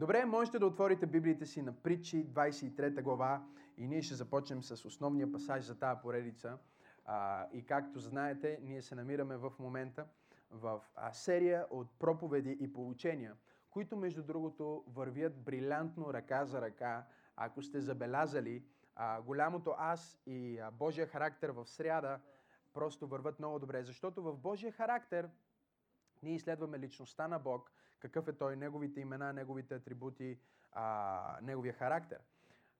Добре, 0.00 0.24
можете 0.24 0.58
да 0.58 0.66
отворите 0.66 1.06
Библиите 1.06 1.46
си 1.46 1.62
на 1.62 1.72
Притчи 1.72 2.26
23 2.26 3.02
глава 3.02 3.44
и 3.76 3.86
ние 3.86 4.02
ще 4.02 4.14
започнем 4.14 4.62
с 4.62 4.84
основния 4.84 5.32
пасаж 5.32 5.64
за 5.64 5.78
тази 5.78 6.00
поредица. 6.02 6.58
А, 7.04 7.46
и 7.52 7.66
както 7.66 8.00
знаете, 8.00 8.58
ние 8.62 8.82
се 8.82 8.94
намираме 8.94 9.36
в 9.36 9.52
момента 9.58 10.06
в 10.50 10.80
серия 11.12 11.66
от 11.70 11.98
проповеди 11.98 12.56
и 12.60 12.72
получения, 12.72 13.36
които 13.70 13.96
между 13.96 14.22
другото 14.22 14.84
вървят 14.86 15.44
брилянтно 15.44 16.14
ръка 16.14 16.44
за 16.44 16.60
ръка. 16.60 17.06
Ако 17.36 17.62
сте 17.62 17.80
забелязали, 17.80 18.64
а, 18.96 19.22
голямото 19.22 19.74
аз 19.78 20.20
и 20.26 20.58
а, 20.58 20.70
Божия 20.70 21.06
характер 21.06 21.48
в 21.48 21.66
сряда 21.66 22.20
просто 22.72 23.06
върват 23.06 23.38
много 23.38 23.58
добре, 23.58 23.82
защото 23.82 24.22
в 24.22 24.36
Божия 24.36 24.72
характер 24.72 25.28
ние 26.22 26.34
изследваме 26.34 26.78
личността 26.78 27.28
на 27.28 27.38
Бог, 27.38 27.72
какъв 28.00 28.28
е 28.28 28.32
Той, 28.32 28.56
Неговите 28.56 29.00
имена, 29.00 29.32
Неговите 29.32 29.74
атрибути, 29.74 30.38
а, 30.72 31.38
Неговия 31.42 31.72
характер. 31.72 32.18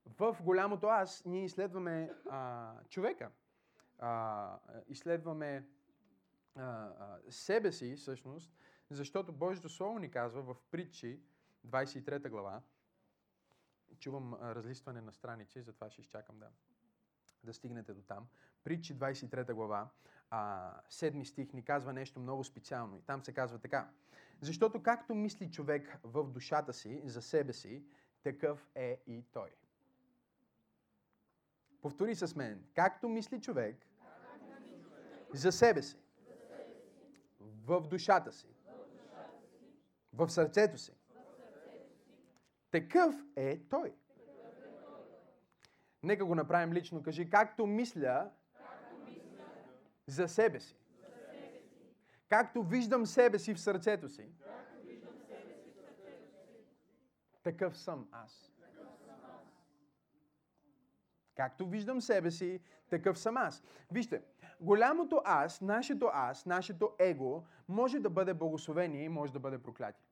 В 0.06 0.37
голямото 0.42 0.87
аз 0.87 1.24
ние 1.24 1.45
изследваме 1.45 2.12
а, 2.30 2.73
човека. 2.88 3.30
А, 3.98 4.59
изследваме 4.88 5.69
а, 6.55 6.62
а, 6.62 7.19
себе 7.30 7.73
си, 7.73 7.97
всъщност, 7.97 8.52
защото 8.91 9.33
Божието 9.33 9.69
Слово 9.69 9.98
ни 9.98 10.11
казва 10.11 10.42
в 10.42 10.56
притчи, 10.70 11.20
23 11.66 12.28
глава, 12.28 12.62
чувам 13.98 14.34
а, 14.34 14.55
разлистване 14.55 15.00
на 15.00 15.12
страници, 15.12 15.62
затова 15.62 15.91
ще 15.91 16.00
изчакам 16.00 16.39
да, 16.39 16.48
да 17.45 17.55
стигнете 17.55 17.95
до 17.95 18.02
там. 18.02 18.27
Притчи 18.64 18.98
23 18.98 19.52
глава, 19.52 19.89
а, 20.30 20.73
7 20.91 21.25
стих 21.25 21.52
ни 21.52 21.64
казва 21.64 21.92
нещо 21.92 22.20
много 22.20 22.45
специално. 22.45 22.97
И 22.97 23.02
там 23.02 23.25
се 23.25 23.33
казва 23.33 23.59
така. 23.59 23.91
Защото 24.40 24.82
както 24.82 25.14
мисли 25.14 25.50
човек 25.50 25.98
в 26.02 26.24
душата 26.24 26.72
си, 26.72 27.02
за 27.04 27.22
себе 27.22 27.52
си, 27.52 27.84
такъв 28.22 28.68
е 28.74 29.02
и 29.06 29.24
той. 29.32 29.50
Повтори 31.82 32.14
с 32.14 32.36
мен. 32.36 32.64
Както 32.74 33.08
мисли 33.08 33.41
човек 33.41 33.86
за 35.34 35.52
себе 35.52 35.82
си, 35.82 35.97
в 37.41 37.80
душата 37.80 38.32
си, 38.32 38.48
в 40.12 40.28
сърцето 40.28 40.78
си, 40.78 40.92
такъв 42.70 43.14
е 43.36 43.58
той. 43.69 43.94
Нека 46.02 46.25
го 46.25 46.34
направим 46.34 46.72
лично. 46.72 47.02
Кажи, 47.02 47.30
както 47.30 47.66
мисля 47.66 48.30
за 50.06 50.28
себе 50.28 50.60
си. 50.60 50.80
Както 52.31 52.62
виждам 52.62 53.06
себе 53.06 53.39
си 53.39 53.55
в 53.55 53.61
сърцето 53.61 54.09
си, 54.09 54.27
такъв 57.42 57.78
съм 57.78 58.09
аз. 58.12 58.53
Както 61.37 61.69
виждам 61.69 62.00
себе 62.00 62.31
си, 62.31 62.61
такъв 62.91 63.19
съм 63.19 63.37
аз. 63.37 63.62
Вижте, 63.91 64.22
голямото 64.61 65.22
аз, 65.25 65.61
нашето 65.61 66.11
аз, 66.12 66.47
нашето 66.47 66.92
его, 66.98 67.45
може 67.69 68.00
да 68.00 68.11
бъде 68.11 68.34
благословение 68.34 69.05
и 69.05 69.09
може 69.09 69.33
да 69.33 69.39
бъде 69.39 69.59
проклятие. 69.59 70.06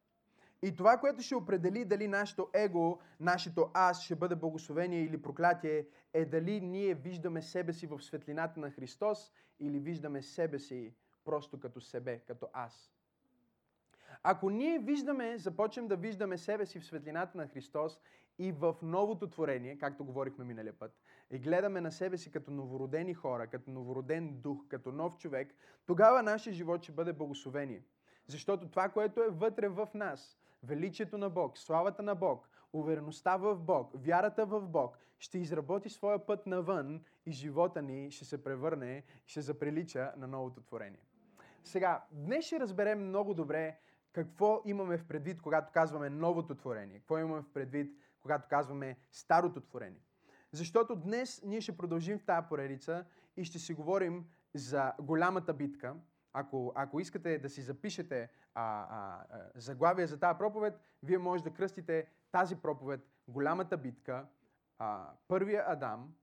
И 0.62 0.76
това, 0.76 0.96
което 0.96 1.22
ще 1.22 1.34
определи 1.34 1.84
дали 1.84 2.08
нашето 2.08 2.48
его, 2.54 2.98
нашето 3.20 3.70
аз 3.74 4.02
ще 4.02 4.14
бъде 4.14 4.34
благословение 4.34 5.02
или 5.02 5.22
проклятие, 5.22 5.86
е 6.12 6.24
дали 6.24 6.60
ние 6.60 6.94
виждаме 6.94 7.42
себе 7.42 7.72
си 7.72 7.86
в 7.86 8.02
светлината 8.02 8.60
на 8.60 8.70
Христос 8.70 9.32
или 9.60 9.78
виждаме 9.78 10.22
себе 10.22 10.58
си 10.58 10.94
просто 11.28 11.60
като 11.60 11.80
себе, 11.80 12.18
като 12.18 12.48
аз. 12.52 12.92
Ако 14.22 14.50
ние 14.50 14.78
виждаме, 14.78 15.38
започнем 15.38 15.88
да 15.88 15.96
виждаме 15.96 16.38
себе 16.38 16.66
си 16.66 16.80
в 16.80 16.86
светлината 16.86 17.38
на 17.38 17.48
Христос 17.48 18.00
и 18.38 18.52
в 18.52 18.76
новото 18.82 19.30
творение, 19.30 19.78
както 19.78 20.04
говорихме 20.04 20.44
миналия 20.44 20.78
път, 20.78 20.92
и 21.30 21.38
гледаме 21.38 21.80
на 21.80 21.92
себе 21.92 22.18
си 22.18 22.30
като 22.30 22.50
новородени 22.50 23.14
хора, 23.14 23.46
като 23.46 23.70
новороден 23.70 24.40
дух, 24.40 24.68
като 24.68 24.92
нов 24.92 25.16
човек, 25.16 25.54
тогава 25.86 26.22
нашия 26.22 26.52
живот 26.52 26.82
ще 26.82 26.92
бъде 26.92 27.12
благословение. 27.12 27.82
Защото 28.26 28.68
това, 28.68 28.88
което 28.88 29.22
е 29.22 29.28
вътре 29.28 29.68
в 29.68 29.88
нас, 29.94 30.38
величието 30.62 31.18
на 31.18 31.30
Бог, 31.30 31.58
славата 31.58 32.02
на 32.02 32.14
Бог, 32.14 32.48
увереността 32.72 33.36
в 33.36 33.56
Бог, 33.58 33.90
вярата 33.94 34.46
в 34.46 34.68
Бог, 34.68 34.98
ще 35.18 35.38
изработи 35.38 35.90
своя 35.90 36.26
път 36.26 36.46
навън 36.46 37.04
и 37.26 37.32
живота 37.32 37.82
ни 37.82 38.10
ще 38.10 38.24
се 38.24 38.44
превърне, 38.44 39.02
ще 39.26 39.40
заприлича 39.40 40.12
на 40.16 40.26
новото 40.26 40.60
творение. 40.60 41.08
Сега, 41.68 42.04
днес 42.10 42.44
ще 42.44 42.60
разберем 42.60 43.08
много 43.08 43.34
добре 43.34 43.78
какво 44.12 44.62
имаме 44.64 44.98
в 44.98 45.04
предвид, 45.04 45.42
когато 45.42 45.72
казваме 45.72 46.10
новото 46.10 46.54
творение. 46.54 46.98
Какво 46.98 47.18
имаме 47.18 47.42
в 47.42 47.52
предвид, 47.52 47.92
когато 48.20 48.48
казваме 48.48 48.96
старото 49.12 49.60
творение. 49.60 50.00
Защото 50.52 50.96
днес 50.96 51.42
ние 51.44 51.60
ще 51.60 51.76
продължим 51.76 52.18
в 52.18 52.24
тази 52.24 52.46
поредица 52.48 53.04
и 53.36 53.44
ще 53.44 53.58
си 53.58 53.74
говорим 53.74 54.26
за 54.54 54.92
голямата 55.00 55.54
битка. 55.54 55.96
Ако, 56.32 56.72
ако 56.74 57.00
искате 57.00 57.38
да 57.38 57.48
си 57.48 57.62
запишете 57.62 58.28
а, 58.54 58.86
а, 58.90 59.24
а, 59.30 59.50
заглавие 59.54 60.06
за 60.06 60.20
тази 60.20 60.38
проповед, 60.38 60.80
вие 61.02 61.18
може 61.18 61.44
да 61.44 61.54
кръстите 61.54 62.06
тази 62.32 62.56
проповед 62.56 63.00
Голямата 63.28 63.76
битка, 63.76 64.26
а, 64.78 65.10
първия 65.28 65.64
Адам 65.66 66.14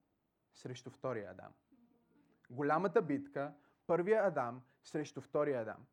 срещу 0.54 0.90
втория 0.90 1.30
Адам. 1.30 1.52
Голямата 2.50 3.02
битка, 3.02 3.52
първия 3.86 4.26
Адам 4.26 4.62
срещу 4.86 5.20
втория 5.20 5.60
Адам. 5.60 5.86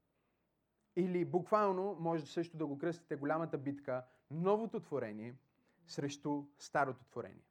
Или 0.96 1.26
буквално 1.26 1.98
може 2.00 2.26
също 2.26 2.58
да 2.58 2.66
го 2.66 2.78
кръстите 2.78 3.16
голямата 3.16 3.58
битка, 3.58 4.04
новото 4.32 4.80
творение 4.80 5.36
срещу 5.88 6.44
старото 6.58 7.06
творение. 7.06 7.46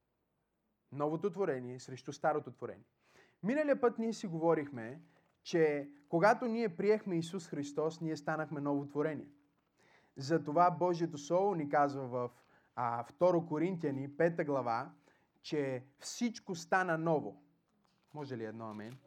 Новото 0.93 1.31
творение 1.31 1.79
срещу 1.79 2.13
старото 2.13 2.51
творение. 2.51 2.85
Миналия 3.43 3.81
път 3.81 3.99
ние 3.99 4.13
си 4.13 4.27
говорихме, 4.27 5.03
че 5.43 5.91
когато 6.09 6.47
ние 6.47 6.77
приехме 6.77 7.19
Исус 7.19 7.49
Христос, 7.49 8.01
ние 8.01 8.17
станахме 8.17 8.61
ново 8.61 8.87
творение. 8.87 9.29
Затова 10.17 10.71
Божието 10.71 11.19
Слово 11.19 11.55
ни 11.55 11.69
казва 11.69 12.07
в 12.07 12.31
а, 12.77 13.05
2 13.05 13.49
Коринтияни, 13.49 14.11
5 14.11 14.45
глава, 14.45 14.91
че 15.43 15.85
всичко 15.99 16.55
стана 16.55 16.99
ново. 16.99 17.43
Може 18.15 18.37
ли 18.37 18.45
едно 18.45 18.71
амин? 18.71 18.99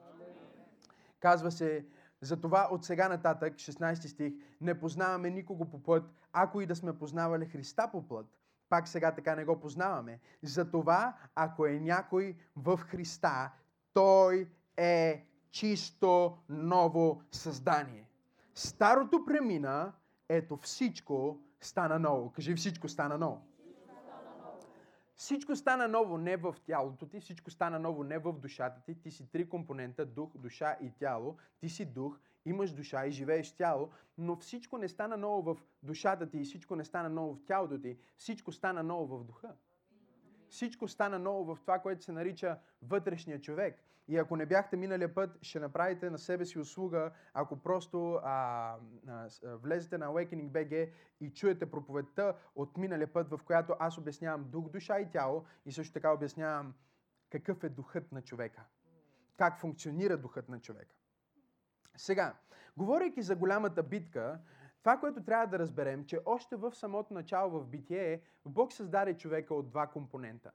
Казва 1.19 1.51
се, 1.51 1.85
затова 2.25 2.67
от 2.71 2.85
сега 2.85 3.09
нататък, 3.09 3.53
16 3.53 4.07
стих, 4.07 4.33
не 4.61 4.79
познаваме 4.79 5.29
никого 5.29 5.69
по 5.69 5.83
път, 5.83 6.03
ако 6.33 6.61
и 6.61 6.65
да 6.65 6.75
сме 6.75 6.97
познавали 6.97 7.45
Христа 7.45 7.89
по 7.91 8.07
път, 8.07 8.25
пак 8.69 8.87
сега 8.87 9.11
така 9.11 9.35
не 9.35 9.45
го 9.45 9.59
познаваме. 9.59 10.19
Затова, 10.43 11.17
ако 11.35 11.65
е 11.65 11.79
някой 11.79 12.35
в 12.55 12.77
Христа, 12.77 13.51
той 13.93 14.49
е 14.77 15.25
чисто 15.51 16.37
ново 16.49 17.21
създание. 17.31 18.09
Старото 18.55 19.25
премина, 19.25 19.93
ето 20.29 20.57
всичко 20.57 21.39
стана 21.61 21.99
ново. 21.99 22.31
Кажи 22.31 22.55
всичко 22.55 22.89
стана 22.89 23.17
ново. 23.17 23.41
Всичко 25.17 25.55
стана 25.55 25.87
ново 25.87 26.17
не 26.17 26.37
в 26.37 26.55
тялото 26.65 27.07
ти, 27.07 27.19
всичко 27.19 27.51
стана 27.51 27.79
ново 27.79 28.03
не 28.03 28.17
в 28.17 28.33
душата 28.33 28.81
ти. 28.85 29.01
Ти 29.01 29.11
си 29.11 29.31
три 29.31 29.49
компонента 29.49 30.05
дух, 30.05 30.37
душа 30.37 30.77
и 30.81 30.91
тяло. 30.91 31.37
Ти 31.59 31.69
си 31.69 31.85
дух, 31.85 32.19
имаш 32.45 32.71
душа 32.71 33.05
и 33.05 33.11
живееш 33.11 33.51
тяло, 33.51 33.89
но 34.17 34.35
всичко 34.35 34.77
не 34.77 34.89
стана 34.89 35.17
ново 35.17 35.53
в 35.53 35.57
душата 35.83 36.29
ти 36.29 36.37
и 36.37 36.43
всичко 36.43 36.75
не 36.75 36.85
стана 36.85 37.09
ново 37.09 37.33
в 37.33 37.45
тялото 37.45 37.81
ти. 37.81 37.97
Всичко 38.17 38.51
стана 38.51 38.83
ново 38.83 39.17
в 39.17 39.23
духа 39.23 39.55
всичко 40.55 40.87
стана 40.87 41.19
ново 41.19 41.55
в 41.55 41.61
това, 41.61 41.79
което 41.79 42.03
се 42.03 42.11
нарича 42.11 42.59
вътрешния 42.81 43.41
човек. 43.41 43.79
И 44.07 44.17
ако 44.17 44.35
не 44.35 44.45
бяхте 44.45 44.77
миналия 44.77 45.15
път, 45.15 45.37
ще 45.41 45.59
направите 45.59 46.09
на 46.09 46.17
себе 46.17 46.45
си 46.45 46.59
услуга, 46.59 47.11
ако 47.33 47.61
просто 47.61 48.13
а, 48.23 48.75
а, 49.07 49.27
влезете 49.43 49.97
на 49.97 50.07
Awakening 50.07 50.49
BG 50.49 50.89
и 51.21 51.33
чуете 51.33 51.71
проповедта 51.71 52.35
от 52.55 52.77
миналия 52.77 53.13
път, 53.13 53.29
в 53.29 53.39
която 53.45 53.75
аз 53.79 53.97
обяснявам 53.97 54.43
дух, 54.43 54.69
душа 54.69 54.99
и 54.99 55.09
тяло 55.09 55.45
и 55.65 55.71
също 55.71 55.93
така 55.93 56.11
обяснявам 56.11 56.73
какъв 57.29 57.63
е 57.63 57.69
духът 57.69 58.11
на 58.11 58.21
човека. 58.21 58.63
Как 59.37 59.59
функционира 59.59 60.17
духът 60.17 60.49
на 60.49 60.59
човека. 60.59 60.95
Сега, 61.97 62.35
говорейки 62.77 63.21
за 63.21 63.35
голямата 63.35 63.83
битка, 63.83 64.39
това, 64.85 64.97
което 64.97 65.23
трябва 65.23 65.47
да 65.47 65.59
разберем, 65.59 66.05
че 66.05 66.19
още 66.25 66.55
в 66.55 66.75
самото 66.75 67.13
начало 67.13 67.59
в 67.59 67.67
битие 67.67 68.13
е, 68.13 68.21
Бог 68.45 68.73
създаде 68.73 69.17
човека 69.17 69.55
от 69.55 69.69
два 69.69 69.87
компонента. 69.87 70.51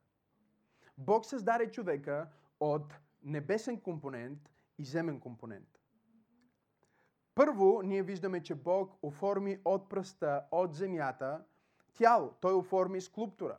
Бог 0.99 1.27
създаде 1.27 1.71
човека 1.71 2.29
от 2.61 2.94
небесен 3.23 3.81
компонент 3.81 4.38
и 4.79 4.85
земен 4.85 5.21
компонент. 5.21 5.81
Първо, 7.35 7.82
ние 7.85 8.03
виждаме, 8.03 8.43
че 8.43 8.55
Бог 8.55 8.99
оформи 9.03 9.61
от 9.65 9.88
пръста, 9.88 10.44
от 10.50 10.75
земята, 10.75 11.44
тяло. 11.94 12.35
Той 12.41 12.55
оформи 12.55 13.00
скулптура. 13.00 13.59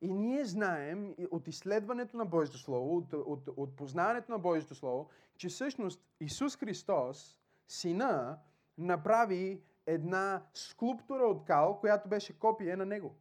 И 0.00 0.12
ние 0.12 0.44
знаем 0.44 1.14
от 1.30 1.48
изследването 1.48 2.16
на 2.16 2.26
Божието 2.26 2.58
Слово, 2.58 2.96
от, 2.96 3.12
от, 3.12 3.48
от 3.56 3.76
познаването 3.76 4.32
на 4.32 4.38
Божието 4.38 4.74
Слово, 4.74 5.10
че 5.36 5.48
всъщност 5.48 6.04
Исус 6.20 6.56
Христос, 6.56 7.38
Сина, 7.68 8.38
направи 8.78 9.62
една 9.86 10.46
скулптура 10.54 11.22
от 11.22 11.44
кал, 11.44 11.80
която 11.80 12.08
беше 12.08 12.38
копие 12.38 12.76
на 12.76 12.86
него. 12.86 13.16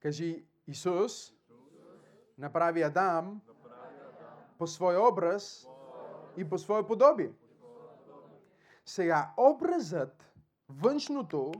Кажи, 0.00 0.46
Исус 0.66 1.32
направи 2.38 2.82
Адам 2.82 3.40
по 4.58 4.66
свой 4.66 4.96
образ 4.96 5.68
и 6.36 6.48
по 6.48 6.58
свое 6.58 6.86
подобие. 6.86 7.32
Сега, 8.84 9.34
образът, 9.36 10.32
външното, 10.68 11.52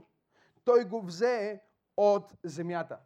той 0.63 0.85
го 0.85 1.01
взе 1.01 1.61
от 1.97 2.33
земята. 2.43 2.99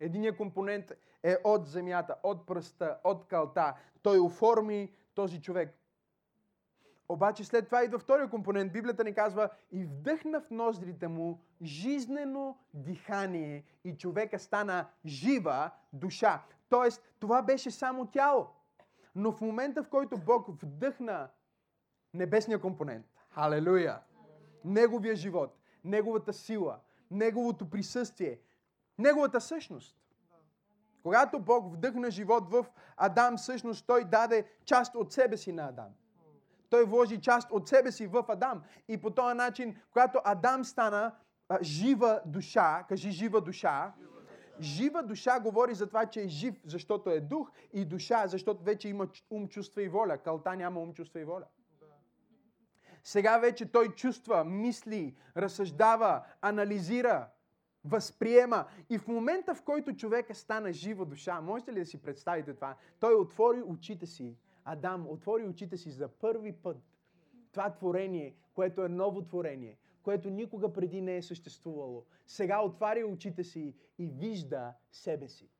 Единият 0.00 0.36
компонент 0.36 0.92
е 1.22 1.36
от 1.44 1.66
земята, 1.66 2.16
от 2.22 2.46
пръста, 2.46 2.98
от 3.04 3.26
калта. 3.26 3.74
Той 4.02 4.18
оформи 4.18 4.94
този 5.14 5.42
човек. 5.42 5.78
Обаче 7.08 7.44
след 7.44 7.66
това 7.66 7.84
идва 7.84 7.98
втория 7.98 8.30
компонент. 8.30 8.72
Библията 8.72 9.04
ни 9.04 9.14
казва 9.14 9.50
и 9.72 9.84
вдъхна 9.84 10.40
в 10.40 10.50
ноздрите 10.50 11.08
му 11.08 11.40
жизнено 11.62 12.58
дихание 12.74 13.64
и 13.84 13.96
човека 13.96 14.38
стана 14.38 14.86
жива 15.06 15.70
душа. 15.92 16.42
Тоест, 16.68 17.02
това 17.20 17.42
беше 17.42 17.70
само 17.70 18.06
тяло. 18.06 18.46
Но 19.14 19.32
в 19.32 19.40
момента, 19.40 19.82
в 19.82 19.88
който 19.88 20.18
Бог 20.18 20.46
вдъхна 20.62 21.28
небесния 22.14 22.60
компонент, 22.60 23.06
халелуя, 23.30 24.00
неговия 24.64 25.16
живот, 25.16 25.58
неговата 25.84 26.32
сила, 26.32 26.78
неговото 27.10 27.70
присъствие, 27.70 28.40
неговата 28.98 29.40
същност. 29.40 29.96
Когато 31.02 31.40
Бог 31.40 31.72
вдъхна 31.72 32.10
живот 32.10 32.50
в 32.50 32.66
Адам, 32.96 33.36
всъщност 33.36 33.86
той 33.86 34.04
даде 34.04 34.46
част 34.64 34.94
от 34.94 35.12
себе 35.12 35.36
си 35.36 35.52
на 35.52 35.68
Адам. 35.68 35.94
Той 36.70 36.84
вложи 36.84 37.20
част 37.20 37.50
от 37.50 37.68
себе 37.68 37.92
си 37.92 38.06
в 38.06 38.24
Адам. 38.28 38.62
И 38.88 38.96
по 39.00 39.10
този 39.10 39.36
начин, 39.36 39.76
когато 39.92 40.20
Адам 40.24 40.64
стана 40.64 41.14
а, 41.48 41.58
жива 41.62 42.20
душа, 42.26 42.84
кажи 42.88 43.10
жива 43.10 43.40
душа, 43.40 43.92
жива 44.60 45.02
душа 45.02 45.40
говори 45.40 45.74
за 45.74 45.86
това, 45.86 46.06
че 46.06 46.20
е 46.22 46.28
жив, 46.28 46.54
защото 46.64 47.10
е 47.10 47.20
дух, 47.20 47.50
и 47.72 47.84
душа, 47.84 48.26
защото 48.26 48.64
вече 48.64 48.88
има 48.88 49.08
ум, 49.30 49.48
чувства 49.48 49.82
и 49.82 49.88
воля. 49.88 50.18
Калта 50.18 50.56
няма 50.56 50.80
ум, 50.80 50.92
чувства 50.92 51.20
и 51.20 51.24
воля. 51.24 51.44
Сега 53.04 53.38
вече 53.38 53.72
той 53.72 53.88
чувства, 53.88 54.44
мисли, 54.44 55.16
разсъждава, 55.36 56.22
анализира, 56.40 57.28
възприема. 57.84 58.64
И 58.90 58.98
в 58.98 59.08
момента, 59.08 59.54
в 59.54 59.62
който 59.62 59.96
човека 59.96 60.34
стана 60.34 60.72
жива 60.72 61.06
душа, 61.06 61.40
можете 61.40 61.72
ли 61.72 61.78
да 61.78 61.86
си 61.86 62.02
представите 62.02 62.54
това? 62.54 62.76
Той 63.00 63.14
отвори 63.14 63.62
очите 63.62 64.06
си. 64.06 64.36
Адам 64.70 65.08
отвори 65.08 65.44
очите 65.44 65.76
си 65.76 65.90
за 65.90 66.08
първи 66.08 66.52
път. 66.52 66.76
Това 67.52 67.74
творение, 67.74 68.36
което 68.54 68.84
е 68.84 68.88
ново 68.88 69.24
творение, 69.24 69.78
което 70.02 70.30
никога 70.30 70.72
преди 70.72 71.00
не 71.00 71.16
е 71.16 71.22
съществувало. 71.22 72.06
Сега 72.26 72.62
отваря 72.62 73.06
очите 73.06 73.44
си 73.44 73.74
и 73.98 74.06
вижда 74.06 74.74
себе 74.92 75.28
си. 75.28 75.50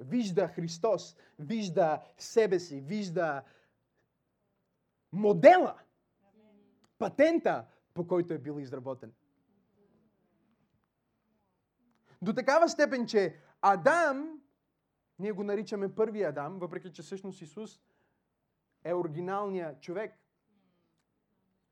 Вижда 0.00 0.48
Христос, 0.48 1.16
вижда 1.38 2.02
себе 2.16 2.58
си, 2.58 2.80
вижда 2.80 3.42
модела, 5.12 5.78
патента, 6.98 7.66
по 7.94 8.06
който 8.06 8.34
е 8.34 8.38
бил 8.38 8.60
изработен. 8.60 9.12
До 12.22 12.32
такава 12.32 12.68
степен, 12.68 13.06
че 13.06 13.36
Адам, 13.60 14.41
ние 15.22 15.32
го 15.32 15.44
наричаме 15.44 15.94
първи 15.94 16.22
Адам, 16.22 16.58
въпреки 16.58 16.92
че 16.92 17.02
всъщност 17.02 17.42
Исус 17.42 17.80
е 18.84 18.94
оригиналният 18.94 19.80
човек. 19.80 20.18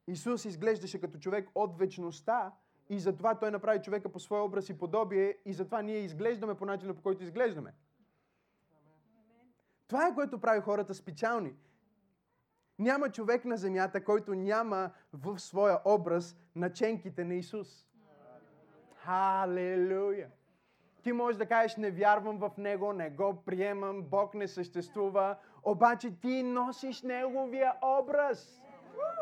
Исус 0.07 0.45
изглеждаше 0.45 1.01
като 1.01 1.19
човек 1.19 1.49
от 1.55 1.79
вечността 1.79 2.53
и 2.89 2.99
затова 2.99 3.39
Той 3.39 3.51
направи 3.51 3.83
човека 3.83 4.13
по 4.13 4.21
своя 4.21 4.43
образ 4.43 4.69
и 4.69 4.79
подобие 4.79 5.37
и 5.45 5.53
затова 5.53 5.83
ние 5.83 5.99
изглеждаме 5.99 6.55
по 6.55 6.67
начина, 6.67 6.95
по 6.95 7.03
който 7.03 7.23
изглеждаме. 7.23 7.75
Това 9.89 10.09
е 10.09 10.15
което 10.15 10.41
прави 10.41 10.61
хората 10.61 10.95
специални. 10.95 11.55
Няма 12.79 13.11
човек 13.11 13.45
на 13.45 13.57
земята, 13.57 14.05
който 14.05 14.35
няма 14.35 14.91
в 15.13 15.39
своя 15.39 15.81
образ 15.85 16.37
наченките 16.55 17.25
на 17.25 17.35
Исус. 17.35 17.87
Халелуя! 18.95 20.31
Ти 21.03 21.13
можеш 21.13 21.39
да 21.39 21.47
кажеш, 21.47 21.77
не 21.77 21.91
вярвам 21.91 22.39
в 22.39 22.51
Него, 22.59 22.93
не 22.93 23.11
го 23.11 23.43
приемам, 23.47 24.03
Бог 24.03 24.35
не 24.35 24.49
съществува, 24.49 25.37
обаче 25.63 26.11
ти 26.21 26.43
носиш 26.43 27.03
Неговия 27.03 27.73
образ. 27.83 28.61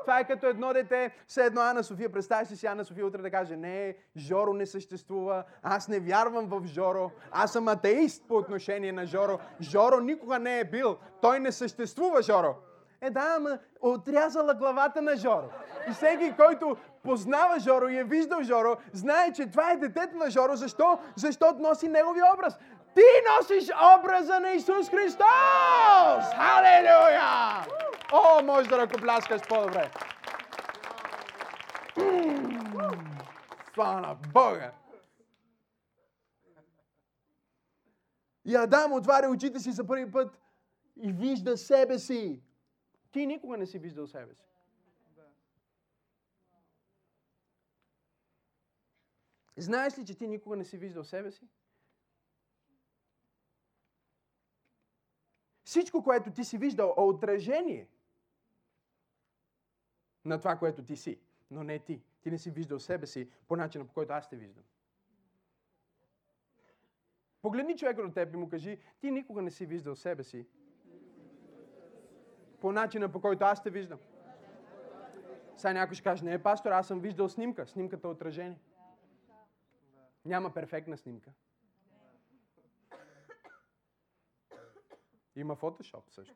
Това 0.02 0.20
е 0.20 0.26
като 0.26 0.46
едно 0.46 0.72
дете, 0.72 1.10
все 1.26 1.44
едно 1.44 1.60
Ана 1.60 1.84
София, 1.84 2.12
представяш 2.12 2.48
си 2.48 2.66
Ана 2.66 2.84
София 2.84 3.06
утре 3.06 3.22
да 3.22 3.30
каже, 3.30 3.56
не, 3.56 3.96
Жоро 4.16 4.54
не 4.54 4.66
съществува, 4.66 5.44
аз 5.62 5.88
не 5.88 6.00
вярвам 6.00 6.46
в 6.46 6.66
Жоро, 6.66 7.10
аз 7.30 7.52
съм 7.52 7.68
атеист 7.68 8.28
по 8.28 8.34
отношение 8.34 8.92
на 8.92 9.06
Жоро. 9.06 9.38
Жоро 9.60 10.00
никога 10.00 10.38
не 10.38 10.60
е 10.60 10.64
бил, 10.64 10.96
той 11.22 11.40
не 11.40 11.52
съществува, 11.52 12.22
Жоро. 12.22 12.54
Е, 13.00 13.10
да, 13.10 13.34
ама 13.36 13.58
отрязала 13.80 14.54
главата 14.54 15.02
на 15.02 15.16
Жоро. 15.16 15.50
И 15.88 15.92
всеки, 15.92 16.32
който 16.36 16.76
познава 17.02 17.58
Жоро 17.58 17.88
и 17.88 17.98
е 17.98 18.04
виждал 18.04 18.42
Жоро, 18.42 18.76
знае, 18.92 19.32
че 19.32 19.50
това 19.50 19.72
е 19.72 19.76
детето 19.76 20.16
на 20.16 20.30
Жоро. 20.30 20.56
Защо? 20.56 20.98
Защото 21.16 21.58
носи 21.58 21.88
неговия 21.88 22.24
образ. 22.34 22.58
Ти 22.94 23.02
носиш 23.30 23.70
образа 23.98 24.40
на 24.40 24.50
Исус 24.50 24.90
Христос! 24.90 26.34
Халелуя! 26.36 27.66
О, 28.12 28.42
може 28.42 28.68
да 28.68 28.78
ръкопляскаш 28.78 29.48
по-добре. 29.48 29.90
Слава 33.74 34.16
Бога! 34.32 34.70
И 38.44 38.56
Адам 38.56 38.92
отваря 38.92 39.28
очите 39.28 39.58
си 39.58 39.72
за 39.72 39.86
първи 39.86 40.10
път 40.10 40.38
и 41.02 41.12
вижда 41.12 41.56
себе 41.56 41.98
си. 41.98 42.40
Ти 43.10 43.26
никога 43.26 43.56
не 43.56 43.66
си 43.66 43.78
виждал 43.78 44.06
себе 44.06 44.34
си. 44.34 44.44
Знаеш 49.56 49.98
ли, 49.98 50.06
че 50.06 50.14
ти 50.14 50.28
никога 50.28 50.56
не 50.56 50.64
си 50.64 50.78
виждал 50.78 51.04
себе 51.04 51.30
си? 51.30 51.48
Всичко, 55.64 56.02
което 56.02 56.30
ти 56.30 56.44
си 56.44 56.58
виждал, 56.58 56.94
е 56.98 57.00
отражение 57.00 57.88
на 60.24 60.38
това, 60.38 60.58
което 60.58 60.84
ти 60.84 60.96
си. 60.96 61.20
Но 61.50 61.62
не 61.62 61.78
ти. 61.78 62.02
Ти 62.20 62.30
не 62.30 62.38
си 62.38 62.50
виждал 62.50 62.78
себе 62.78 63.06
си 63.06 63.30
по 63.48 63.56
начина, 63.56 63.86
по 63.86 63.92
който 63.92 64.12
аз 64.12 64.28
те 64.28 64.36
виждам. 64.36 64.64
Погледни 67.42 67.78
човека 67.78 68.02
до 68.02 68.12
теб 68.12 68.34
и 68.34 68.36
му 68.36 68.48
кажи, 68.48 68.78
ти 69.00 69.10
никога 69.10 69.42
не 69.42 69.50
си 69.50 69.66
виждал 69.66 69.96
себе 69.96 70.24
си 70.24 70.46
по 72.60 72.72
начина, 72.72 73.12
по 73.12 73.20
който 73.20 73.44
аз 73.44 73.62
те 73.62 73.70
виждам. 73.70 73.98
Сега 75.56 75.72
някой 75.72 75.94
ще 75.94 76.04
каже, 76.04 76.24
не 76.24 76.32
е 76.32 76.42
пастор, 76.42 76.70
аз 76.70 76.86
съм 76.86 77.00
виждал 77.00 77.28
снимка. 77.28 77.66
Снимката 77.66 78.08
е 78.08 78.10
отражение. 78.10 78.58
Няма 80.24 80.54
перфектна 80.54 80.96
снимка. 80.96 81.30
Има 85.36 85.56
фотошоп 85.56 86.10
също. 86.10 86.34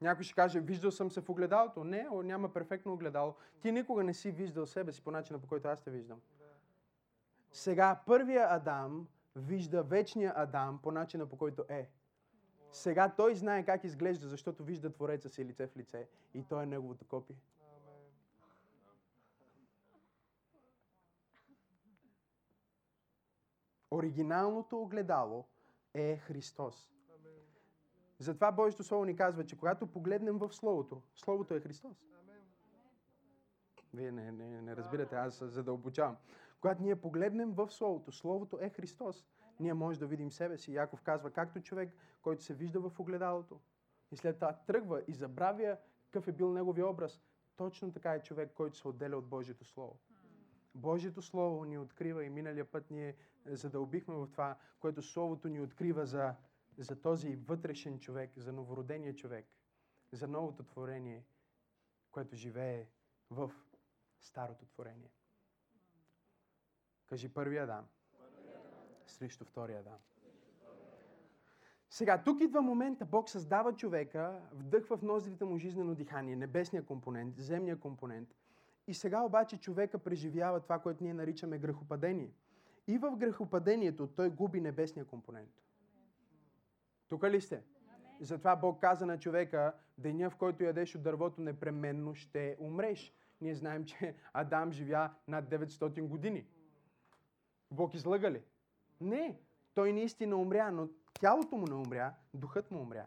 Някой 0.00 0.24
ще 0.24 0.34
каже, 0.34 0.60
виждал 0.60 0.90
съм 0.90 1.10
се 1.10 1.20
в 1.20 1.28
огледалото. 1.28 1.84
Не, 1.84 2.08
няма 2.10 2.52
перфектно 2.52 2.92
огледало. 2.92 3.34
Ти 3.60 3.72
никога 3.72 4.04
не 4.04 4.14
си 4.14 4.30
виждал 4.30 4.66
себе 4.66 4.92
си 4.92 5.02
по 5.02 5.10
начина, 5.10 5.38
по 5.38 5.48
който 5.48 5.68
аз 5.68 5.82
те 5.82 5.90
виждам. 5.90 6.20
Сега 7.52 8.00
първия 8.06 8.46
Адам 8.50 9.08
вижда 9.36 9.82
вечния 9.82 10.32
Адам 10.36 10.80
по 10.82 10.92
начина, 10.92 11.26
по 11.26 11.38
който 11.38 11.64
е. 11.68 11.90
Сега 12.74 13.14
той 13.16 13.34
знае 13.34 13.64
как 13.64 13.84
изглежда, 13.84 14.28
защото 14.28 14.64
вижда 14.64 14.92
Твореца 14.92 15.28
си 15.28 15.44
лице 15.44 15.66
в 15.66 15.76
лице 15.76 16.08
и 16.34 16.44
той 16.44 16.62
е 16.62 16.66
неговото 16.66 17.04
копие. 17.04 17.36
Оригиналното 23.90 24.82
огледало 24.82 25.44
е 25.94 26.16
Христос. 26.16 26.92
Затова 28.18 28.52
Божието 28.52 28.84
Слово 28.84 29.04
ни 29.04 29.16
казва, 29.16 29.46
че 29.46 29.58
когато 29.58 29.86
погледнем 29.86 30.38
в 30.38 30.52
Словото, 30.52 31.02
Словото 31.14 31.54
е 31.54 31.60
Христос. 31.60 31.96
Вие 33.94 34.12
не, 34.12 34.32
не, 34.32 34.62
не 34.62 34.76
разбирате, 34.76 35.16
аз 35.16 35.44
задълбочавам. 35.44 36.16
Когато 36.60 36.82
ние 36.82 37.00
погледнем 37.00 37.52
в 37.52 37.70
Словото, 37.70 38.12
Словото 38.12 38.58
е 38.60 38.68
Христос, 38.68 39.24
ние 39.60 39.74
може 39.74 39.98
да 39.98 40.06
видим 40.06 40.30
себе 40.30 40.58
си. 40.58 40.74
Яков 40.74 41.02
казва, 41.02 41.30
както 41.30 41.60
човек, 41.60 41.96
който 42.22 42.42
се 42.42 42.54
вижда 42.54 42.80
в 42.80 43.00
огледалото 43.00 43.60
и 44.10 44.16
след 44.16 44.36
това 44.36 44.52
тръгва 44.52 45.02
и 45.08 45.14
забравя 45.14 45.76
какъв 46.04 46.28
е 46.28 46.32
бил 46.32 46.52
неговия 46.52 46.88
образ, 46.88 47.20
точно 47.56 47.92
така 47.92 48.14
е 48.14 48.22
човек, 48.22 48.52
който 48.54 48.76
се 48.76 48.88
отделя 48.88 49.16
от 49.16 49.26
Божието 49.26 49.64
Слово. 49.64 49.98
Божието 50.74 51.22
Слово 51.22 51.64
ни 51.64 51.78
открива 51.78 52.24
и 52.24 52.30
миналия 52.30 52.70
път 52.70 52.90
ние 52.90 53.16
задълбихме 53.46 54.14
в 54.14 54.28
това, 54.30 54.56
което 54.80 55.02
Словото 55.02 55.48
ни 55.48 55.60
открива 55.60 56.06
за 56.06 56.34
за 56.78 57.00
този 57.00 57.36
вътрешен 57.36 57.98
човек, 57.98 58.32
за 58.36 58.52
новородения 58.52 59.14
човек, 59.14 59.46
за 60.12 60.28
новото 60.28 60.62
творение, 60.62 61.24
което 62.10 62.36
живее 62.36 62.88
в 63.30 63.52
старото 64.20 64.66
творение. 64.66 65.10
Кажи 67.06 67.28
първия 67.28 67.64
Адам. 67.64 67.88
Срещу 69.14 69.44
втория 69.44 69.78
Адам. 69.78 69.98
Сега, 71.90 72.22
тук 72.22 72.40
идва 72.40 72.62
момента, 72.62 73.04
Бог 73.04 73.30
създава 73.30 73.72
човека, 73.72 74.40
вдъхва 74.52 74.96
в 74.96 75.02
ноздрите 75.02 75.44
му 75.44 75.58
жизнено 75.58 75.94
дихание, 75.94 76.36
небесния 76.36 76.86
компонент, 76.86 77.36
земния 77.38 77.80
компонент. 77.80 78.28
И 78.86 78.94
сега 78.94 79.22
обаче 79.22 79.60
човека 79.60 79.98
преживява 79.98 80.60
това, 80.60 80.78
което 80.78 81.04
ние 81.04 81.14
наричаме 81.14 81.58
грехопадение. 81.58 82.30
И 82.86 82.98
в 82.98 83.16
грехопадението 83.16 84.06
той 84.06 84.30
губи 84.30 84.60
небесния 84.60 85.04
компонент. 85.04 85.62
Тук 87.08 87.24
ли 87.24 87.40
сте? 87.40 87.62
Затова 88.20 88.56
Бог 88.56 88.80
каза 88.80 89.06
на 89.06 89.18
човека, 89.18 89.74
деня 89.98 90.30
в 90.30 90.36
който 90.36 90.64
ядеш 90.64 90.94
от 90.94 91.02
дървото, 91.02 91.40
непременно 91.40 92.14
ще 92.14 92.56
умреш. 92.60 93.14
Ние 93.40 93.54
знаем, 93.54 93.84
че 93.84 94.14
Адам 94.32 94.72
живя 94.72 95.10
над 95.28 95.44
900 95.44 96.02
години. 96.02 96.46
Бог 97.70 97.94
излъга 97.94 98.30
ли? 98.30 98.42
Не. 99.00 99.38
Той 99.74 99.92
наистина 99.92 100.36
умря, 100.36 100.70
но 100.70 100.88
тялото 101.20 101.56
му 101.56 101.66
не 101.66 101.74
умря, 101.74 102.14
духът 102.34 102.70
му 102.70 102.80
умря. 102.80 103.06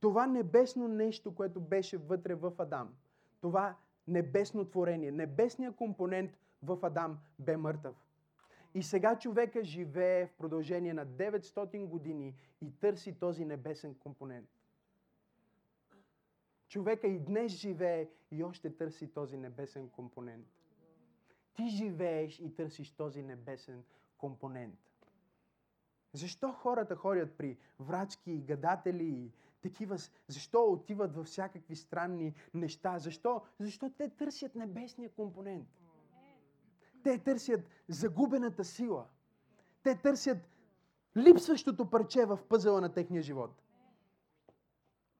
Това 0.00 0.26
небесно 0.26 0.88
нещо, 0.88 1.34
което 1.34 1.60
беше 1.60 1.96
вътре 1.96 2.34
в 2.34 2.52
Адам, 2.58 2.94
това 3.40 3.76
небесно 4.08 4.64
творение, 4.64 5.10
небесният 5.10 5.76
компонент 5.76 6.38
в 6.62 6.78
Адам 6.82 7.18
бе 7.38 7.56
мъртъв. 7.56 7.96
И 8.74 8.82
сега 8.82 9.18
човека 9.18 9.64
живее 9.64 10.26
в 10.26 10.32
продължение 10.32 10.94
на 10.94 11.06
900 11.06 11.86
години 11.86 12.34
и 12.60 12.72
търси 12.80 13.18
този 13.18 13.44
небесен 13.44 13.94
компонент. 13.94 14.48
Човека 16.68 17.06
и 17.06 17.18
днес 17.18 17.52
живее 17.52 18.08
и 18.30 18.44
още 18.44 18.76
търси 18.76 19.12
този 19.12 19.36
небесен 19.36 19.88
компонент. 19.88 20.46
Ти 21.54 21.68
живееш 21.68 22.40
и 22.40 22.54
търсиш 22.54 22.90
този 22.90 23.22
небесен 23.22 23.84
компонент. 24.18 24.78
Защо 26.14 26.52
хората 26.52 26.96
ходят 26.96 27.36
при 27.36 27.56
врачки 27.80 28.38
гадатели 28.38 29.04
и 29.04 29.32
такива, 29.62 29.96
защо 30.28 30.64
отиват 30.64 31.14
във 31.14 31.26
всякакви 31.26 31.76
странни 31.76 32.34
неща? 32.54 32.98
Защо? 32.98 33.42
Защо 33.60 33.90
те 33.90 34.08
търсят 34.08 34.54
небесния 34.54 35.10
компонент. 35.10 35.68
Те 37.02 37.18
търсят 37.18 37.60
загубената 37.88 38.64
сила. 38.64 39.06
Те 39.82 39.94
търсят 39.94 40.38
липсващото 41.16 41.90
парче 41.90 42.24
в 42.24 42.38
пъзела 42.48 42.80
на 42.80 42.92
техния 42.92 43.22
живот. 43.22 43.63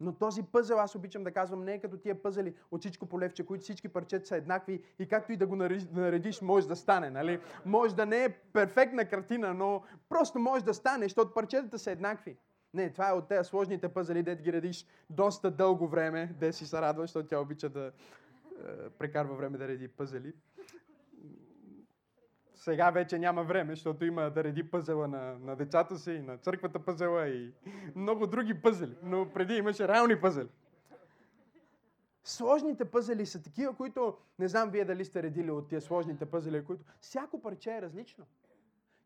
Но 0.04 0.12
този 0.12 0.42
пъзел, 0.42 0.80
аз 0.80 0.94
обичам 0.94 1.24
да 1.24 1.30
казвам, 1.30 1.64
не 1.64 1.74
е 1.74 1.80
като 1.80 1.96
тия 1.96 2.22
пъзели 2.22 2.54
от 2.70 2.80
всичко 2.80 3.06
по 3.06 3.20
левче, 3.20 3.46
които 3.46 3.62
всички 3.62 3.88
парчета 3.88 4.26
са 4.26 4.36
еднакви 4.36 4.82
и 4.98 5.08
както 5.08 5.32
и 5.32 5.36
да 5.36 5.46
го 5.46 5.56
наредиш, 5.56 6.40
може 6.40 6.68
да 6.68 6.76
стане. 6.76 7.10
Нали? 7.10 7.40
Може 7.66 7.94
да 7.94 8.06
не 8.06 8.24
е 8.24 8.28
перфектна 8.28 9.04
картина, 9.04 9.54
но 9.54 9.82
просто 10.08 10.38
може 10.38 10.64
да 10.64 10.74
стане, 10.74 11.04
защото 11.04 11.34
парчетата 11.34 11.78
са 11.78 11.90
еднакви. 11.90 12.36
Не, 12.74 12.92
това 12.92 13.08
е 13.08 13.12
от 13.12 13.28
тези 13.28 13.48
сложните 13.48 13.88
пъзели, 13.88 14.22
дете 14.22 14.42
ги 14.42 14.52
редиш 14.52 14.86
доста 15.10 15.50
дълго 15.50 15.88
време, 15.88 16.34
де 16.40 16.52
си 16.52 16.66
се 16.66 16.80
радва, 16.80 17.02
защото 17.02 17.28
тя 17.28 17.40
обича 17.40 17.68
да 17.68 17.86
е, 17.86 18.90
прекарва 18.98 19.34
време 19.34 19.58
да 19.58 19.68
реди 19.68 19.88
пъзели. 19.88 20.32
Сега 22.64 22.90
вече 22.90 23.18
няма 23.18 23.44
време, 23.44 23.72
защото 23.72 24.04
има 24.04 24.30
да 24.30 24.44
реди 24.44 24.70
пъзела 24.70 25.08
на, 25.08 25.38
на 25.38 25.56
децата 25.56 25.98
си, 25.98 26.18
на 26.18 26.38
църквата 26.38 26.78
пъзела 26.78 27.28
и 27.28 27.52
много 27.96 28.26
други 28.26 28.62
пъзели. 28.62 28.96
Но 29.02 29.28
преди 29.32 29.54
имаше 29.54 29.88
реални 29.88 30.20
пъзели. 30.20 30.48
Сложните 32.24 32.84
пъзели 32.84 33.26
са 33.26 33.42
такива, 33.42 33.76
които, 33.76 34.16
не 34.38 34.48
знам 34.48 34.70
вие 34.70 34.84
дали 34.84 35.04
сте 35.04 35.22
редили 35.22 35.50
от 35.50 35.68
тия 35.68 35.80
сложните 35.80 36.26
пъзели, 36.26 36.64
които 36.64 36.84
всяко 37.00 37.42
парче 37.42 37.76
е 37.76 37.82
различно. 37.82 38.26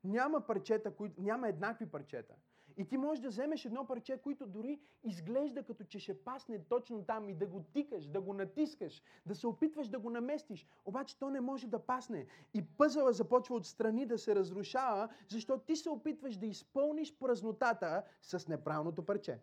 Няма 0.05 0.41
парчета, 0.41 0.91
които, 0.91 1.23
няма 1.23 1.49
еднакви 1.49 1.87
парчета. 1.87 2.35
И 2.78 2.85
ти 2.85 2.97
можеш 2.97 3.23
да 3.23 3.28
вземеш 3.28 3.64
едно 3.64 3.87
парче, 3.87 4.18
което 4.23 4.47
дори 4.47 4.80
изглежда 5.04 5.62
като 5.62 5.85
че 5.85 5.99
ще 5.99 6.25
пасне 6.25 6.64
точно 6.64 7.04
там 7.04 7.28
и 7.28 7.35
да 7.35 7.47
го 7.47 7.62
тикаш, 7.73 8.06
да 8.06 8.20
го 8.20 8.32
натискаш, 8.32 9.02
да 9.26 9.35
се 9.35 9.47
опитваш 9.47 9.88
да 9.88 9.99
го 9.99 10.11
наместиш. 10.11 10.66
Обаче 10.85 11.18
то 11.18 11.30
не 11.30 11.40
може 11.40 11.66
да 11.66 11.78
пасне. 11.78 12.26
И 12.54 12.64
пъзела 12.66 13.12
започва 13.12 13.56
отстрани 13.56 14.06
да 14.06 14.18
се 14.18 14.35
разрушава, 14.35 15.08
защото 15.28 15.64
ти 15.64 15.76
се 15.76 15.90
опитваш 15.90 16.37
да 16.37 16.47
изпълниш 16.47 17.16
празнотата 17.18 18.02
с 18.23 18.49
неправилното 18.49 19.06
парче. 19.06 19.40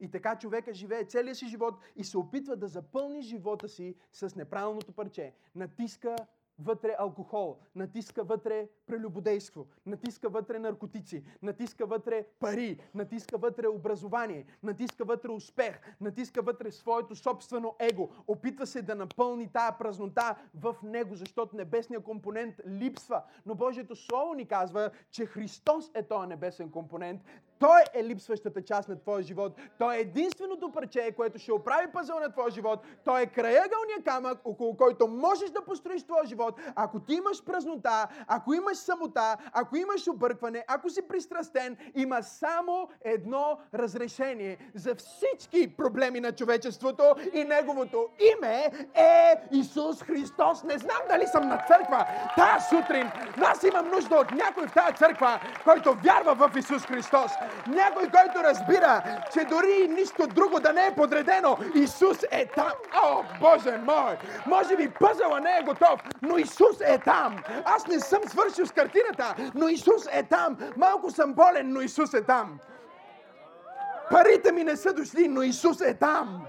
И 0.00 0.10
така 0.10 0.38
човека 0.38 0.74
живее 0.74 1.04
целия 1.04 1.34
си 1.34 1.46
живот 1.46 1.74
и 1.96 2.04
се 2.04 2.18
опитва 2.18 2.56
да 2.56 2.68
запълни 2.68 3.22
живота 3.22 3.68
си 3.68 3.94
с 4.12 4.36
неправилното 4.36 4.92
парче. 4.92 5.34
Натиска 5.54 6.16
вътре 6.58 6.96
алкохол, 6.98 7.58
натиска 7.76 8.24
вътре 8.24 8.68
прелюбодейство, 8.86 9.66
натиска 9.86 10.28
вътре 10.28 10.58
наркотици, 10.58 11.24
натиска 11.42 11.86
вътре 11.86 12.26
пари, 12.40 12.78
натиска 12.94 13.38
вътре 13.38 13.68
образование, 13.68 14.44
натиска 14.62 15.04
вътре 15.04 15.30
успех, 15.30 15.80
натиска 16.00 16.42
вътре 16.42 16.70
своето 16.70 17.16
собствено 17.16 17.76
его. 17.78 18.10
Опитва 18.26 18.66
се 18.66 18.82
да 18.82 18.94
напълни 18.94 19.48
тая 19.52 19.78
празнота 19.78 20.36
в 20.54 20.76
него, 20.82 21.14
защото 21.14 21.56
небесният 21.56 22.04
компонент 22.04 22.54
липсва. 22.68 23.22
Но 23.46 23.54
Божието 23.54 23.96
Слово 23.96 24.34
ни 24.34 24.46
казва, 24.46 24.90
че 25.10 25.26
Христос 25.26 25.90
е 25.94 26.02
този 26.02 26.28
небесен 26.28 26.70
компонент. 26.70 27.20
Той 27.62 27.80
е 27.94 28.04
липсващата 28.04 28.62
част 28.62 28.88
на 28.88 29.00
твоя 29.00 29.22
живот. 29.22 29.52
Той 29.78 29.96
е 29.96 30.00
единственото 30.00 30.72
парче, 30.72 31.12
което 31.16 31.38
ще 31.38 31.52
оправи 31.52 31.86
пъзъл 31.92 32.20
на 32.20 32.32
твоя 32.32 32.50
живот. 32.50 32.80
Той 33.04 33.22
е 33.22 33.26
краягълния 33.26 34.02
камък, 34.04 34.38
около 34.44 34.76
който 34.76 35.08
можеш 35.08 35.50
да 35.50 35.64
построиш 35.64 36.02
твоя 36.02 36.26
живот. 36.26 36.60
Ако 36.76 37.00
ти 37.00 37.14
имаш 37.14 37.44
празнота, 37.44 38.08
ако 38.26 38.54
имаш 38.54 38.76
самота, 38.76 39.36
ако 39.52 39.76
имаш 39.76 40.08
объркване, 40.08 40.64
ако 40.68 40.90
си 40.90 41.08
пристрастен, 41.08 41.76
има 41.94 42.22
само 42.22 42.88
едно 43.04 43.58
разрешение 43.74 44.58
за 44.74 44.94
всички 44.94 45.76
проблеми 45.76 46.20
на 46.20 46.32
човечеството 46.32 47.04
и 47.32 47.44
неговото 47.44 48.08
име 48.36 48.70
е 48.94 49.34
Исус 49.52 50.02
Христос. 50.02 50.62
Не 50.64 50.78
знам 50.78 51.02
дали 51.08 51.26
съм 51.26 51.48
на 51.48 51.64
църква 51.68 52.06
тая 52.36 52.60
сутрин, 52.60 53.10
аз 53.46 53.62
имам 53.62 53.90
нужда 53.90 54.16
от 54.16 54.30
някой 54.30 54.66
в 54.66 54.72
тази 54.74 54.96
църква, 54.96 55.40
който 55.64 55.94
вярва 55.94 56.34
в 56.34 56.56
Исус 56.56 56.86
Христос. 56.86 57.32
Някой, 57.66 58.02
който 58.02 58.44
разбира, 58.44 59.02
че 59.32 59.44
дори 59.44 59.88
нищо 59.88 60.26
друго 60.26 60.60
да 60.60 60.72
не 60.72 60.86
е 60.86 60.94
подредено, 60.94 61.58
Исус 61.74 62.18
е 62.30 62.46
там. 62.46 62.72
О, 63.04 63.22
Боже 63.40 63.78
мой! 63.78 64.16
Може 64.46 64.76
би 64.76 64.90
пъзела 64.90 65.40
не 65.40 65.58
е 65.58 65.62
готов, 65.62 66.00
но 66.22 66.38
Исус 66.38 66.80
е 66.80 66.98
там. 66.98 67.36
Аз 67.64 67.86
не 67.86 68.00
съм 68.00 68.20
свършил 68.26 68.66
с 68.66 68.72
картината, 68.72 69.34
но 69.54 69.68
Исус 69.68 70.06
е 70.12 70.22
там. 70.22 70.56
Малко 70.76 71.10
съм 71.10 71.34
болен, 71.34 71.72
но 71.72 71.80
Исус 71.80 72.14
е 72.14 72.22
там. 72.22 72.58
Парите 74.10 74.52
ми 74.52 74.64
не 74.64 74.76
са 74.76 74.92
дошли, 74.92 75.28
но 75.28 75.42
Исус 75.42 75.80
е 75.80 75.94
там. 75.94 76.46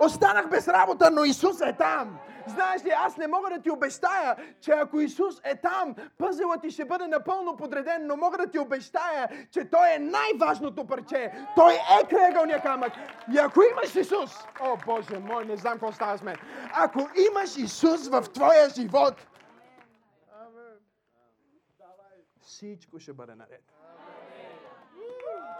Останах 0.00 0.48
без 0.48 0.68
работа, 0.68 1.10
но 1.10 1.24
Исус 1.24 1.60
е 1.60 1.72
там. 1.72 2.18
Знаеш 2.46 2.84
ли, 2.84 2.90
аз 2.90 3.16
не 3.16 3.26
мога 3.26 3.50
да 3.50 3.62
ти 3.62 3.70
обещая, 3.70 4.36
че 4.60 4.70
ако 4.70 5.00
Исус 5.00 5.40
е 5.44 5.56
там, 5.56 5.94
пъзелът 6.18 6.60
ти 6.62 6.70
ще 6.70 6.84
бъде 6.84 7.06
напълно 7.06 7.56
подреден, 7.56 8.06
но 8.06 8.16
мога 8.16 8.38
да 8.38 8.50
ти 8.50 8.58
обещая, 8.58 9.46
че 9.50 9.70
Той 9.70 9.94
е 9.94 9.98
най-важното 9.98 10.86
парче. 10.86 11.32
Той 11.56 11.74
е 11.74 12.08
кръгълния 12.10 12.62
камък. 12.62 12.92
И 13.32 13.38
ако 13.38 13.62
имаш 13.62 13.94
Исус, 13.94 14.34
о 14.60 14.76
Боже 14.86 15.18
мой, 15.18 15.44
не 15.44 15.56
знам 15.56 15.72
какво 15.72 15.92
става 15.92 16.18
с 16.18 16.22
мен. 16.22 16.36
Ако 16.74 16.98
имаш 17.30 17.56
Исус 17.56 18.08
в 18.08 18.22
твоя 18.22 18.68
живот, 18.68 19.26
всичко 22.40 22.98
ще 22.98 23.12
бъде 23.12 23.34
наред. 23.34 23.62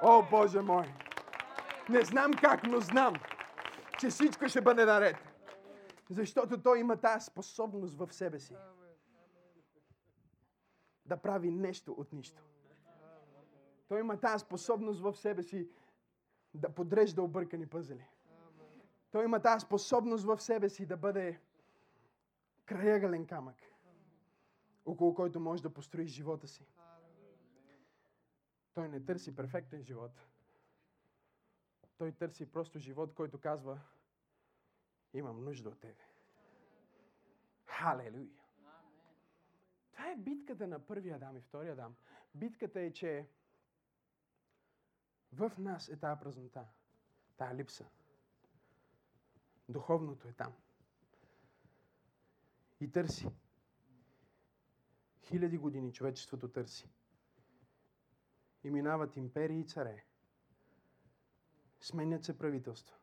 О, 0.03 0.23
Боже 0.31 0.61
мой! 0.61 0.95
Не 1.89 2.01
знам 2.01 2.33
как, 2.33 2.63
но 2.67 2.81
знам, 2.81 3.15
че 3.99 4.09
всичко 4.09 4.49
ще 4.49 4.61
бъде 4.61 4.85
наред. 4.85 5.17
Защото 6.11 6.63
той 6.63 6.81
има 6.81 6.97
тази 6.97 7.25
способност 7.25 7.95
в 7.95 8.13
себе 8.13 8.39
си. 8.39 8.57
Да 11.07 11.17
прави 11.17 11.51
нещо 11.51 11.93
от 11.93 12.13
нищо. 12.13 12.43
Той 13.89 14.01
има 14.01 14.21
тази 14.21 14.45
способност 14.45 15.01
в 15.01 15.15
себе 15.15 15.43
си 15.43 15.69
да 16.55 16.75
подрежда 16.75 17.23
объркани 17.23 17.67
пъзели. 17.67 18.07
Той 19.11 19.25
има 19.25 19.41
тази 19.41 19.67
способност 19.67 20.25
в 20.25 20.41
себе 20.41 20.69
си 20.69 20.87
да 20.87 20.97
бъде 20.97 21.41
краягален 22.65 23.27
камък, 23.27 23.57
около 24.85 25.15
който 25.15 25.41
може 25.41 25.63
да 25.63 25.75
построи 25.75 26.07
живота 26.07 26.49
си. 26.49 26.67
Той 28.75 28.89
не 28.89 29.05
търси 29.05 29.37
перфектен 29.37 29.83
живот. 29.83 30.27
Той 31.99 32.13
търси 32.13 32.53
просто 32.53 32.79
живот, 32.79 33.15
който 33.15 33.39
казва, 33.39 33.81
имам 35.19 35.45
нужда 35.45 35.69
от 35.69 35.81
тебе. 35.81 36.05
Халелуя! 37.65 38.47
Това 39.93 40.11
е 40.11 40.17
битката 40.17 40.67
на 40.67 40.87
първия 40.87 41.17
Адам 41.17 41.37
и 41.37 41.41
втория 41.41 41.73
Адам. 41.73 41.97
Битката 42.35 42.81
е, 42.81 42.93
че 42.93 43.29
В 45.33 45.53
нас 45.59 45.89
е 45.89 45.97
тази 45.99 46.21
празнота, 46.21 46.67
тази 47.37 47.55
липса. 47.55 47.87
Духовното 49.69 50.29
е 50.29 50.33
там. 50.33 50.53
И 52.81 52.91
търси. 52.93 53.29
Хиляди 55.23 55.59
години 55.59 55.93
човечеството 55.93 56.49
търси. 56.49 56.91
И 58.65 58.71
минават 58.71 59.17
империи 59.17 59.61
и 59.61 59.67
царе. 59.67 60.05
Сменят 61.81 62.25
се 62.25 62.39
правителства. 62.39 62.97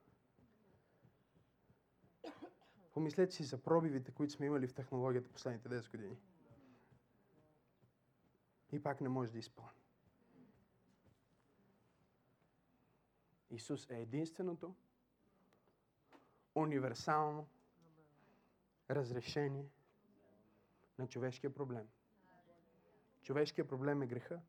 Помислете 2.94 3.36
си 3.36 3.44
за 3.44 3.64
пробивите, 3.64 4.12
които 4.12 4.34
сме 4.34 4.46
имали 4.46 4.68
в 4.68 4.74
технологията 4.74 5.30
последните 5.30 5.70
10 5.70 5.92
години. 5.92 6.18
И 8.72 8.84
пак 8.84 9.02
не 9.02 9.10
може 9.10 9.32
да 9.32 9.40
изпълни. 9.40 9.72
Исус 13.50 13.90
е 13.90 14.02
единственото 14.02 14.76
универсално 16.56 17.48
разрешение 18.90 19.70
на 21.00 21.08
човешкия 21.08 21.54
проблем. 21.54 21.90
Човешкият 23.22 23.70
проблем 23.70 24.02
е 24.02 24.08
греха. 24.08 24.42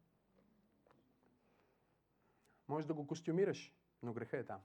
Може 2.68 2.86
да 2.86 2.94
го 2.94 3.06
костюмираш, 3.06 3.72
но 4.02 4.12
греха 4.12 4.38
е 4.38 4.44
там. 4.44 4.60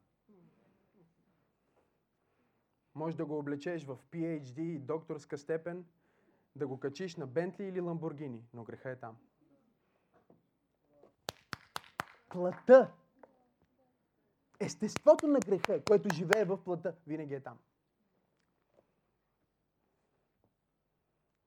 Може 2.99 3.17
да 3.17 3.25
го 3.25 3.37
облечеш 3.37 3.85
в 3.85 3.97
PhD, 4.11 4.79
докторска 4.79 5.37
степен, 5.37 5.85
да 6.55 6.67
го 6.67 6.79
качиш 6.79 7.15
на 7.15 7.27
Бентли 7.27 7.63
или 7.63 7.81
Ламборгини, 7.81 8.43
но 8.53 8.63
греха 8.63 8.89
е 8.89 8.95
там. 8.95 9.17
Плата. 12.29 12.91
Естеството 14.59 15.27
на 15.27 15.39
греха, 15.39 15.83
което 15.83 16.15
живее 16.15 16.45
в 16.45 16.63
плата, 16.63 16.95
винаги 17.07 17.33
е 17.33 17.39
там. 17.39 17.57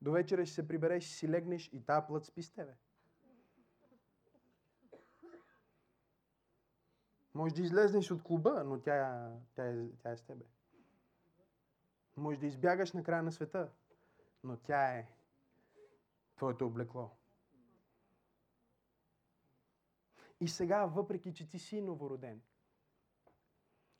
До 0.02 0.12
вечера 0.12 0.46
ще 0.46 0.54
се 0.54 0.68
прибереш, 0.68 1.04
ще 1.04 1.14
си 1.14 1.28
легнеш 1.28 1.70
и 1.72 1.84
тази 1.84 2.06
плът 2.06 2.24
спи 2.24 2.42
с 2.42 2.50
тебе. 2.50 2.72
Може 7.34 7.54
да 7.54 7.62
излезнеш 7.62 8.10
от 8.10 8.22
клуба, 8.22 8.64
но 8.64 8.80
тя, 8.80 9.30
тя, 9.54 9.66
е, 9.66 9.88
тя 10.02 10.10
е 10.10 10.16
с 10.16 10.22
тебе. 10.22 10.44
Може 12.16 12.40
да 12.40 12.46
избягаш 12.46 12.92
на 12.92 13.04
края 13.04 13.22
на 13.22 13.32
света, 13.32 13.70
но 14.44 14.56
тя 14.56 14.98
е 14.98 15.08
твоето 16.36 16.66
облекло. 16.66 17.10
И 20.40 20.48
сега, 20.48 20.86
въпреки 20.86 21.34
че 21.34 21.50
ти 21.50 21.58
си 21.58 21.80
новороден, 21.80 22.42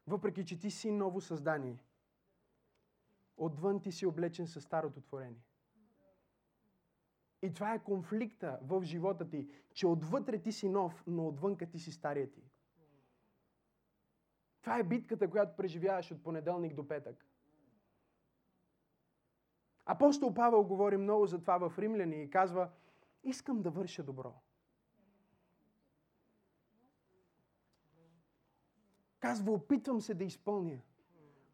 въпреки 0.06 0.46
че 0.46 0.58
ти 0.58 0.70
си 0.70 0.90
ново 0.90 1.20
създание, 1.20 1.78
отвън 3.36 3.80
ти 3.80 3.92
си 3.92 4.06
облечен 4.06 4.46
със 4.46 4.64
старото 4.64 5.00
творение. 5.00 5.42
И 7.42 7.54
това 7.54 7.74
е 7.74 7.84
конфликта 7.84 8.58
в 8.62 8.82
живота 8.84 9.28
ти, 9.28 9.50
че 9.74 9.86
отвътре 9.86 10.42
ти 10.42 10.52
си 10.52 10.68
нов, 10.68 11.04
но 11.06 11.28
отвънка 11.28 11.70
ти 11.70 11.78
си 11.78 11.92
стария 11.92 12.30
ти. 12.30 12.42
Това 14.60 14.78
е 14.78 14.84
битката, 14.84 15.30
която 15.30 15.56
преживяваш 15.56 16.12
от 16.12 16.22
понеделник 16.22 16.74
до 16.74 16.88
петък. 16.88 17.26
Апостол 19.86 20.34
Павел 20.34 20.64
говори 20.64 20.96
много 20.96 21.26
за 21.26 21.38
това 21.38 21.68
в 21.68 21.78
Римляни 21.78 22.22
и 22.22 22.30
казва, 22.30 22.68
искам 23.24 23.62
да 23.62 23.70
върша 23.70 24.02
добро. 24.02 24.34
Казва, 29.20 29.52
опитвам 29.52 30.00
се 30.00 30.14
да 30.14 30.24
изпълня. 30.24 30.78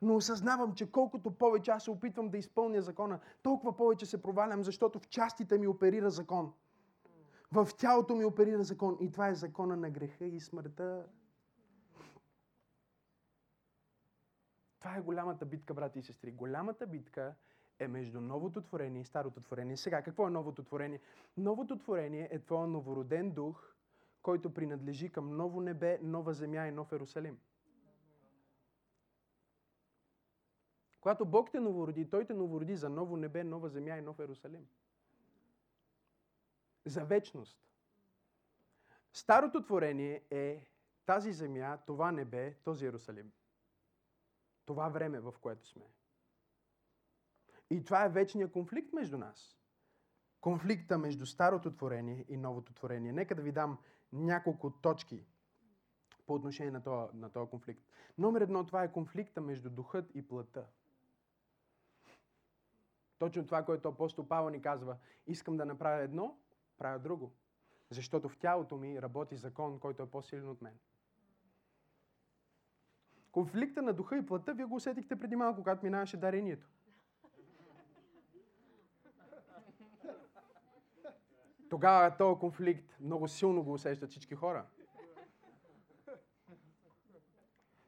Но 0.02 0.16
осъзнавам, 0.16 0.74
че 0.74 0.92
колкото 0.92 1.30
повече 1.30 1.70
аз 1.70 1.84
се 1.84 1.90
опитвам 1.90 2.28
да 2.28 2.38
изпълня 2.38 2.82
закона, 2.82 3.20
толкова 3.42 3.76
повече 3.76 4.06
се 4.06 4.22
провалям, 4.22 4.64
защото 4.64 4.98
в 4.98 5.08
частите 5.08 5.58
ми 5.58 5.66
оперира 5.66 6.10
закон. 6.10 6.52
В 7.52 7.68
тялото 7.78 8.16
ми 8.16 8.24
оперира 8.24 8.64
закон. 8.64 8.96
И 9.00 9.10
това 9.10 9.28
е 9.28 9.34
закона 9.34 9.76
на 9.76 9.90
греха 9.90 10.24
и 10.24 10.40
смъртта. 10.40 11.06
Това 14.78 14.96
е 14.96 15.00
голямата 15.00 15.46
битка, 15.46 15.74
брати 15.74 15.98
и 15.98 16.02
сестри. 16.02 16.32
Голямата 16.32 16.86
битка 16.86 17.34
е 17.78 17.88
между 17.88 18.20
новото 18.20 18.62
творение 18.62 19.02
и 19.02 19.04
старото 19.04 19.40
творение. 19.40 19.76
Сега, 19.76 20.02
какво 20.02 20.26
е 20.26 20.30
новото 20.30 20.62
творение? 20.62 21.00
Новото 21.36 21.78
творение 21.78 22.28
е 22.32 22.38
твоя 22.38 22.66
новороден 22.66 23.30
дух, 23.30 23.74
който 24.22 24.54
принадлежи 24.54 25.08
към 25.08 25.36
ново 25.36 25.60
небе, 25.60 25.98
нова 26.02 26.34
земя 26.34 26.66
и 26.66 26.70
нов 26.70 26.92
Ерусалим. 26.92 27.38
Когато 31.00 31.26
Бог 31.26 31.50
те 31.50 31.60
новороди, 31.60 32.10
Той 32.10 32.24
те 32.24 32.34
новороди 32.34 32.76
за 32.76 32.88
ново 32.88 33.16
небе, 33.16 33.44
нова 33.44 33.68
земя 33.68 33.96
и 33.96 34.00
нов 34.00 34.18
Ерусалим. 34.18 34.68
За 36.84 37.04
вечност. 37.04 37.58
Старото 39.12 39.62
творение 39.62 40.22
е 40.30 40.66
тази 41.06 41.32
земя, 41.32 41.78
това 41.86 42.12
небе, 42.12 42.54
този 42.64 42.86
Ерусалим. 42.86 43.32
Това 44.66 44.88
време, 44.88 45.20
в 45.20 45.34
което 45.40 45.66
сме. 45.66 45.84
И 47.70 47.84
това 47.84 48.04
е 48.04 48.08
вечният 48.08 48.52
конфликт 48.52 48.92
между 48.92 49.18
нас. 49.18 49.56
Конфликта 50.40 50.98
между 50.98 51.26
старото 51.26 51.72
творение 51.72 52.24
и 52.28 52.36
новото 52.36 52.72
творение. 52.72 53.12
Нека 53.12 53.34
да 53.34 53.42
ви 53.42 53.52
дам 53.52 53.78
няколко 54.12 54.70
точки 54.70 55.26
по 56.26 56.34
отношение 56.34 56.72
на 56.72 56.82
този, 56.82 57.16
на 57.16 57.30
конфликт. 57.30 57.82
Номер 58.18 58.40
едно, 58.40 58.66
това 58.66 58.84
е 58.84 58.92
конфликта 58.92 59.40
между 59.40 59.70
духът 59.70 60.14
и 60.14 60.28
плътта. 60.28 60.66
Точно 63.18 63.44
това, 63.44 63.64
което 63.64 63.88
апостол 63.88 64.28
Павел 64.28 64.50
ни 64.50 64.62
казва. 64.62 64.96
Искам 65.26 65.56
да 65.56 65.66
направя 65.66 66.02
едно, 66.02 66.38
правя 66.78 66.98
друго. 66.98 67.32
Защото 67.90 68.28
в 68.28 68.38
тялото 68.38 68.76
ми 68.76 69.02
работи 69.02 69.36
закон, 69.36 69.80
който 69.80 70.02
е 70.02 70.10
по-силен 70.10 70.48
от 70.48 70.62
мен. 70.62 70.78
Конфликта 73.32 73.82
на 73.82 73.92
духа 73.92 74.16
и 74.16 74.26
плътта, 74.26 74.52
вие 74.52 74.64
го 74.64 74.74
усетихте 74.74 75.20
преди 75.20 75.36
малко, 75.36 75.62
когато 75.62 75.84
минаваше 75.84 76.16
дарението. 76.16 76.68
Тогава 81.70 82.16
този 82.16 82.40
конфликт 82.40 83.00
много 83.00 83.28
силно 83.28 83.62
го 83.62 83.72
усещат 83.72 84.10
всички 84.10 84.34
хора. 84.34 84.66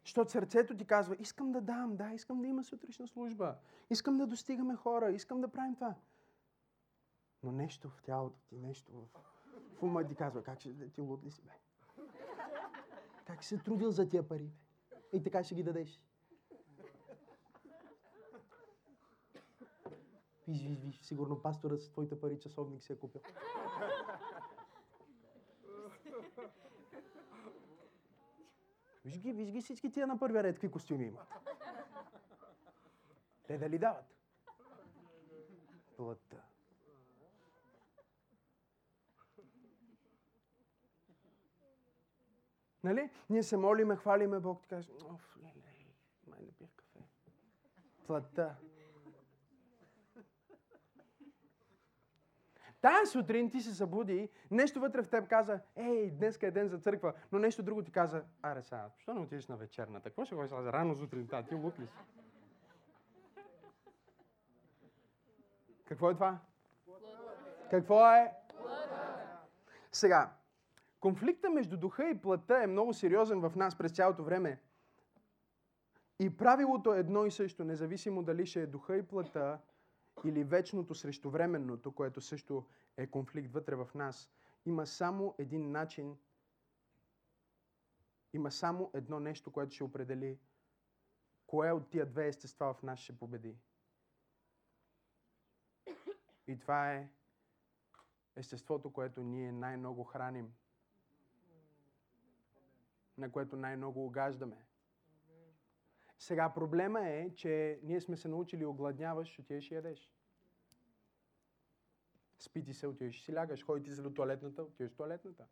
Защото 0.04 0.30
сърцето 0.30 0.76
ти 0.76 0.84
казва, 0.84 1.16
искам 1.18 1.52
да 1.52 1.60
дам, 1.60 1.96
да, 1.96 2.12
искам 2.12 2.40
да 2.40 2.48
има 2.48 2.64
сутрешна 2.64 3.08
служба, 3.08 3.56
искам 3.90 4.18
да 4.18 4.26
достигаме 4.26 4.76
хора, 4.76 5.10
искам 5.10 5.40
да 5.40 5.48
правим 5.48 5.74
това. 5.74 5.94
Но 7.42 7.52
нещо 7.52 7.88
в 7.88 8.02
тялото 8.02 8.40
ти, 8.48 8.56
нещо 8.56 8.92
в, 8.92 9.20
в 9.78 9.82
ума 9.82 10.06
ти 10.06 10.14
казва, 10.14 10.42
как 10.42 10.60
ще 10.60 10.90
ти 10.90 11.00
луд 11.00 11.24
ли 11.24 11.30
си, 11.30 11.42
бе? 11.42 11.50
Как 13.24 13.44
се 13.44 13.58
трудил 13.58 13.90
за 13.90 14.08
тия 14.08 14.28
пари, 14.28 14.44
бе? 14.44 14.96
И 15.12 15.22
така 15.22 15.44
ще 15.44 15.54
ги 15.54 15.62
дадеш. 15.62 16.00
Виж, 20.50 20.62
виж, 20.62 20.78
виж, 20.78 21.00
сигурно 21.02 21.42
пастора 21.42 21.78
с 21.78 21.90
твоите 21.90 22.20
пари 22.20 22.38
часовник 22.40 22.82
се 22.84 22.92
е 22.92 22.96
купил. 22.96 23.20
Виж 29.04 29.18
ги, 29.18 29.32
виж 29.32 29.50
ги 29.50 29.60
всички 29.60 29.90
тия 29.90 30.06
на 30.06 30.18
първия 30.18 30.42
ред, 30.42 30.54
какви 30.54 30.70
костюми 30.70 31.06
имат. 31.06 31.28
Те 33.46 33.58
дали 33.58 33.78
дават? 33.78 34.04
Плътта. 35.96 36.42
Нали? 42.84 43.10
Ние 43.30 43.42
се 43.42 43.56
молиме, 43.56 43.96
хвалиме 43.96 44.40
Бог, 44.40 44.62
ти 44.62 44.68
кажеш, 44.68 44.90
оф, 45.04 45.36
леле, 45.38 45.94
май 46.26 46.40
не 46.40 46.52
пих 46.52 46.70
кафе. 46.76 47.04
Плътта. 48.06 48.56
Тая 52.80 53.06
сутрин 53.06 53.50
ти 53.50 53.60
се 53.60 53.74
събуди, 53.74 54.28
нещо 54.50 54.80
вътре 54.80 55.02
в 55.02 55.08
теб 55.08 55.28
каза, 55.28 55.60
ей, 55.76 56.10
днес 56.10 56.38
е 56.42 56.50
ден 56.50 56.68
за 56.68 56.78
църква, 56.78 57.12
но 57.32 57.38
нещо 57.38 57.62
друго 57.62 57.82
ти 57.82 57.92
каза, 57.92 58.24
аре 58.42 58.62
сега, 58.62 58.88
защо 58.94 59.14
не 59.14 59.20
отидеш 59.20 59.48
на 59.48 59.56
вечерната? 59.56 60.10
Какво 60.10 60.24
ще 60.24 60.34
ходиш 60.34 60.52
рано 60.52 60.96
сутринта? 60.96 61.44
Ти 61.48 61.54
лук 61.54 61.78
ли 61.78 61.86
си? 61.86 61.92
Какво 65.84 66.10
е 66.10 66.14
това? 66.14 66.38
Какво 67.70 68.06
е? 68.06 68.32
Сега, 69.92 70.30
конфликта 71.00 71.50
между 71.50 71.76
духа 71.76 72.08
и 72.08 72.18
плътта 72.18 72.62
е 72.62 72.66
много 72.66 72.94
сериозен 72.94 73.40
в 73.40 73.52
нас 73.56 73.78
през 73.78 73.92
цялото 73.92 74.24
време. 74.24 74.60
И 76.18 76.36
правилото 76.36 76.94
е 76.94 76.98
едно 76.98 77.26
и 77.26 77.30
също, 77.30 77.64
независимо 77.64 78.22
дали 78.22 78.46
ще 78.46 78.62
е 78.62 78.66
духа 78.66 78.96
и 78.96 79.02
плътта, 79.02 79.58
или 80.24 80.44
вечното 80.44 80.94
срещу 80.94 81.30
временното, 81.30 81.92
което 81.92 82.20
също 82.20 82.66
е 82.96 83.06
конфликт 83.06 83.52
вътре 83.52 83.74
в 83.74 83.88
нас, 83.94 84.30
има 84.66 84.86
само 84.86 85.34
един 85.38 85.70
начин 85.70 86.16
има 88.32 88.50
само 88.52 88.90
едно 88.94 89.20
нещо, 89.20 89.52
което 89.52 89.74
ще 89.74 89.84
определи 89.84 90.38
кое 91.46 91.72
от 91.72 91.90
тия 91.90 92.06
две 92.06 92.28
естества 92.28 92.74
в 92.74 92.82
нас 92.82 92.98
ще 92.98 93.18
победи. 93.18 93.56
И 96.46 96.58
това 96.58 96.92
е 96.94 97.08
естеството, 98.36 98.92
което 98.92 99.22
ние 99.22 99.52
най-много 99.52 100.04
храним, 100.04 100.52
на 103.18 103.32
което 103.32 103.56
най-много 103.56 104.06
огаждаме. 104.06 104.64
Сега 106.20 106.52
проблема 106.52 107.08
е, 107.08 107.34
че 107.34 107.80
ние 107.82 108.00
сме 108.00 108.16
се 108.16 108.28
научили 108.28 108.64
огладняваш, 108.64 109.38
отидеш 109.38 109.70
и 109.70 109.74
ядеш. 109.74 110.12
Спи 112.38 112.64
ти 112.64 112.74
се, 112.74 112.86
отидеш 112.86 113.18
и 113.18 113.22
си 113.22 113.34
лягаш. 113.34 113.64
Ходи 113.64 113.90
се 113.90 114.02
до 114.02 114.10
туалетната, 114.10 114.62
отидеш 114.62 114.92
в 114.92 114.96
туалетната. 114.96 115.44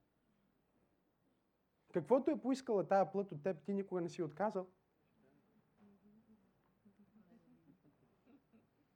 Каквото 1.92 2.30
е 2.30 2.40
поискала 2.40 2.88
тая 2.88 3.12
плът 3.12 3.32
от 3.32 3.42
теб, 3.42 3.64
ти 3.64 3.72
никога 3.72 4.00
не 4.00 4.08
си 4.08 4.22
отказал. 4.22 4.66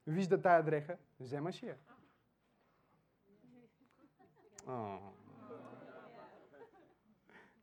Вижда 0.07 0.43
тая 0.43 0.63
дреха, 0.63 0.99
вземаш 1.21 1.63
я. 1.63 1.79
О. 4.67 4.99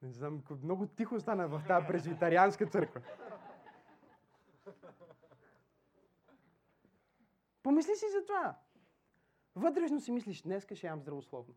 Не 0.01 0.11
знам, 0.11 0.43
много 0.63 0.87
тихо 0.87 1.19
стана 1.19 1.47
в 1.47 1.63
тази 1.67 1.87
презвитарианска 1.87 2.65
църква. 2.65 3.01
Помисли 7.69 7.95
си 7.95 8.05
за 8.11 8.25
това. 8.25 8.55
Вътрешно 9.55 9.99
си 9.99 10.11
мислиш, 10.11 10.41
днеска 10.41 10.75
ще 10.75 10.87
ям 10.87 11.01
здравословно. 11.01 11.53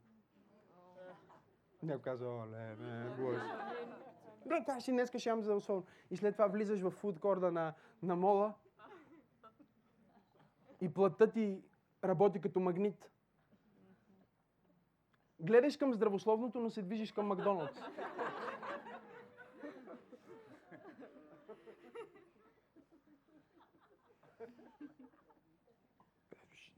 Някой 1.82 2.02
казва, 2.02 2.28
о, 2.28 2.46
не, 2.46 2.76
не, 2.76 3.10
боже. 3.10 3.42
Да, 4.46 4.64
кажеш 4.64 4.84
си, 4.84 4.90
днеска 4.90 5.18
ще 5.18 5.28
ям 5.28 5.42
здравословно. 5.42 5.84
И 6.10 6.16
след 6.16 6.34
това 6.34 6.46
влизаш 6.46 6.80
в 6.80 6.90
фудкорда 6.90 7.52
на, 7.52 7.74
на 8.02 8.16
мола 8.16 8.54
и 10.80 10.94
плътта 10.94 11.30
ти 11.30 11.62
работи 12.04 12.40
като 12.40 12.60
магнит. 12.60 13.10
Гледаш 15.40 15.76
към 15.76 15.94
здравословното, 15.94 16.60
но 16.60 16.70
се 16.70 16.82
движиш 16.82 17.12
към 17.12 17.26
Макдоналдс. 17.26 17.80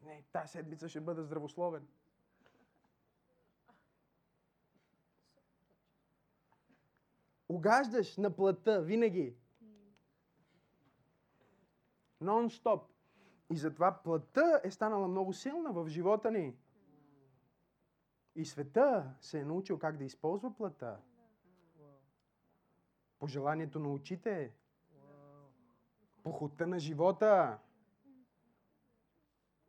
Не, 0.04 0.22
тази 0.32 0.48
седмица 0.48 0.88
ще 0.88 1.00
бъда 1.00 1.22
здравословен. 1.22 1.86
Огаждаш 7.48 8.16
на 8.16 8.36
плътта 8.36 8.80
винаги. 8.80 9.36
Нон-стоп. 12.22 12.82
И 13.50 13.56
затова 13.56 14.02
плътта 14.02 14.60
е 14.64 14.70
станала 14.70 15.08
много 15.08 15.32
силна 15.32 15.72
в 15.72 15.88
живота 15.88 16.30
ни. 16.30 16.56
И 18.34 18.44
света 18.44 19.14
се 19.20 19.40
е 19.40 19.44
научил 19.44 19.78
как 19.78 19.96
да 19.96 20.04
използва 20.04 20.56
плътта. 20.56 21.00
По 23.18 23.26
желанието 23.26 23.78
на 23.78 23.92
очите. 23.92 24.54
По 26.22 26.32
хута 26.32 26.66
на 26.66 26.78
живота. 26.78 27.58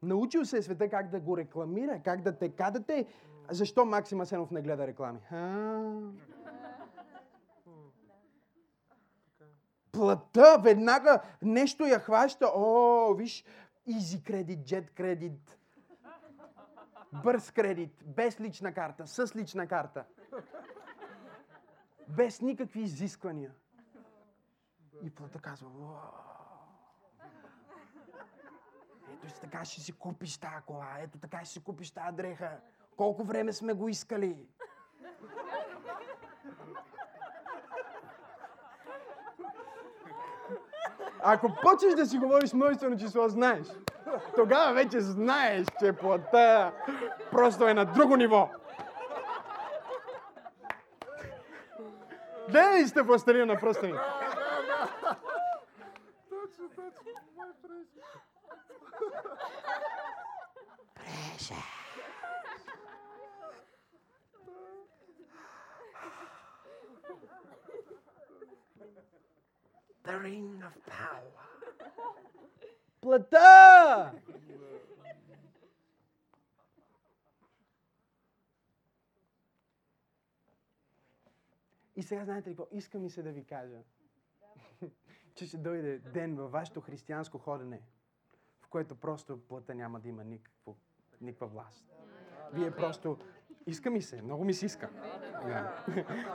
Научил 0.06 0.46
се 0.46 0.58
е 0.58 0.62
света 0.62 0.89
как 0.89 1.10
да 1.10 1.20
го 1.20 1.38
рекламира, 1.38 2.02
как 2.04 2.22
да 2.22 2.38
те 2.38 2.50
кадате. 2.50 3.06
Защо 3.50 3.86
Максим 3.86 4.26
Сенов 4.26 4.52
не 4.52 4.62
гледа 4.62 4.88
реклами? 4.88 5.20
А? 5.32 5.82
Плата 9.91 10.62
веднага 10.63 11.22
нещо 11.41 11.86
я 11.86 12.00
хваща. 12.00 12.52
О, 12.56 13.13
виж, 13.13 13.46
Easy 13.88 14.24
кредит, 14.24 14.60
Jet 14.60 14.89
кредит, 14.94 15.58
бърз 17.24 17.52
кредит, 17.52 18.04
без 18.06 18.39
лична 18.39 18.74
карта, 18.74 19.08
с 19.08 19.36
лична 19.36 19.68
карта. 19.68 20.06
Без 22.10 22.41
никакви 22.41 22.82
изисквания. 22.82 23.52
И 25.04 25.10
плата 25.10 25.39
казва, 25.39 25.70
ето 29.25 29.33
си 29.33 29.41
така 29.41 29.65
ще 29.65 29.81
си 29.81 29.91
купиш 29.91 30.38
тази 30.38 30.65
кола, 30.65 30.88
ето 30.99 31.17
така 31.17 31.39
ще 31.39 31.53
си 31.53 31.63
купиш 31.63 31.91
тази 31.91 32.15
дреха. 32.15 32.51
Колко 32.97 33.23
време 33.23 33.53
сме 33.53 33.73
го 33.73 33.89
искали? 33.89 34.38
Ако 41.23 41.55
почнеш 41.61 41.93
да 41.93 42.05
си 42.05 42.17
говориш 42.17 42.53
множествено 42.53 42.97
число, 42.97 43.27
знаеш. 43.27 43.67
Тогава 44.35 44.73
вече 44.73 45.01
знаеш, 45.01 45.67
че 45.79 45.93
плата 45.93 46.71
просто 47.31 47.67
е 47.67 47.73
на 47.73 47.85
друго 47.85 48.15
ниво. 48.15 48.49
Гледай 52.49 52.88
сте 52.88 53.01
властелина 53.01 53.45
на 53.45 53.59
пръстени. 53.59 53.93
Точно, 56.58 56.70
точно. 56.70 57.12
Мой 57.36 57.54
Преша. 60.96 61.56
The 70.04 70.20
ring 70.22 70.62
of 70.63 70.74
power. 70.86 71.46
Плата! 73.02 74.13
И 81.96 82.04
сега 82.04 82.26
знаете 82.26 82.50
ли 82.50 82.56
какво? 82.56 82.78
Иска 82.78 83.00
ми 83.00 83.10
се 83.10 83.24
да 83.24 83.32
ви 83.32 83.46
кажа, 83.46 83.84
че 85.36 85.45
ще 85.45 85.58
дойде 85.58 85.98
ден 85.98 86.36
във 86.36 86.52
вашето 86.52 86.82
християнско 86.82 87.38
ходене, 87.38 87.82
в 88.62 88.67
което 88.67 88.95
просто 88.95 89.39
плата 89.48 89.76
няма 89.76 90.00
да 90.00 90.08
има 90.08 90.24
никакво, 90.24 90.76
никаква 91.21 91.48
власт. 91.48 91.86
Вие 92.54 92.71
просто... 92.71 93.17
Иска 93.67 93.91
ми 93.91 94.02
се, 94.02 94.21
много 94.21 94.43
ми 94.43 94.54
се 94.54 94.65
иска. 94.65 94.89
Да. 95.48 95.86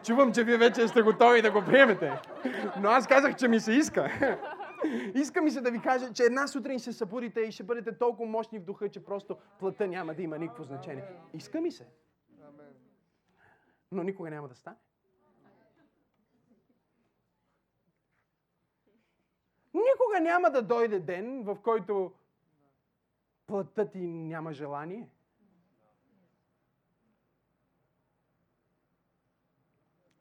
Чувам, 0.04 0.32
че 0.32 0.44
вие 0.44 0.58
вече 0.58 0.88
сте 0.88 1.02
готови 1.02 1.42
да 1.42 1.52
го 1.52 1.62
приемете. 1.66 2.20
Но 2.80 2.88
аз 2.88 3.06
казах, 3.06 3.36
че 3.36 3.48
ми 3.48 3.60
се 3.60 3.72
иска. 3.72 4.10
Иска 5.14 5.42
ми 5.42 5.50
се 5.50 5.60
да 5.60 5.70
ви 5.70 5.80
кажа, 5.80 6.12
че 6.12 6.22
една 6.22 6.46
сутрин 6.46 6.80
се 6.80 6.92
събудите 6.92 7.40
и 7.40 7.52
ще 7.52 7.62
бъдете 7.62 7.98
толкова 7.98 8.30
мощни 8.30 8.58
в 8.58 8.64
духа, 8.64 8.88
че 8.88 9.04
просто 9.04 9.36
плата 9.58 9.86
няма 9.86 10.14
да 10.14 10.22
има 10.22 10.38
никакво 10.38 10.64
значение. 10.64 11.04
Иска 11.34 11.60
ми 11.60 11.70
се. 11.72 11.86
Но 13.92 14.02
никога 14.02 14.30
няма 14.30 14.48
да 14.48 14.54
стане. 14.54 14.76
Никога 19.74 20.20
няма 20.20 20.50
да 20.50 20.62
дойде 20.62 21.00
ден, 21.00 21.42
в 21.42 21.62
който 21.62 22.12
плътта 23.46 23.90
ти 23.90 23.98
няма 24.06 24.52
желание. 24.52 25.08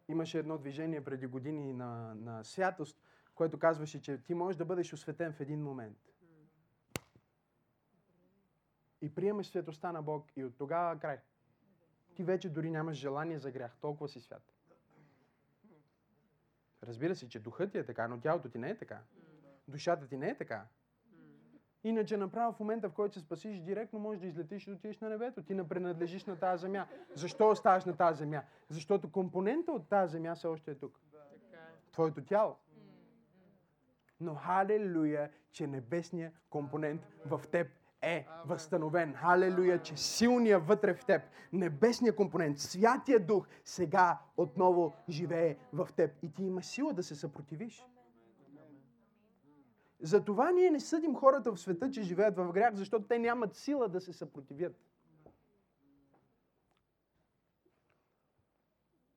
Имаше 0.08 0.40
едно 0.40 0.58
движение 0.58 1.04
преди 1.04 1.26
години 1.26 1.74
на, 1.74 2.16
на 2.16 2.44
святост, 2.44 3.02
което 3.36 3.60
казваше, 3.60 4.02
че 4.02 4.24
ти 4.24 4.34
можеш 4.34 4.58
да 4.58 4.66
бъдеш 4.66 4.94
осветен 4.94 5.34
в 5.34 5.40
един 5.40 5.64
момент. 5.64 5.98
И 9.02 9.16
приемаш 9.16 9.48
светостта 9.48 9.92
на 9.92 10.02
Бог 10.02 10.38
и 10.38 10.44
от 10.44 10.58
тогава 10.58 11.00
край. 11.00 11.20
Ти 12.16 12.24
вече 12.24 12.50
дори 12.50 12.72
нямаш 12.72 12.98
желание 12.98 13.40
за 13.40 13.52
грях. 13.52 13.78
Толкова 13.82 14.10
си 14.10 14.20
свят. 14.20 14.54
Разбира 16.84 17.16
се, 17.16 17.30
че 17.30 17.40
духът 17.40 17.72
ти 17.72 17.78
е 17.78 17.86
така, 17.86 18.08
но 18.08 18.20
тялото 18.20 18.50
ти 18.50 18.58
не 18.58 18.70
е 18.70 18.78
така. 18.78 19.02
Душата 19.70 20.08
ти 20.08 20.18
не 20.18 20.30
е 20.30 20.38
така. 20.38 20.66
Иначе 21.84 22.18
направо 22.18 22.54
в 22.54 22.60
момента, 22.60 22.90
в 22.90 22.94
който 22.94 23.14
се 23.14 23.20
спасиш, 23.20 23.60
директно 23.60 24.00
можеш 24.00 24.22
да 24.22 24.28
излетиш 24.28 24.68
и 24.68 24.72
отидеш 24.72 25.00
на 25.00 25.10
небето. 25.10 25.44
Ти 25.44 25.56
не 25.56 25.68
принадлежиш 25.68 26.26
на 26.26 26.36
тази 26.36 26.62
земя. 26.62 26.88
Защо 27.16 27.50
оставаш 27.50 27.86
на 27.86 27.98
тази 27.98 28.20
земя? 28.20 28.44
Защото 28.70 29.12
компонента 29.12 29.72
от 29.72 29.90
тази 29.90 30.12
земя 30.12 30.36
все 30.36 30.48
още 30.48 30.72
е 30.72 30.76
тук. 30.76 31.00
Твоето 31.92 32.22
тяло. 32.26 32.56
Но 34.20 34.36
халелуя, 34.36 35.30
че 35.52 35.68
небесният 35.68 36.34
компонент 36.50 37.08
в 37.26 37.42
теб 37.52 37.68
е 38.02 38.28
възстановен. 38.46 39.14
Халелуя, 39.14 39.82
че 39.82 39.98
силният 39.98 40.68
вътре 40.68 40.94
в 40.94 41.06
теб, 41.06 41.22
небесният 41.54 42.16
компонент, 42.16 42.60
Святия 42.60 43.20
Дух, 43.20 43.48
сега 43.64 44.20
отново 44.38 44.94
живее 45.10 45.58
в 45.74 45.90
теб. 45.96 46.12
И 46.22 46.34
ти 46.34 46.44
имаш 46.44 46.66
сила 46.66 46.94
да 46.94 47.04
се 47.04 47.16
съпротивиш. 47.16 47.86
Затова 50.02 50.52
ние 50.52 50.70
не 50.70 50.80
съдим 50.80 51.16
хората 51.16 51.52
в 51.52 51.60
света, 51.60 51.92
че 51.92 52.02
живеят 52.02 52.38
в 52.38 52.52
грях, 52.52 52.76
защото 52.76 53.08
те 53.08 53.20
нямат 53.20 53.56
сила 53.56 53.90
да 53.90 54.02
се 54.02 54.14
съпротивят. 54.14 54.76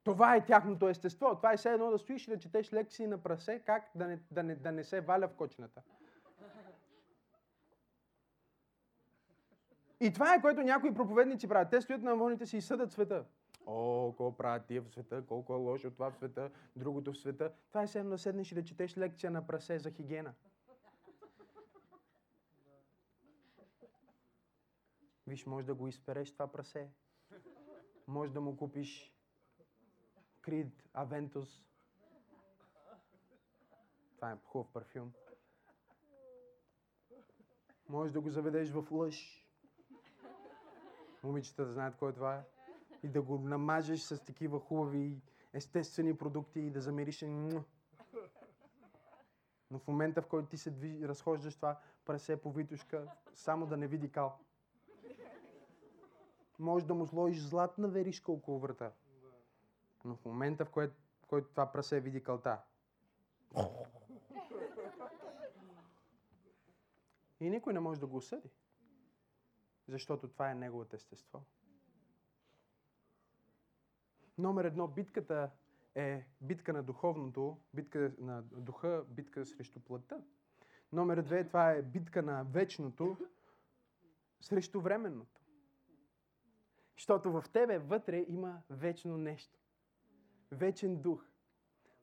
Това 0.03 0.35
е 0.35 0.45
тяхното 0.45 0.89
естество. 0.89 1.35
Това 1.35 1.53
е 1.53 1.57
все 1.57 1.73
едно 1.73 1.91
да 1.91 1.97
стоиш 1.97 2.27
и 2.27 2.31
да 2.31 2.39
четеш 2.39 2.73
лекции 2.73 3.07
на 3.07 3.17
прасе, 3.17 3.59
как 3.65 3.91
да 3.95 4.07
не, 4.07 4.19
да 4.31 4.43
не, 4.43 4.55
да 4.55 4.71
не 4.71 4.83
се 4.83 5.01
валя 5.01 5.27
в 5.27 5.33
кочината. 5.33 5.81
И 9.99 10.13
това 10.13 10.35
е 10.35 10.41
което 10.41 10.61
някои 10.61 10.93
проповедници 10.93 11.47
правят. 11.47 11.69
Те 11.69 11.81
стоят 11.81 12.01
на 12.01 12.15
вълните 12.15 12.45
си 12.45 12.57
и 12.57 12.61
съдат 12.61 12.91
света. 12.91 13.25
О, 13.65 14.11
какво 14.11 14.37
правят 14.37 14.65
тия 14.65 14.81
в 14.81 14.89
света, 14.89 15.23
колко 15.27 15.53
е 15.53 15.57
лошо 15.57 15.91
това 15.91 16.11
в 16.11 16.15
света, 16.15 16.49
другото 16.75 17.13
в 17.13 17.17
света. 17.17 17.51
Това 17.69 17.83
е 17.83 17.87
едно 17.95 18.09
да 18.09 18.17
седнеш 18.17 18.51
и 18.51 18.55
да 18.55 18.63
четеш 18.63 18.97
лекция 18.97 19.31
на 19.31 19.47
прасе 19.47 19.79
за 19.79 19.91
хигиена. 19.91 20.33
Виж, 25.27 25.45
може 25.45 25.65
да 25.65 25.73
го 25.73 25.87
изпереш 25.87 26.33
това 26.33 26.47
прасе. 26.47 26.89
Може 28.07 28.33
да 28.33 28.41
му 28.41 28.57
купиш 28.57 29.13
Крид, 30.41 30.83
Авентус. 30.93 31.61
Това 34.15 34.31
е 34.31 34.37
хубав 34.45 34.71
парфюм. 34.71 35.13
Може 37.89 38.13
да 38.13 38.21
го 38.21 38.29
заведеш 38.29 38.69
в 38.71 38.87
лъж. 38.91 39.47
Момичета 41.23 41.65
да 41.65 41.73
знаят 41.73 41.95
кой 41.95 42.11
е 42.11 42.13
това 42.13 42.35
е. 42.35 42.43
И 43.03 43.07
да 43.07 43.21
го 43.21 43.37
намажеш 43.37 44.01
с 44.01 44.23
такива 44.23 44.59
хубави 44.59 45.21
естествени 45.53 46.17
продукти 46.17 46.59
и 46.59 46.71
да 46.71 46.81
замириш. 46.81 47.21
Но 49.71 49.79
в 49.79 49.87
момента, 49.87 50.21
в 50.21 50.27
който 50.27 50.49
ти 50.49 50.57
се 50.57 50.71
движи, 50.71 51.07
разхождаш 51.07 51.55
това 51.55 51.79
прасе 52.05 52.41
по 52.41 52.51
витушка, 52.51 53.07
само 53.33 53.65
да 53.65 53.77
не 53.77 53.87
види 53.87 54.11
кал. 54.11 54.39
Може 56.59 56.85
да 56.85 56.93
му 56.93 57.07
сложиш 57.07 57.43
златна 57.43 57.87
веришка 57.87 58.31
около 58.31 58.59
врата. 58.59 58.91
Но 60.05 60.15
в 60.15 60.25
момента, 60.25 60.65
в 60.65 60.69
който, 60.69 60.95
в 61.21 61.27
който 61.27 61.49
това 61.49 61.71
прасе 61.71 61.99
види 61.99 62.23
калта, 62.23 62.61
и 67.39 67.49
никой 67.49 67.73
не 67.73 67.79
може 67.79 67.99
да 67.99 68.07
го 68.07 68.17
осъди. 68.17 68.49
Защото 69.87 70.27
това 70.27 70.51
е 70.51 70.55
неговото 70.55 70.95
естество. 70.95 71.43
Номер 74.37 74.65
едно, 74.65 74.87
битката 74.87 75.51
е 75.95 76.25
битка 76.41 76.73
на 76.73 76.83
духовното, 76.83 77.57
битка 77.73 78.13
на 78.19 78.41
духа, 78.41 79.05
битка 79.07 79.45
срещу 79.45 79.79
плътта. 79.79 80.21
Номер 80.91 81.21
две, 81.21 81.47
това 81.47 81.71
е 81.71 81.81
битка 81.81 82.23
на 82.23 82.43
вечното 82.43 83.17
срещу 84.41 84.81
временното. 84.81 85.32
Защото 86.97 87.31
в 87.31 87.43
тебе 87.53 87.79
вътре 87.79 88.25
има 88.27 88.61
вечно 88.69 89.17
нещо. 89.17 89.59
Вечен 90.51 91.01
дух. 91.01 91.25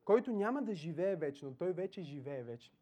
Който 0.05 0.31
няма 0.31 0.61
да 0.63 0.75
живее 0.75 1.15
вечно, 1.15 1.55
той 1.55 1.73
вече 1.73 2.01
живее 2.01 2.43
вечно. 2.43 2.77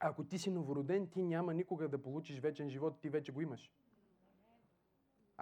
Ако 0.00 0.24
ти 0.24 0.38
си 0.38 0.50
новороден, 0.50 1.06
ти 1.06 1.22
няма 1.22 1.54
никога 1.54 1.88
да 1.88 2.02
получиш 2.02 2.40
вечен 2.40 2.68
живот, 2.70 3.00
ти 3.00 3.10
вече 3.10 3.32
го 3.32 3.40
имаш. 3.40 3.72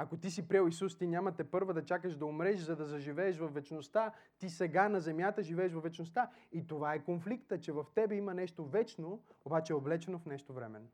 Ако 0.00 0.16
ти 0.16 0.30
си 0.30 0.48
приел 0.48 0.68
Исус, 0.68 0.98
ти 0.98 1.06
няма 1.06 1.34
те 1.34 1.44
първа 1.44 1.74
да 1.74 1.84
чакаш 1.84 2.16
да 2.16 2.26
умреш, 2.26 2.61
за 2.61 2.76
да 2.76 2.87
заживееш 2.87 3.37
в 3.37 3.48
вечността. 3.48 4.12
Ти 4.38 4.50
сега 4.50 4.88
на 4.88 5.00
земята 5.00 5.42
живееш 5.42 5.72
в 5.72 5.80
вечността. 5.80 6.30
И 6.52 6.66
това 6.66 6.94
е 6.94 7.04
конфликта, 7.04 7.61
че 7.61 7.72
в 7.72 7.87
тебе 7.94 8.14
има 8.16 8.34
нещо 8.34 8.64
вечно, 8.64 9.22
обаче 9.44 9.72
е 9.72 9.76
облечено 9.76 10.18
в 10.18 10.26
нещо 10.26 10.52
временно. 10.52 10.88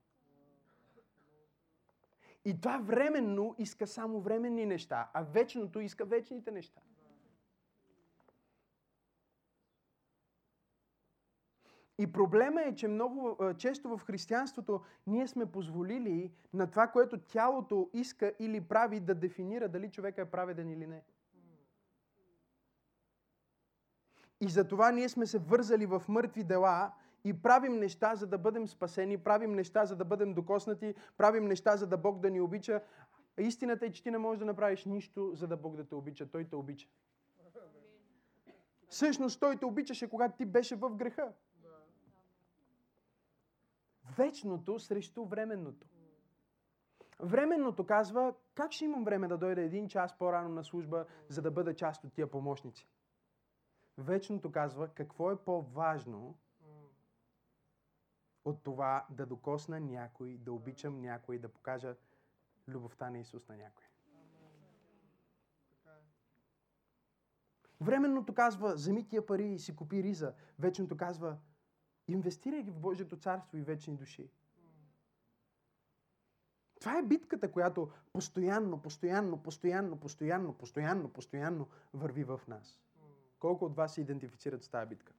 И 2.44 2.60
това 2.60 2.78
временно 2.78 3.54
иска 3.58 3.86
само 3.86 4.20
временни 4.20 4.66
неща, 4.66 5.10
а 5.12 5.22
вечното 5.22 5.80
иска 5.80 6.04
вечните 6.04 6.50
неща. 6.50 6.80
И 11.98 12.12
проблема 12.12 12.62
е, 12.62 12.74
че 12.74 12.88
много 12.88 13.38
често 13.58 13.96
в 13.96 14.04
християнството 14.04 14.80
ние 15.06 15.28
сме 15.28 15.46
позволили 15.46 16.32
на 16.52 16.70
това, 16.70 16.86
което 16.86 17.18
тялото 17.18 17.90
иска 17.92 18.32
или 18.38 18.60
прави, 18.60 19.00
да 19.00 19.14
дефинира 19.14 19.68
дали 19.68 19.90
човека 19.90 20.22
е 20.22 20.30
праведен 20.30 20.70
или 20.70 20.86
не. 20.86 21.02
И 24.40 24.48
за 24.48 24.68
това 24.68 24.90
ние 24.90 25.08
сме 25.08 25.26
се 25.26 25.38
вързали 25.38 25.86
в 25.86 26.02
мъртви 26.08 26.44
дела 26.44 26.92
и 27.24 27.42
правим 27.42 27.78
неща, 27.78 28.14
за 28.14 28.26
да 28.26 28.38
бъдем 28.38 28.68
спасени, 28.68 29.18
правим 29.18 29.52
неща, 29.52 29.84
за 29.84 29.96
да 29.96 30.04
бъдем 30.04 30.34
докоснати, 30.34 30.94
правим 31.16 31.44
неща, 31.44 31.76
за 31.76 31.86
да 31.86 31.96
Бог 31.96 32.20
да 32.20 32.30
ни 32.30 32.40
обича. 32.40 32.82
Истината 33.38 33.86
е, 33.86 33.92
че 33.92 34.02
ти 34.02 34.10
не 34.10 34.18
можеш 34.18 34.38
да 34.38 34.44
направиш 34.44 34.84
нищо, 34.84 35.30
за 35.34 35.46
да 35.46 35.56
Бог 35.56 35.76
да 35.76 35.84
те 35.84 35.94
обича. 35.94 36.26
Той 36.30 36.44
те 36.44 36.56
обича. 36.56 36.88
Всъщност 38.88 39.40
Той 39.40 39.56
те 39.56 39.66
обичаше, 39.66 40.10
когато 40.10 40.36
ти 40.36 40.44
беше 40.44 40.76
в 40.76 40.90
греха 40.90 41.32
вечното 44.16 44.78
срещу 44.78 45.24
временното. 45.24 45.86
Временното 47.20 47.86
казва, 47.86 48.34
как 48.54 48.72
ще 48.72 48.84
имам 48.84 49.04
време 49.04 49.28
да 49.28 49.38
дойда 49.38 49.60
един 49.60 49.88
час 49.88 50.18
по-рано 50.18 50.48
на 50.48 50.64
служба, 50.64 51.06
за 51.28 51.42
да 51.42 51.50
бъда 51.50 51.74
част 51.74 52.04
от 52.04 52.12
тия 52.12 52.30
помощници? 52.30 52.88
Вечното 53.98 54.52
казва, 54.52 54.88
какво 54.88 55.30
е 55.30 55.36
по-важно 55.36 56.38
от 58.44 58.62
това 58.62 59.06
да 59.10 59.26
докосна 59.26 59.80
някой, 59.80 60.38
да 60.38 60.52
обичам 60.52 61.00
някой, 61.00 61.38
да 61.38 61.48
покажа 61.48 61.96
любовта 62.68 63.10
на 63.10 63.18
Исус 63.18 63.48
на 63.48 63.56
някой. 63.56 63.84
Временното 67.80 68.34
казва, 68.34 68.74
вземи 68.74 69.08
тия 69.08 69.26
пари 69.26 69.52
и 69.52 69.58
си 69.58 69.76
купи 69.76 70.02
риза. 70.02 70.34
Вечното 70.58 70.96
казва, 70.96 71.38
Инвестирай 72.08 72.62
ги 72.62 72.70
в 72.70 72.80
Божието 72.80 73.16
царство 73.16 73.56
и 73.56 73.62
вечни 73.62 73.96
души. 73.96 74.30
Това 76.80 76.98
е 76.98 77.02
битката, 77.02 77.52
която 77.52 77.90
постоянно, 78.12 78.82
постоянно, 78.82 79.42
постоянно, 79.42 80.00
постоянно, 80.00 80.54
постоянно, 80.54 81.12
постоянно 81.12 81.68
върви 81.94 82.24
в 82.24 82.40
нас. 82.48 82.80
Колко 83.38 83.64
от 83.64 83.76
вас 83.76 83.94
се 83.94 84.00
идентифицират 84.00 84.64
с 84.64 84.68
тази 84.68 84.88
битка? 84.88 85.12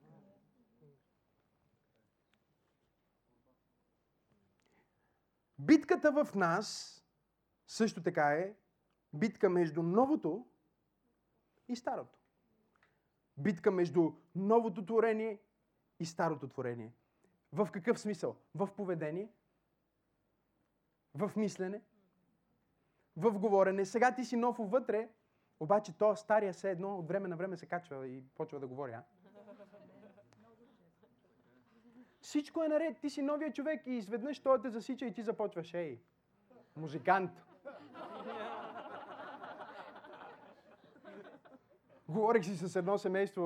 Битката 5.66 6.12
в 6.12 6.36
нас 6.36 7.00
също 7.68 8.04
така 8.04 8.28
е 8.28 8.54
битка 9.14 9.50
между 9.50 9.84
новото 9.84 10.46
и 11.68 11.76
старото. 11.76 12.20
Битка 13.38 13.72
между 13.72 14.12
новото 14.36 14.86
творение 14.86 15.40
и 16.00 16.06
старото 16.06 16.48
творение. 16.48 16.94
В 17.54 17.70
какъв 17.72 18.00
смисъл? 18.00 18.36
В 18.56 18.70
поведение, 18.76 19.30
в 21.14 21.32
мислене, 21.36 21.82
в 23.18 23.40
говорене. 23.40 23.86
Сега 23.86 24.16
ти 24.16 24.26
си 24.26 24.36
нов 24.36 24.56
вътре, 24.60 25.10
обаче 25.60 25.98
то 25.98 26.16
стария 26.16 26.54
се 26.54 26.72
едно 26.72 26.98
от 26.98 27.08
време 27.08 27.28
на 27.28 27.36
време 27.36 27.58
се 27.58 27.66
качва 27.66 28.08
и 28.08 28.24
почва 28.36 28.60
да 28.60 28.68
говори. 28.68 28.92
А? 28.92 29.04
Всичко 32.26 32.64
е 32.64 32.68
наред. 32.68 32.98
Ти 33.02 33.10
си 33.10 33.22
новия 33.22 33.54
човек 33.54 33.82
и 33.86 33.92
изведнъж 33.92 34.40
той 34.40 34.62
те 34.62 34.70
засича 34.70 35.06
и 35.06 35.14
ти 35.14 35.22
започваш. 35.22 35.74
Ей, 35.74 36.00
музикант. 36.78 37.32
Говорих 42.10 42.46
си 42.46 42.56
с 42.56 42.76
едно 42.76 42.98
семейство 42.98 43.44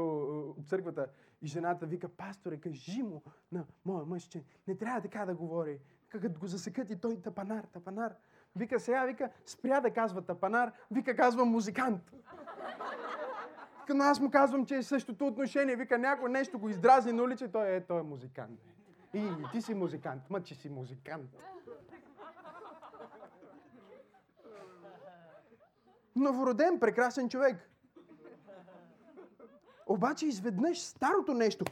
от 0.57 0.67
църквата 0.67 1.07
и 1.41 1.47
жената 1.47 1.85
вика, 1.85 2.09
пасторе, 2.09 2.57
кажи 2.57 3.03
му 3.03 3.23
на 3.51 3.65
моя 3.85 4.05
мъж, 4.05 4.23
че 4.23 4.43
не 4.67 4.77
трябва 4.77 5.01
така 5.01 5.25
да 5.25 5.35
говори. 5.35 5.79
Като 6.09 6.39
го 6.39 6.47
засекат 6.47 6.89
и 6.89 6.99
той 6.99 7.21
тапанар, 7.21 7.63
тапанар. 7.63 8.15
Вика 8.55 8.79
сега, 8.79 9.05
вика, 9.05 9.29
спря 9.45 9.79
да 9.81 9.93
казва 9.93 10.21
тапанар, 10.21 10.71
вика 10.91 11.15
казва 11.15 11.45
музикант. 11.45 12.11
Но 13.93 14.03
аз 14.03 14.19
му 14.19 14.31
казвам, 14.31 14.65
че 14.65 14.75
е 14.75 14.83
същото 14.83 15.27
отношение. 15.27 15.75
Вика, 15.75 15.97
някой 15.97 16.29
нещо 16.29 16.59
го 16.59 16.69
издразни 16.69 17.11
на 17.11 17.23
улица, 17.23 17.51
той 17.51 17.75
е, 17.75 17.81
той 17.81 17.99
е 17.99 18.03
музикант. 18.03 18.59
И, 19.13 19.19
и 19.19 19.45
ти 19.51 19.61
си 19.61 19.73
музикант, 19.73 20.29
ма 20.29 20.43
че 20.43 20.55
си 20.55 20.69
музикант. 20.69 21.29
Новороден, 26.15 26.79
прекрасен 26.79 27.29
човек. 27.29 27.69
Обаче 29.87 30.25
изведнъж 30.25 30.81
старото 30.81 31.33
нещо 31.33 31.65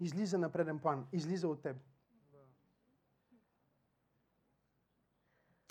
излиза 0.00 0.38
на 0.38 0.52
преден 0.52 0.78
план, 0.78 1.06
излиза 1.12 1.48
от 1.48 1.62
теб. 1.62 1.76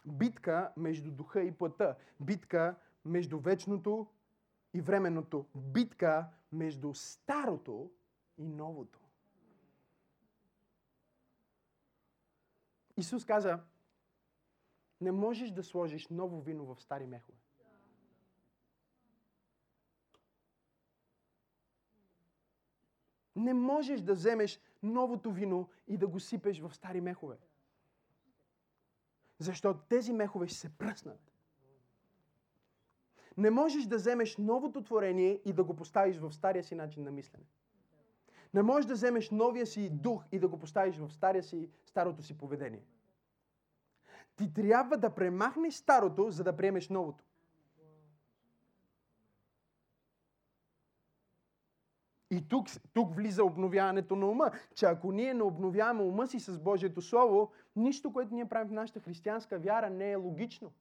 Битка 0.05 0.71
между 0.77 1.11
духа 1.11 1.41
и 1.41 1.51
плътта. 1.51 1.95
Битка 2.19 2.75
между 3.05 3.39
вечното 3.39 4.07
и 4.73 4.81
временното 4.81 5.45
битка 5.55 6.27
между 6.51 6.93
старото 6.93 7.91
и 8.37 8.47
новото. 8.47 8.99
Исус 12.97 13.25
каза, 13.25 13.63
не 15.01 15.11
можеш 15.11 15.51
да 15.51 15.63
сложиш 15.63 16.07
ново 16.07 16.41
вино 16.41 16.65
в 16.65 16.81
стари 16.81 17.07
мехове. 17.07 17.37
Не 23.35 23.53
можеш 23.53 24.01
да 24.01 24.13
вземеш 24.13 24.59
новото 24.83 25.31
вино 25.31 25.69
и 25.87 25.97
да 25.97 26.07
го 26.07 26.19
сипеш 26.19 26.59
в 26.59 26.73
стари 26.73 27.01
мехове. 27.01 27.37
Защото 29.39 29.79
тези 29.89 30.13
мехове 30.13 30.47
ще 30.47 30.57
се 30.57 30.77
пръснат. 30.77 31.31
Не 33.37 33.49
можеш 33.49 33.85
да 33.85 33.95
вземеш 33.95 34.37
новото 34.37 34.83
творение 34.83 35.41
и 35.45 35.53
да 35.53 35.63
го 35.63 35.75
поставиш 35.75 36.17
в 36.17 36.31
стария 36.31 36.63
си 36.63 36.75
начин 36.75 37.03
на 37.03 37.11
мислене. 37.11 37.45
Не 38.53 38.61
можеш 38.61 38.85
да 38.85 38.93
вземеш 38.93 39.31
новия 39.31 39.65
си 39.65 39.89
дух 39.89 40.23
и 40.31 40.39
да 40.39 40.47
го 40.47 40.59
поставиш 40.59 40.97
в 40.97 41.09
стария 41.09 41.43
си, 41.43 41.69
старото 41.85 42.23
си 42.23 42.37
поведение. 42.37 42.83
Ти 44.35 44.53
трябва 44.53 44.97
да 44.97 45.09
премахнеш 45.09 45.73
старото, 45.73 46.31
за 46.31 46.43
да 46.43 46.55
приемеш 46.55 46.89
новото. 46.89 47.23
И 52.31 52.47
тук, 52.47 52.67
тук 52.93 53.15
влиза 53.15 53.43
обновяването 53.43 54.15
на 54.15 54.29
ума, 54.29 54.51
че 54.75 54.85
ако 54.85 55.11
ние 55.11 55.33
не 55.33 55.43
обновяваме 55.43 56.03
ума 56.03 56.27
си 56.27 56.39
с 56.39 56.59
Божието 56.59 57.01
Слово, 57.01 57.51
нищо, 57.75 58.13
което 58.13 58.33
ние 58.33 58.49
правим 58.49 58.67
в 58.67 58.71
нашата 58.71 58.99
християнска 58.99 59.59
вяра, 59.59 59.89
не 59.89 60.11
е 60.11 60.15
логично. 60.15 60.71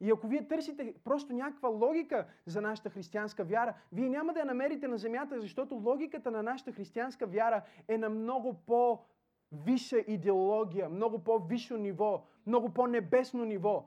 И 0.00 0.10
ако 0.10 0.26
вие 0.26 0.48
търсите 0.48 0.94
просто 1.04 1.32
някаква 1.32 1.68
логика 1.68 2.26
за 2.46 2.60
нашата 2.60 2.90
християнска 2.90 3.44
вяра, 3.44 3.74
вие 3.92 4.08
няма 4.08 4.32
да 4.32 4.40
я 4.40 4.46
намерите 4.46 4.88
на 4.88 4.98
земята, 4.98 5.40
защото 5.40 5.74
логиката 5.74 6.30
на 6.30 6.42
нашата 6.42 6.72
християнска 6.72 7.26
вяра 7.26 7.62
е 7.88 7.98
на 7.98 8.08
много 8.08 8.54
по-висша 8.54 9.98
идеология, 9.98 10.88
много 10.88 11.18
по-висше 11.18 11.74
ниво, 11.74 12.22
много 12.46 12.68
по-небесно 12.68 13.44
ниво. 13.44 13.84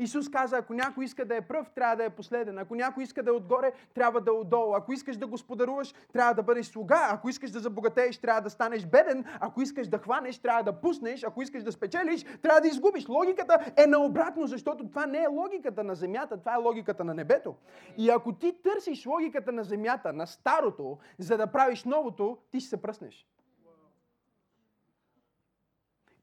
Исус 0.00 0.28
каза, 0.30 0.56
ако 0.56 0.74
някой 0.74 1.04
иска 1.04 1.24
да 1.24 1.36
е 1.36 1.40
пръв, 1.40 1.70
трябва 1.70 1.96
да 1.96 2.04
е 2.04 2.10
последен. 2.10 2.58
Ако 2.58 2.74
някой 2.74 3.02
иска 3.02 3.22
да 3.22 3.30
е 3.30 3.32
отгоре, 3.32 3.72
трябва 3.94 4.20
да 4.20 4.30
е 4.30 4.34
отдолу. 4.34 4.74
Ако 4.74 4.92
искаш 4.92 5.16
да 5.16 5.26
господаруваш, 5.26 5.94
трябва 6.12 6.34
да 6.34 6.42
бъдеш 6.42 6.66
слуга. 6.66 7.08
Ако 7.10 7.28
искаш 7.28 7.50
да 7.50 7.60
забогатееш, 7.60 8.18
трябва 8.18 8.40
да 8.40 8.50
станеш 8.50 8.86
беден. 8.86 9.24
Ако 9.40 9.62
искаш 9.62 9.88
да 9.88 9.98
хванеш, 9.98 10.38
трябва 10.38 10.62
да 10.62 10.72
пуснеш. 10.72 11.24
Ако 11.24 11.42
искаш 11.42 11.62
да 11.62 11.72
спечелиш, 11.72 12.24
трябва 12.42 12.60
да 12.60 12.68
изгубиш. 12.68 13.08
Логиката 13.08 13.72
е 13.76 13.86
наобратно, 13.86 14.46
защото 14.46 14.88
това 14.88 15.06
не 15.06 15.22
е 15.22 15.26
логиката 15.26 15.84
на 15.84 15.94
земята, 15.94 16.36
това 16.36 16.54
е 16.54 16.58
логиката 16.58 17.04
на 17.04 17.14
небето. 17.14 17.54
И 17.98 18.10
ако 18.10 18.32
ти 18.32 18.52
търсиш 18.62 19.06
логиката 19.06 19.52
на 19.52 19.64
земята, 19.64 20.12
на 20.12 20.26
старото, 20.26 20.98
за 21.18 21.36
да 21.36 21.46
правиш 21.46 21.84
новото, 21.84 22.38
ти 22.50 22.60
ще 22.60 22.68
се 22.68 22.82
пръснеш. 22.82 23.26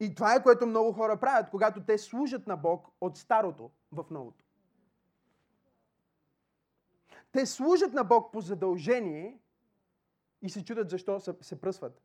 И 0.00 0.14
това 0.14 0.34
е 0.34 0.42
което 0.42 0.66
много 0.66 0.92
хора 0.92 1.16
правят, 1.16 1.50
когато 1.50 1.84
те 1.84 1.98
служат 1.98 2.46
на 2.46 2.56
Бог 2.56 2.88
от 3.00 3.16
старото 3.16 3.70
в 3.92 4.04
новото. 4.10 4.44
Те 7.32 7.46
служат 7.46 7.92
на 7.92 8.04
Бог 8.04 8.32
по 8.32 8.40
задължение 8.40 9.38
и 10.42 10.50
се 10.50 10.64
чудят 10.64 10.90
защо 10.90 11.20
се 11.40 11.60
пръсват. 11.60 12.02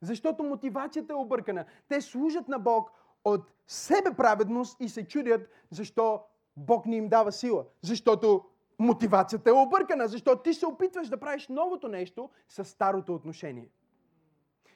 Защото 0.00 0.44
мотивацията 0.44 1.12
е 1.12 1.16
объркана. 1.16 1.64
Те 1.88 2.00
служат 2.00 2.48
на 2.48 2.58
Бог 2.58 2.90
от 3.24 3.52
себе 3.66 4.14
праведност 4.16 4.80
и 4.80 4.88
се 4.88 5.08
чудят 5.08 5.50
защо 5.70 6.22
Бог 6.56 6.86
не 6.86 6.96
им 6.96 7.08
дава 7.08 7.32
сила. 7.32 7.64
Защото 7.82 8.44
мотивацията 8.78 9.50
е 9.50 9.52
объркана. 9.52 10.08
Защото 10.08 10.42
ти 10.42 10.54
се 10.54 10.66
опитваш 10.66 11.08
да 11.08 11.20
правиш 11.20 11.48
новото 11.48 11.88
нещо 11.88 12.30
с 12.48 12.64
старото 12.64 13.14
отношение. 13.14 13.68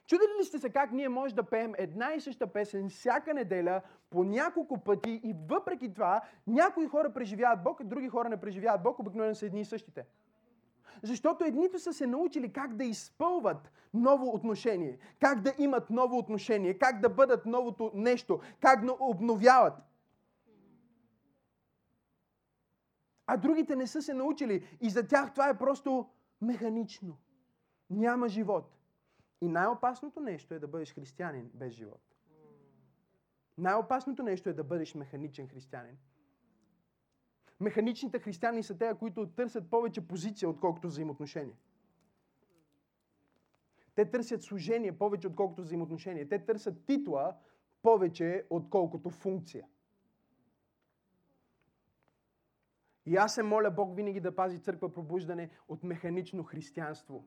Чудили 0.06 0.30
ли 0.40 0.44
сте 0.44 0.58
се 0.58 0.70
как 0.70 0.92
ние 0.92 1.08
може 1.08 1.34
да 1.34 1.42
пеем 1.42 1.72
една 1.78 2.14
и 2.14 2.20
съща 2.20 2.46
песен 2.46 2.88
всяка 2.88 3.34
неделя 3.34 3.82
по 4.10 4.24
няколко 4.24 4.78
пъти 4.78 5.20
и 5.24 5.34
въпреки 5.48 5.94
това 5.94 6.20
някои 6.46 6.86
хора 6.86 7.12
преживяват 7.12 7.62
Бог, 7.62 7.80
а 7.80 7.84
други 7.84 8.08
хора 8.08 8.28
не 8.28 8.40
преживяват 8.40 8.82
Бог, 8.82 8.98
обикновено 8.98 9.34
са 9.34 9.46
едни 9.46 9.60
и 9.60 9.64
същите. 9.64 10.04
Защото 11.02 11.44
едните 11.44 11.78
са 11.78 11.92
се 11.92 12.06
научили 12.06 12.52
как 12.52 12.76
да 12.76 12.84
изпълват 12.84 13.72
ново 13.94 14.34
отношение, 14.34 14.98
как 15.20 15.40
да 15.40 15.54
имат 15.58 15.90
ново 15.90 16.18
отношение, 16.18 16.78
как 16.78 17.00
да 17.00 17.08
бъдат 17.08 17.46
новото 17.46 17.90
нещо, 17.94 18.40
как 18.60 18.84
да 18.84 18.96
обновяват. 19.00 19.74
А 23.26 23.36
другите 23.36 23.76
не 23.76 23.86
са 23.86 24.02
се 24.02 24.14
научили 24.14 24.78
и 24.80 24.90
за 24.90 25.06
тях 25.06 25.32
това 25.32 25.48
е 25.48 25.58
просто 25.58 26.06
механично. 26.40 27.18
Няма 27.90 28.28
живот. 28.28 28.81
И 29.42 29.48
най-опасното 29.48 30.20
нещо 30.20 30.54
е 30.54 30.58
да 30.58 30.68
бъдеш 30.68 30.94
християнин 30.94 31.50
без 31.54 31.72
живот. 31.72 32.00
Най-опасното 33.58 34.22
нещо 34.22 34.48
е 34.48 34.52
да 34.52 34.64
бъдеш 34.64 34.94
механичен 34.94 35.48
християнин. 35.48 35.98
Механичните 37.60 38.18
християни 38.18 38.62
са 38.62 38.78
те, 38.78 38.94
които 38.98 39.26
търсят 39.26 39.70
повече 39.70 40.08
позиция, 40.08 40.48
отколкото 40.48 40.88
взаимоотношения. 40.88 41.56
Те 43.94 44.10
търсят 44.10 44.42
служение 44.42 44.98
повече, 44.98 45.28
отколкото 45.28 45.62
взаимоотношение. 45.62 46.28
Те 46.28 46.44
търсят 46.44 46.86
титла 46.86 47.36
повече, 47.82 48.46
отколкото 48.50 49.10
функция. 49.10 49.66
И 53.06 53.16
аз 53.16 53.34
се 53.34 53.42
моля 53.42 53.70
Бог 53.70 53.96
винаги 53.96 54.20
да 54.20 54.36
пази 54.36 54.58
църква 54.58 54.92
пробуждане 54.92 55.50
от 55.68 55.84
механично 55.84 56.44
християнство 56.44 57.24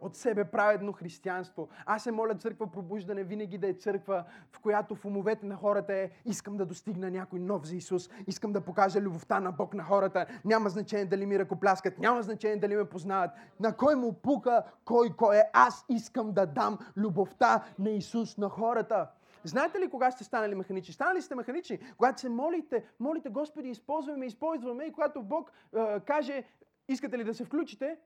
от 0.00 0.16
себе 0.16 0.44
праведно 0.44 0.92
християнство. 0.92 1.68
Аз 1.86 2.02
се 2.02 2.12
моля 2.12 2.34
църква 2.34 2.66
пробуждане 2.66 3.24
винаги 3.24 3.58
да 3.58 3.68
е 3.68 3.72
църква, 3.72 4.24
в 4.52 4.60
която 4.60 4.94
в 4.94 5.04
умовете 5.04 5.46
на 5.46 5.56
хората 5.56 5.94
е 5.94 6.10
искам 6.24 6.56
да 6.56 6.66
достигна 6.66 7.10
някой 7.10 7.40
нов 7.40 7.66
за 7.66 7.76
Исус, 7.76 8.10
искам 8.26 8.52
да 8.52 8.60
покажа 8.60 9.00
любовта 9.00 9.40
на 9.40 9.52
Бог 9.52 9.74
на 9.74 9.82
хората. 9.82 10.26
Няма 10.44 10.68
значение 10.68 11.06
дали 11.06 11.26
ми 11.26 11.38
ръкопляскат, 11.38 11.98
няма 11.98 12.22
значение 12.22 12.56
дали 12.56 12.76
ме 12.76 12.84
познават. 12.84 13.30
На 13.60 13.76
кой 13.76 13.94
му 13.94 14.12
пука, 14.12 14.62
кой 14.84 15.10
кой 15.16 15.36
е. 15.36 15.42
Аз 15.52 15.84
искам 15.88 16.32
да 16.32 16.46
дам 16.46 16.78
любовта 16.96 17.64
на 17.78 17.90
Исус 17.90 18.38
на 18.38 18.48
хората. 18.48 19.08
Знаете 19.44 19.80
ли 19.80 19.90
кога 19.90 20.10
сте 20.10 20.24
станали 20.24 20.54
механични? 20.54 20.94
Станали 20.94 21.22
сте 21.22 21.34
механични, 21.34 21.78
когато 21.96 22.20
се 22.20 22.28
молите, 22.28 22.84
молите 23.00 23.28
Господи, 23.28 23.68
използваме, 23.68 24.26
използваме 24.26 24.84
и 24.84 24.92
когато 24.92 25.22
Бог 25.22 25.52
е, 25.76 26.00
каже, 26.00 26.44
искате 26.88 27.18
ли 27.18 27.24
да 27.24 27.34
се 27.34 27.44
включите, 27.44 27.96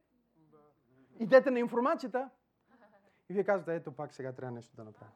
идете 1.21 1.51
на 1.51 1.59
информацията 1.59 2.31
и 3.29 3.35
вие 3.35 3.45
казвате, 3.45 3.75
ето 3.75 3.93
пак 3.93 4.15
сега 4.15 4.33
трябва 4.33 4.55
нещо 4.55 4.77
да 4.77 4.85
направя. 4.85 5.11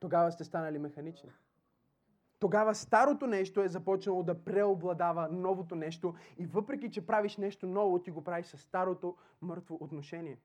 Тогава 0.00 0.32
сте 0.32 0.44
станали 0.44 0.78
механични. 0.78 1.30
Тогава 2.38 2.74
старото 2.74 3.26
нещо 3.26 3.60
е 3.60 3.68
започнало 3.68 4.22
да 4.22 4.44
преобладава 4.44 5.28
новото 5.28 5.74
нещо 5.74 6.14
и 6.38 6.46
въпреки, 6.46 6.90
че 6.90 7.06
правиш 7.06 7.36
нещо 7.36 7.66
ново, 7.66 8.02
ти 8.02 8.10
го 8.10 8.24
правиш 8.24 8.46
с 8.46 8.58
старото 8.58 9.16
мъртво 9.42 9.74
отношение. 9.80 10.38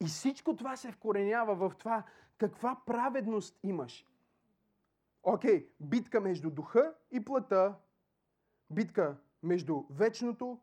И 0.00 0.06
всичко 0.06 0.56
това 0.56 0.76
се 0.76 0.92
вкоренява 0.92 1.54
в 1.54 1.72
това 1.78 2.04
каква 2.38 2.80
праведност 2.86 3.58
имаш. 3.62 4.06
Окей, 5.30 5.68
битка 5.80 6.20
между 6.20 6.50
духа 6.50 6.94
и 7.10 7.24
плътта, 7.24 7.78
битка 8.70 9.16
между 9.42 9.84
вечното 9.90 10.60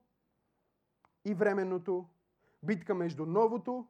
и 1.25 1.33
временното, 1.33 2.09
битка 2.63 2.95
между 2.95 3.25
новото 3.25 3.87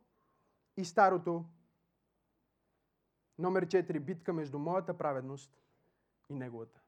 и 0.78 0.86
старото. 0.86 1.46
Номер 3.38 3.66
4. 3.66 4.00
Битка 4.00 4.34
между 4.34 4.60
моята 4.60 4.98
праведност 4.98 5.62
и 6.30 6.34
неговата. 6.34 6.82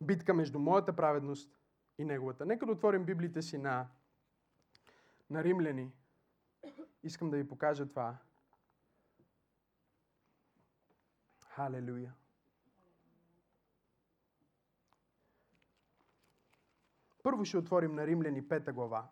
Битка 0.00 0.34
между 0.34 0.58
моята 0.58 0.96
праведност 0.96 1.58
и 1.98 2.04
неговата. 2.04 2.46
Нека 2.46 2.66
да 2.66 2.72
отворим 2.72 3.04
Библите 3.04 3.42
си 3.42 3.58
на, 3.58 3.88
на 5.30 5.44
римляни. 5.44 5.92
Искам 7.02 7.30
да 7.30 7.36
ви 7.36 7.48
покажа 7.48 7.88
това. 7.88 8.18
Халелуя. 11.56 12.12
Първо 17.22 17.44
ще 17.44 17.58
отворим 17.58 17.94
на 17.94 18.06
Римляни 18.06 18.42
5 18.42 18.72
глава. 18.72 19.08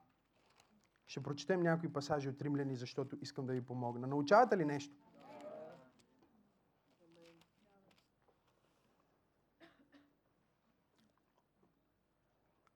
Ще 1.06 1.22
прочетем 1.22 1.60
някои 1.60 1.92
пасажи 1.92 2.28
от 2.28 2.42
Римляни, 2.42 2.76
защото 2.76 3.16
искам 3.20 3.46
да 3.46 3.52
ви 3.52 3.64
помогна. 3.64 4.06
Научавате 4.06 4.56
ли 4.56 4.64
нещо? 4.64 4.94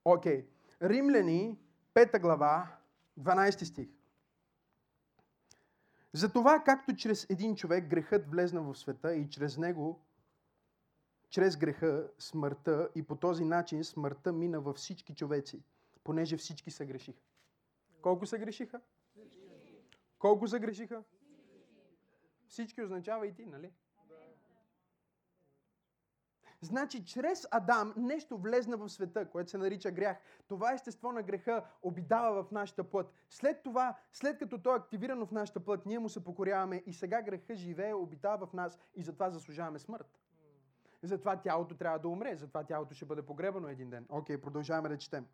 Окей. 0.04 0.42
Okay. 0.42 0.48
Римляни, 0.82 1.58
5 1.94 2.20
глава, 2.20 2.78
12 3.18 3.64
стих. 3.64 3.97
Затова, 6.12 6.62
както 6.64 6.96
чрез 6.96 7.26
един 7.30 7.56
човек 7.56 7.86
грехът 7.86 8.30
влезна 8.30 8.62
в 8.62 8.74
света 8.74 9.14
и 9.14 9.30
чрез 9.30 9.58
него, 9.58 10.00
чрез 11.30 11.56
греха, 11.56 12.10
смъртта 12.18 12.88
и 12.94 13.02
по 13.02 13.16
този 13.16 13.44
начин 13.44 13.84
смъртта 13.84 14.32
мина 14.32 14.60
във 14.60 14.76
всички 14.76 15.14
човеци, 15.14 15.62
понеже 16.04 16.36
всички 16.36 16.70
са 16.70 16.86
грешиха. 16.86 17.20
Колко 18.02 18.26
са 18.26 18.38
грешиха? 18.38 18.80
Колко 20.18 20.46
загрешиха? 20.46 21.02
Всички 22.48 22.82
означава 22.82 23.26
и 23.26 23.34
ти, 23.34 23.46
нали? 23.46 23.72
Значи, 26.60 27.04
чрез 27.04 27.46
Адам 27.50 27.94
нещо 27.96 28.38
влезна 28.38 28.76
в 28.76 28.88
света, 28.88 29.30
което 29.30 29.50
се 29.50 29.58
нарича 29.58 29.90
грях. 29.90 30.16
Това 30.48 30.72
естество 30.72 31.12
на 31.12 31.22
греха 31.22 31.64
обидава 31.82 32.44
в 32.44 32.50
нашата 32.50 32.84
плът. 32.84 33.12
След 33.28 33.62
това, 33.62 33.96
след 34.12 34.38
като 34.38 34.58
то 34.58 34.72
е 34.72 34.78
активирано 34.78 35.26
в 35.26 35.30
нашата 35.30 35.60
плът, 35.60 35.86
ние 35.86 35.98
му 35.98 36.08
се 36.08 36.24
покоряваме 36.24 36.82
и 36.86 36.92
сега 36.92 37.22
греха 37.22 37.54
живее, 37.54 37.94
обитава 37.94 38.46
в 38.46 38.52
нас 38.52 38.78
и 38.94 39.02
затова 39.02 39.30
заслужаваме 39.30 39.78
смърт. 39.78 40.18
Затова 41.02 41.36
тялото 41.36 41.76
трябва 41.76 41.98
да 41.98 42.08
умре, 42.08 42.36
затова 42.36 42.64
тялото 42.64 42.94
ще 42.94 43.04
бъде 43.04 43.22
погребано 43.22 43.68
един 43.68 43.90
ден. 43.90 44.06
Окей, 44.08 44.40
продължаваме 44.40 44.88
да 44.88 44.98
четем. 44.98 45.26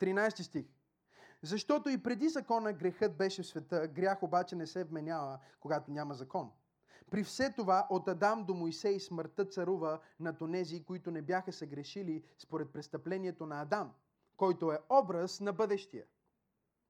13 0.00 0.42
стих. 0.42 0.66
Защото 1.42 1.88
и 1.88 2.02
преди 2.02 2.28
закона 2.28 2.72
грехът 2.72 3.16
беше 3.16 3.42
в 3.42 3.46
света, 3.46 3.88
грях 3.88 4.22
обаче 4.22 4.56
не 4.56 4.66
се 4.66 4.84
вменява, 4.84 5.38
когато 5.60 5.90
няма 5.90 6.14
закон. 6.14 6.52
При 7.12 7.24
все 7.24 7.52
това 7.52 7.86
от 7.90 8.08
Адам 8.08 8.44
до 8.44 8.54
Моисей 8.54 9.00
смъртта 9.00 9.44
царува 9.44 10.00
над 10.20 10.40
онези, 10.40 10.84
които 10.84 11.10
не 11.10 11.22
бяха 11.22 11.52
съгрешили 11.52 12.24
според 12.38 12.72
престъплението 12.72 13.46
на 13.46 13.62
Адам, 13.62 13.92
който 14.36 14.72
е 14.72 14.78
образ 14.90 15.40
на 15.40 15.52
бъдещия. 15.52 16.04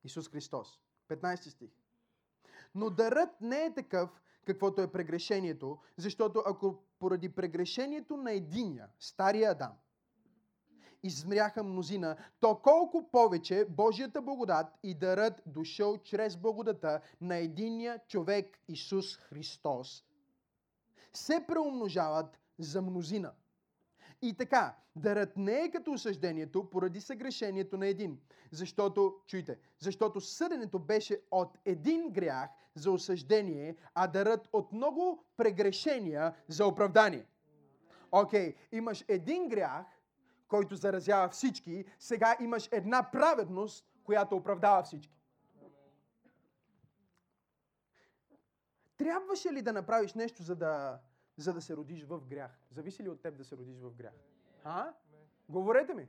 Исус 0.05 0.29
Христос. 0.29 0.81
15 1.09 1.49
стих. 1.49 1.71
Но 2.75 2.91
дарът 2.91 3.41
не 3.41 3.65
е 3.65 3.75
такъв, 3.75 4.23
каквото 4.45 4.81
е 4.81 4.93
прегрешението, 4.93 5.79
защото 5.97 6.43
ако 6.47 6.83
поради 6.99 7.29
прегрешението 7.29 8.17
на 8.17 8.33
единия, 8.33 8.89
стария 8.99 9.51
Адам, 9.51 9.73
измряха 11.03 11.65
мнозина, 11.65 12.17
то 12.41 12.57
колко 12.57 13.11
повече 13.11 13.67
Божията 13.69 14.23
благодат 14.23 14.67
и 14.83 14.95
дарът 14.95 15.43
дошъл 15.47 15.99
чрез 15.99 16.37
благодата 16.37 17.01
на 17.21 17.37
единия 17.37 18.01
човек 18.09 18.59
Исус 18.69 19.17
Христос 19.17 20.05
се 21.17 21.45
преумножават 21.47 22.39
за 22.59 22.83
мнозина. 22.83 23.33
И 24.23 24.35
така, 24.35 24.77
дарът 24.97 25.37
не 25.37 25.61
е 25.61 25.71
като 25.71 25.93
осъждението 25.93 26.71
поради 26.71 27.01
съгрешението 27.01 27.79
на 27.79 27.87
един. 27.87 28.21
Защото, 28.51 29.17
чуйте, 29.27 29.59
защото 29.79 30.21
съденето 30.21 30.79
беше 30.79 31.21
от 31.31 31.59
един 31.65 32.11
грях 32.11 32.51
за 32.75 32.91
осъждение, 32.91 33.77
а 33.95 34.07
дарът 34.07 34.49
от 34.53 34.73
много 34.73 35.25
прегрешения 35.37 36.35
за 36.49 36.67
оправдание. 36.67 37.27
Окей, 38.13 38.53
okay, 38.53 38.57
имаш 38.73 39.05
един 39.09 39.49
грях, 39.49 39.87
който 40.49 40.77
заразява 40.77 41.29
всички, 41.29 41.85
сега 41.99 42.37
имаш 42.41 42.69
една 42.73 43.11
праведност, 43.11 43.87
която 44.05 44.37
оправдава 44.37 44.83
всички. 44.83 45.22
Трябваше 49.03 49.53
ли 49.53 49.63
да 49.63 49.73
направиш 49.73 50.15
нещо, 50.15 50.43
за 50.43 50.57
да, 50.57 50.99
за 51.37 51.53
да 51.53 51.61
се 51.61 51.77
родиш 51.77 52.05
в 52.05 52.21
грях? 52.21 52.51
Зависи 52.71 53.03
ли 53.03 53.09
от 53.09 53.23
теб 53.23 53.37
да 53.37 53.45
се 53.45 53.57
родиш 53.57 53.79
в 53.79 53.95
грях? 53.95 54.13
А? 54.65 54.93
Говорете 55.49 55.95
ми. 55.95 56.09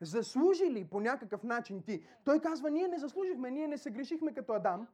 Заслужи 0.00 0.70
ли 0.70 0.84
по 0.84 1.00
някакъв 1.00 1.42
начин 1.42 1.82
ти? 1.82 2.04
Той 2.24 2.40
казва, 2.40 2.70
ние 2.70 2.88
не 2.88 2.98
заслужихме, 2.98 3.50
ние 3.50 3.68
не 3.68 3.78
се 3.78 3.90
грешихме 3.90 4.34
като 4.34 4.52
Адам. 4.52 4.88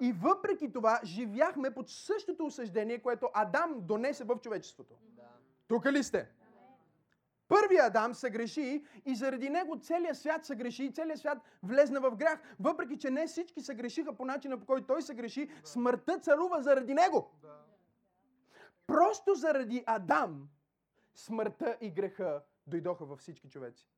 И 0.00 0.12
въпреки 0.12 0.72
това 0.72 1.00
живяхме 1.04 1.74
под 1.74 1.88
същото 1.88 2.46
осъждение, 2.46 3.02
което 3.02 3.28
Адам 3.34 3.80
донесе 3.80 4.24
в 4.24 4.38
човечеството. 4.38 4.94
Тук 5.68 5.86
ли 5.86 6.02
сте? 6.02 6.28
Първият 7.50 7.86
Адам 7.86 8.14
се 8.14 8.30
греши 8.30 8.84
и 9.06 9.14
заради 9.14 9.50
него 9.50 9.80
целият 9.80 10.18
свят 10.18 10.44
се 10.44 10.56
греши 10.56 10.84
и 10.84 10.92
целият 10.92 11.18
свят 11.18 11.38
влезна 11.62 12.00
в 12.00 12.16
грях. 12.16 12.40
Въпреки, 12.60 12.98
че 12.98 13.10
не 13.10 13.26
всички 13.26 13.60
се 13.60 13.74
грешиха 13.74 14.16
по 14.16 14.24
начина, 14.24 14.58
по 14.58 14.66
който 14.66 14.86
той 14.86 15.02
се 15.02 15.14
греши, 15.14 15.50
смъртта 15.64 16.18
царува 16.18 16.62
заради 16.62 16.94
него. 16.94 17.30
Просто 18.86 19.34
заради 19.34 19.84
Адам 19.86 20.48
смъртта 21.14 21.76
и 21.80 21.90
греха 21.90 22.42
дойдоха 22.66 23.04
във 23.04 23.18
всички 23.18 23.48
човеци. 23.48 23.90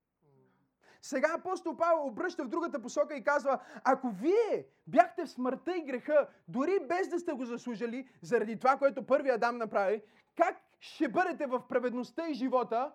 Сега 1.02 1.34
апостол 1.38 1.76
Павел 1.76 2.06
обръща 2.06 2.44
в 2.44 2.48
другата 2.48 2.82
посока 2.82 3.16
и 3.16 3.24
казва, 3.24 3.60
ако 3.84 4.10
вие 4.10 4.66
бяхте 4.86 5.24
в 5.24 5.30
смъртта 5.30 5.76
и 5.76 5.84
греха, 5.84 6.28
дори 6.48 6.78
без 6.88 7.08
да 7.08 7.18
сте 7.18 7.32
го 7.32 7.44
заслужили, 7.44 8.08
заради 8.22 8.58
това, 8.58 8.76
което 8.76 9.06
първият 9.06 9.36
Адам 9.36 9.58
направи, 9.58 10.02
как 10.36 10.56
ще 10.80 11.08
бъдете 11.08 11.46
в 11.46 11.68
праведността 11.68 12.28
и 12.28 12.34
живота, 12.34 12.92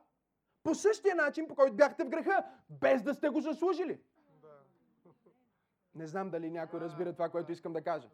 по 0.68 0.76
същия 0.76 1.15
начин, 1.15 1.47
по 1.47 1.55
който 1.55 1.74
бяхте 1.74 2.03
в 2.03 2.09
греха, 2.09 2.45
без 2.70 3.03
да 3.03 3.13
сте 3.13 3.30
го 3.30 3.41
заслужили. 3.41 3.99
Не 5.95 6.07
знам 6.07 6.30
дали 6.30 6.49
някой 6.49 6.80
разбира 6.80 7.13
това, 7.13 7.30
което 7.30 7.51
искам 7.51 7.74
да 7.74 7.82
кажа. 7.82 8.09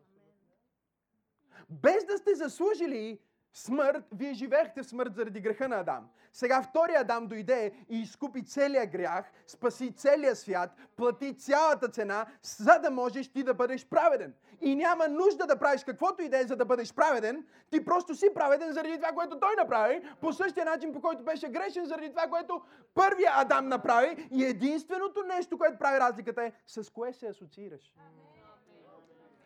Без 1.70 2.06
да 2.06 2.18
сте 2.18 2.36
заслужили 2.36 3.20
смърт, 3.54 4.04
вие 4.12 4.34
живеехте 4.34 4.84
в 4.84 4.86
смърт 4.86 5.16
заради 5.16 5.42
греха 5.42 5.68
на 5.68 5.80
Адам. 5.80 6.10
Сега 6.34 6.62
втория 6.62 7.02
Адам 7.02 7.28
дойде 7.28 7.74
и 7.90 8.00
изкупи 8.00 8.46
целия 8.46 8.86
грях, 8.86 9.32
спаси 9.48 9.96
целия 9.96 10.36
свят, 10.36 10.70
плати 10.96 11.38
цялата 11.38 11.88
цена, 11.88 12.26
за 12.42 12.80
да 12.80 12.92
можеш 12.92 13.28
ти 13.28 13.44
да 13.44 13.54
бъдеш 13.54 13.88
праведен. 13.88 14.34
И 14.62 14.76
няма 14.76 15.08
нужда 15.08 15.48
да 15.48 15.60
правиш 15.60 15.84
каквото 15.84 16.24
и 16.24 16.30
да 16.30 16.40
е, 16.40 16.44
за 16.44 16.56
да 16.56 16.66
бъдеш 16.66 16.94
праведен. 16.94 17.46
Ти 17.70 17.86
просто 17.86 18.16
си 18.16 18.28
праведен 18.36 18.74
заради 18.74 18.96
това, 18.96 19.12
което 19.12 19.40
той 19.40 19.56
направи, 19.58 20.02
по 20.22 20.34
същия 20.34 20.66
начин, 20.66 20.94
по 20.94 21.02
който 21.02 21.24
беше 21.24 21.50
грешен 21.50 21.86
заради 21.86 22.10
това, 22.10 22.28
което 22.28 22.62
първия 22.94 23.32
Адам 23.34 23.68
направи. 23.68 24.28
И 24.32 24.46
единственото 24.46 25.24
нещо, 25.24 25.58
което 25.58 25.78
прави 25.78 26.00
разликата 26.00 26.44
е 26.44 26.52
с 26.68 26.90
кое 26.90 27.14
се 27.14 27.28
асоциираш. 27.28 27.94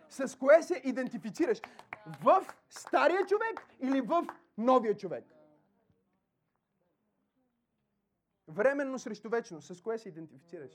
С 0.09 0.37
кое 0.37 0.61
се 0.61 0.81
идентифицираш? 0.83 1.61
В 2.07 2.45
стария 2.69 3.25
човек 3.25 3.67
или 3.81 4.01
в 4.01 4.27
новия 4.57 4.97
човек? 4.97 5.25
Временно 8.47 8.99
срещу 8.99 9.29
вечно. 9.29 9.61
С 9.61 9.81
кое 9.81 9.97
се 9.97 10.09
идентифицираш? 10.09 10.71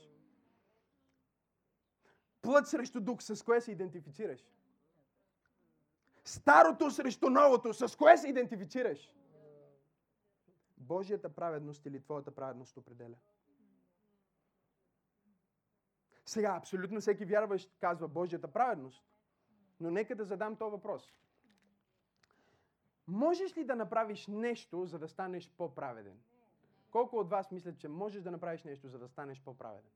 Плът 2.41 2.67
срещу 2.67 3.01
дух. 3.01 3.21
С 3.21 3.43
кое 3.43 3.61
се 3.61 3.71
идентифицираш? 3.71 4.41
Старото 6.25 6.91
срещу 6.91 7.29
новото. 7.29 7.73
С 7.73 7.97
кое 7.97 8.17
се 8.17 8.27
идентифицираш? 8.27 9.13
Божията 10.77 11.35
праведност 11.35 11.85
или 11.85 12.01
твоята 12.01 12.31
праведност 12.31 12.77
определя. 12.77 13.15
Сега, 16.25 16.55
абсолютно 16.57 17.01
всеки 17.01 17.25
вярващ 17.25 17.71
казва 17.79 18.07
Божията 18.07 18.47
праведност. 18.47 19.03
Но 19.79 19.91
нека 19.91 20.15
да 20.15 20.25
задам 20.25 20.55
този 20.55 20.71
въпрос. 20.71 21.13
Можеш 23.13 23.57
ли 23.57 23.63
да 23.63 23.75
направиш 23.75 24.27
нещо, 24.27 24.85
за 24.85 24.99
да 24.99 25.07
станеш 25.07 25.49
по-праведен? 25.57 26.19
Колко 26.91 27.17
от 27.17 27.29
вас 27.29 27.51
мислят, 27.51 27.79
че 27.79 27.87
можеш 27.87 28.23
да 28.23 28.31
направиш 28.31 28.63
нещо, 28.63 28.87
за 28.87 28.99
да 28.99 29.07
станеш 29.07 29.41
по-праведен? 29.41 29.91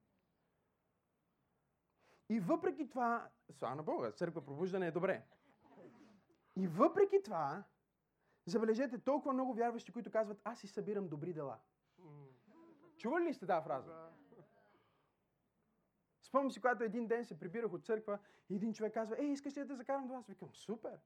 И 2.30 2.39
въпреки 2.39 2.89
това, 2.89 3.30
слава 3.51 3.76
на 3.76 3.84
Бога, 3.84 4.11
църква 4.11 4.45
пробуждане 4.45 4.88
е 4.88 4.91
добре. 4.91 5.26
И 6.55 6.68
въпреки 6.68 7.24
това, 7.24 7.63
забележете 8.45 8.99
толкова 8.99 9.34
много 9.34 9.53
вярващи, 9.53 9.91
които 9.91 10.11
казват, 10.11 10.41
аз 10.43 10.59
си 10.59 10.68
събирам 10.68 11.07
добри 11.07 11.34
дела. 11.34 11.59
Чували 12.97 13.26
ли 13.26 13.34
сте 13.34 13.45
тази 13.45 13.63
фраза? 13.63 14.09
Спомням 16.22 16.51
си, 16.51 16.61
когато 16.61 16.84
един 16.84 17.07
ден 17.07 17.26
се 17.26 17.39
прибирах 17.39 17.74
от 17.74 17.86
църква 17.86 18.20
и 18.49 18.55
един 18.55 18.74
човек 18.74 18.93
казва, 18.93 19.15
ей, 19.20 19.28
искаш 19.28 19.57
ли 19.57 19.61
да 19.61 19.68
те 19.68 19.76
закарам 19.76 20.07
до 20.07 20.13
вас? 20.13 20.28
Викам, 20.28 20.49
супер. 20.53 20.99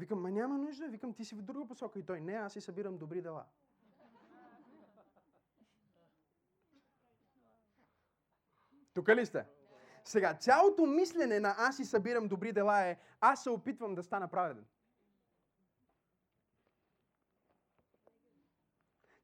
Викам, 0.00 0.20
ма 0.20 0.30
няма 0.30 0.58
нужда. 0.58 0.88
Викам, 0.88 1.14
ти 1.14 1.24
си 1.24 1.34
в 1.34 1.42
друга 1.42 1.66
посока. 1.66 1.98
И 1.98 2.02
той, 2.02 2.20
не, 2.20 2.32
аз 2.32 2.52
си 2.52 2.60
събирам 2.60 2.98
добри 2.98 3.22
дела. 3.22 3.44
Тук 8.94 9.08
ли 9.08 9.26
сте? 9.26 9.46
Сега, 10.04 10.34
цялото 10.34 10.86
мислене 10.86 11.40
на 11.40 11.54
аз 11.58 11.76
си 11.76 11.84
събирам 11.84 12.28
добри 12.28 12.52
дела 12.52 12.80
е, 12.80 12.96
аз 13.20 13.42
се 13.42 13.50
опитвам 13.50 13.94
да 13.94 14.02
стана 14.02 14.28
праведен. 14.28 14.64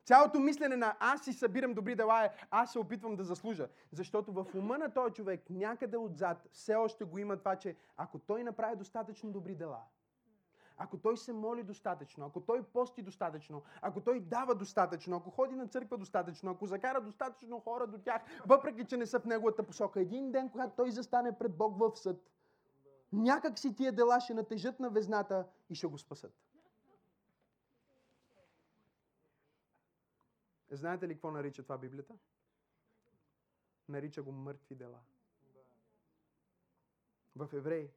Цялото 0.04 0.40
мислене 0.40 0.76
на 0.76 0.96
аз 1.00 1.24
си 1.24 1.32
събирам 1.32 1.74
добри 1.74 1.94
дела 1.94 2.24
е 2.24 2.30
аз 2.50 2.72
се 2.72 2.78
опитвам 2.78 3.16
да 3.16 3.24
заслужа. 3.24 3.68
Защото 3.92 4.32
в 4.32 4.46
ума 4.54 4.78
на 4.78 4.94
този 4.94 5.14
човек 5.14 5.50
някъде 5.50 5.96
отзад 5.96 6.46
все 6.52 6.74
още 6.74 7.04
го 7.04 7.18
има 7.18 7.36
това, 7.36 7.56
че 7.56 7.76
ако 7.96 8.18
той 8.18 8.44
направи 8.44 8.76
достатъчно 8.76 9.32
добри 9.32 9.54
дела, 9.54 9.82
ако 10.76 10.98
той 10.98 11.16
се 11.16 11.32
моли 11.32 11.62
достатъчно, 11.62 12.26
ако 12.26 12.40
той 12.40 12.62
пости 12.62 13.02
достатъчно, 13.02 13.62
ако 13.82 14.00
той 14.00 14.20
дава 14.20 14.54
достатъчно, 14.54 15.16
ако 15.16 15.30
ходи 15.30 15.54
на 15.54 15.68
църква 15.68 15.98
достатъчно, 15.98 16.50
ако 16.50 16.66
закара 16.66 17.00
достатъчно 17.00 17.60
хора 17.60 17.86
до 17.86 17.98
тях, 17.98 18.22
въпреки 18.46 18.84
че 18.84 18.96
не 18.96 19.06
са 19.06 19.20
в 19.20 19.24
неговата 19.24 19.62
посока, 19.62 20.00
един 20.00 20.32
ден, 20.32 20.50
когато 20.50 20.76
той 20.76 20.90
застане 20.90 21.38
пред 21.38 21.56
Бог 21.56 21.78
в 21.78 21.96
съд, 21.96 22.30
някак 23.12 23.58
си 23.58 23.74
тия 23.74 23.92
дела 23.92 24.20
ще 24.20 24.34
натежат 24.34 24.80
на 24.80 24.90
везната 24.90 25.46
и 25.70 25.74
ще 25.74 25.86
го 25.86 25.98
спасат. 25.98 26.32
Знаете 30.70 31.08
ли 31.08 31.14
какво 31.14 31.30
нарича 31.30 31.62
това 31.62 31.78
Библията? 31.78 32.14
Нарича 33.88 34.22
го 34.22 34.32
мъртви 34.32 34.74
дела. 34.74 34.98
в 37.36 37.48
Евреи 37.52 37.90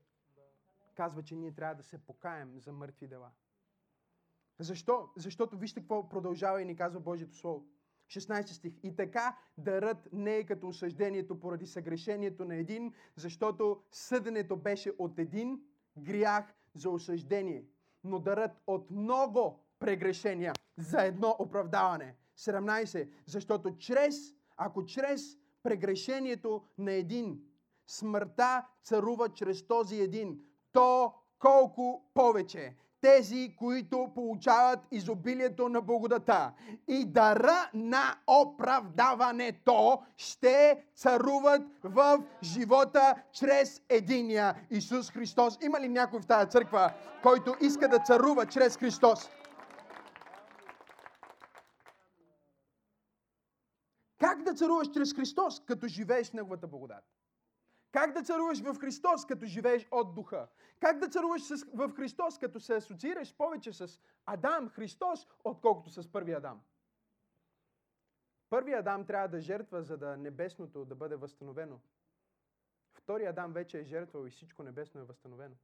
казва, 0.99 1.23
че 1.23 1.35
ние 1.35 1.51
трябва 1.51 1.75
да 1.75 1.83
се 1.83 1.97
покаем 1.97 2.59
за 2.59 2.71
мъртви 2.71 3.07
дела. 3.07 3.31
Защо? 4.59 5.09
Защото 5.15 5.57
вижте 5.57 5.79
какво 5.79 6.09
продължава 6.09 6.61
и 6.61 6.65
ни 6.65 6.75
казва 6.75 6.99
Божието 6.99 7.35
Слово. 7.35 7.65
16 8.07 8.45
стих. 8.45 8.73
И 8.83 8.95
така 8.95 9.37
дарът 9.57 10.09
не 10.13 10.35
е 10.35 10.45
като 10.45 10.67
осъждението 10.67 11.39
поради 11.39 11.67
съгрешението 11.67 12.45
на 12.45 12.55
един, 12.55 12.93
защото 13.15 13.81
съденето 13.91 14.57
беше 14.57 14.91
от 14.97 15.19
един 15.19 15.61
грях 15.97 16.53
за 16.75 16.89
осъждение, 16.89 17.65
но 18.03 18.19
дарът 18.19 18.51
от 18.67 18.91
много 18.91 19.63
прегрешения 19.79 20.53
за 20.77 21.05
едно 21.05 21.35
оправдаване. 21.39 22.15
17. 22.37 23.09
Защото 23.25 23.77
чрез, 23.77 24.35
ако 24.57 24.85
чрез 24.85 25.37
прегрешението 25.63 26.63
на 26.77 26.91
един 26.91 27.41
смъртта 27.87 28.67
царува 28.83 29.29
чрез 29.29 29.67
този 29.67 30.01
един, 30.01 30.48
то 30.73 31.13
колко 31.39 32.03
повече 32.13 32.75
тези, 33.01 33.55
които 33.57 34.11
получават 34.15 34.79
изобилието 34.91 35.69
на 35.69 35.81
благодата 35.81 36.51
и 36.87 37.05
дара 37.05 37.69
на 37.73 38.15
оправдаването 38.27 40.03
ще 40.17 40.83
царуват 40.95 41.61
в 41.83 42.23
живота 42.43 43.15
чрез 43.31 43.81
единия 43.89 44.55
Исус 44.71 45.11
Христос. 45.11 45.57
Има 45.61 45.79
ли 45.79 45.89
някой 45.89 46.21
в 46.21 46.27
тази 46.27 46.49
църква, 46.49 46.93
който 47.23 47.55
иска 47.61 47.87
да 47.87 47.99
царува 47.99 48.45
чрез 48.45 48.77
Христос? 48.77 49.29
Как 54.19 54.43
да 54.43 54.53
царуваш 54.53 54.87
чрез 54.93 55.13
Христос, 55.13 55.61
като 55.65 55.87
живееш 55.87 56.29
в 56.29 56.33
Неговата 56.33 56.67
благодат? 56.67 57.18
Как 57.91 58.13
да 58.13 58.23
царуваш 58.23 58.61
в 58.61 58.75
Христос, 58.79 59.25
като 59.25 59.45
живееш 59.45 59.87
от 59.91 60.15
духа? 60.15 60.47
Как 60.79 60.99
да 60.99 61.09
царуваш 61.09 61.41
в 61.73 61.93
Христос, 61.95 62.37
като 62.37 62.59
се 62.59 62.75
асоциираш 62.75 63.37
повече 63.37 63.73
с 63.73 64.01
Адам, 64.25 64.69
Христос, 64.69 65.27
отколкото 65.43 65.89
с 65.89 66.11
първия 66.11 66.37
Адам? 66.37 66.61
Първият 68.49 68.79
Адам 68.79 69.05
трябва 69.05 69.27
да 69.27 69.41
жертва, 69.41 69.83
за 69.83 69.97
да 69.97 70.17
небесното 70.17 70.85
да 70.85 70.95
бъде 70.95 71.15
възстановено. 71.15 71.79
Втория 72.93 73.29
Адам 73.29 73.53
вече 73.53 73.79
е 73.79 73.83
жертвал 73.83 74.25
и 74.25 74.29
всичко 74.29 74.63
небесно 74.63 75.01
е 75.01 75.03
възстановено. 75.03 75.55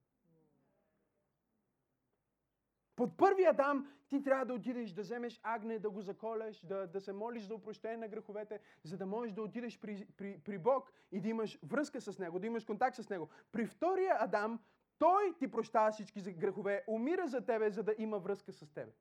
Под 2.96 3.18
първия 3.18 3.50
Адам 3.50 3.88
ти 4.10 4.24
трябва 4.24 4.46
да 4.46 4.54
отидеш 4.54 4.92
да 4.92 5.02
вземеш 5.02 5.40
агне, 5.44 5.80
да 5.80 5.90
го 5.90 6.02
заколеш, 6.02 6.60
да, 6.60 6.88
да 6.88 7.02
се 7.02 7.14
молиш 7.14 7.44
за 7.44 7.56
упрощение 7.56 7.98
на 7.98 8.08
греховете, 8.08 8.60
за 8.84 8.98
да 8.98 9.06
можеш 9.06 9.34
да 9.34 9.42
отидеш 9.42 9.80
при, 9.80 10.08
при, 10.18 10.40
при 10.40 10.58
Бог 10.58 10.92
и 11.12 11.22
да 11.22 11.30
имаш 11.30 11.60
връзка 11.64 12.02
с 12.02 12.20
Него, 12.20 12.40
да 12.40 12.48
имаш 12.48 12.66
контакт 12.66 12.96
с 12.96 13.10
Него. 13.10 13.30
При 13.52 13.66
втория 13.66 14.18
Адам 14.20 14.60
той 15.00 15.36
ти 15.40 15.52
прощава 15.52 15.92
всички 15.92 16.22
грехове, 16.22 16.84
умира 16.88 17.28
за 17.28 17.42
тебе, 17.42 17.70
за 17.70 17.84
да 17.84 17.96
има 17.98 18.20
връзка 18.20 18.54
с 18.54 18.74
тебе. 18.74 18.92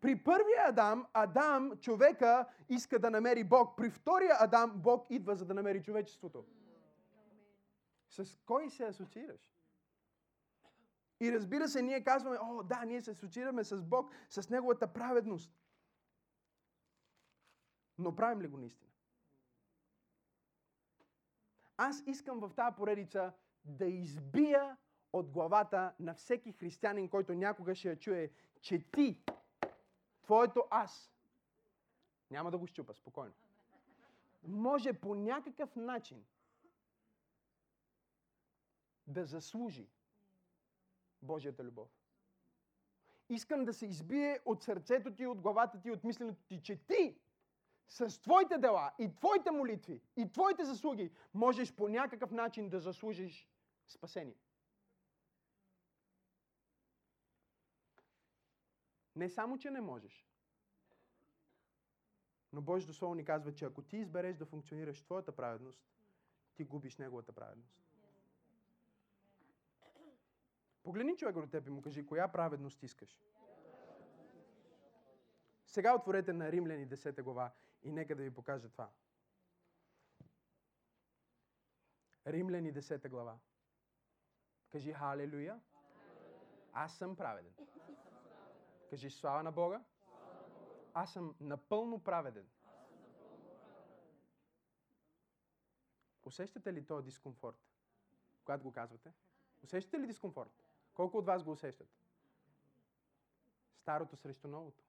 При 0.00 0.24
първия 0.24 0.68
Адам, 0.68 1.06
Адам, 1.12 1.72
човека, 1.80 2.46
иска 2.68 2.98
да 2.98 3.10
намери 3.10 3.44
Бог. 3.44 3.76
При 3.76 3.90
втория 3.90 4.36
Адам, 4.40 4.72
Бог 4.76 5.06
идва, 5.10 5.36
за 5.36 5.44
да 5.44 5.54
намери 5.54 5.82
човечеството. 5.82 6.44
С 8.08 8.38
кой 8.46 8.70
се 8.70 8.84
асоциираш? 8.84 9.53
И 11.20 11.32
разбира 11.32 11.68
се, 11.68 11.82
ние 11.82 12.04
казваме, 12.04 12.38
о, 12.42 12.62
да, 12.62 12.84
ние 12.84 13.00
се 13.00 13.10
асоциираме 13.10 13.64
с 13.64 13.82
Бог, 13.82 14.12
с 14.28 14.50
Неговата 14.50 14.92
праведност. 14.92 15.52
Но 17.98 18.16
правим 18.16 18.42
ли 18.42 18.48
го 18.48 18.56
наистина? 18.56 18.90
Аз 21.76 22.02
искам 22.06 22.40
в 22.40 22.54
тази 22.56 22.76
поредица 22.76 23.32
да 23.64 23.86
избия 23.86 24.76
от 25.12 25.30
главата 25.30 25.94
на 26.00 26.14
всеки 26.14 26.52
християнин, 26.52 27.08
който 27.08 27.34
някога 27.34 27.74
ще 27.74 27.88
я 27.88 27.98
чуе, 27.98 28.30
че 28.60 28.90
ти, 28.90 29.24
твоето 30.22 30.64
аз, 30.70 31.12
няма 32.30 32.50
да 32.50 32.58
го 32.58 32.66
щупа, 32.66 32.94
спокойно, 32.94 33.34
може 34.42 34.92
по 34.92 35.14
някакъв 35.14 35.76
начин 35.76 36.24
да 39.06 39.24
заслужи 39.24 39.88
Божията 41.24 41.64
любов. 41.64 41.90
Искам 43.28 43.64
да 43.64 43.72
се 43.72 43.86
избие 43.86 44.40
от 44.44 44.62
сърцето 44.62 45.14
ти, 45.14 45.26
от 45.26 45.40
главата 45.40 45.80
ти, 45.80 45.90
от 45.90 46.04
мисленето 46.04 46.42
ти, 46.42 46.62
че 46.62 46.86
ти 46.86 47.18
с 47.88 48.20
твоите 48.22 48.58
дела 48.58 48.92
и 48.98 49.14
твоите 49.14 49.50
молитви 49.50 50.02
и 50.16 50.32
твоите 50.32 50.64
заслуги 50.64 51.12
можеш 51.34 51.74
по 51.74 51.88
някакъв 51.88 52.30
начин 52.30 52.68
да 52.68 52.80
заслужиш 52.80 53.48
спасение. 53.86 54.36
Не 59.16 59.28
само, 59.28 59.58
че 59.58 59.70
не 59.70 59.80
можеш. 59.80 60.28
Но 62.52 62.62
Божието 62.62 62.94
Слово 62.94 63.14
ни 63.14 63.24
казва, 63.24 63.54
че 63.54 63.64
ако 63.64 63.82
ти 63.82 63.96
избереш 63.96 64.36
да 64.36 64.46
функционираш 64.46 65.02
твоята 65.02 65.36
праведност, 65.36 65.80
ти 66.54 66.64
губиш 66.64 66.96
неговата 66.96 67.32
праведност. 67.32 67.83
Погледни 70.84 71.16
човека 71.16 71.40
до 71.40 71.46
теб 71.46 71.66
и 71.66 71.70
му 71.70 71.82
кажи, 71.82 72.06
коя 72.06 72.28
праведност 72.28 72.82
искаш. 72.82 73.20
Сега 75.66 75.94
отворете 75.94 76.32
на 76.32 76.52
Римляни 76.52 76.88
10 76.88 77.22
глава 77.22 77.52
и 77.82 77.92
нека 77.92 78.16
да 78.16 78.22
ви 78.22 78.34
покажа 78.34 78.68
това. 78.68 78.90
Римляни 82.26 82.74
10 82.74 83.08
глава. 83.08 83.38
Кажи 84.68 84.92
Халелуя. 84.92 85.60
Аз 86.72 86.98
съм 86.98 87.16
праведен. 87.16 87.54
Кажи 88.90 89.10
слава 89.10 89.42
на 89.42 89.52
Бога. 89.52 89.84
Аз 90.94 91.12
съм 91.12 91.36
напълно 91.40 92.04
праведен. 92.04 92.48
Усещате 96.24 96.72
ли 96.72 96.86
този 96.86 97.04
дискомфорт, 97.04 97.58
когато 98.44 98.64
го 98.64 98.72
казвате? 98.72 99.12
Усещате 99.62 100.00
ли 100.00 100.06
дискомфорт? 100.06 100.63
Колко 100.94 101.18
от 101.18 101.26
вас 101.26 101.44
го 101.44 101.50
усещат? 101.50 101.88
Старото 103.76 104.16
срещу 104.16 104.48
новото. 104.48 104.84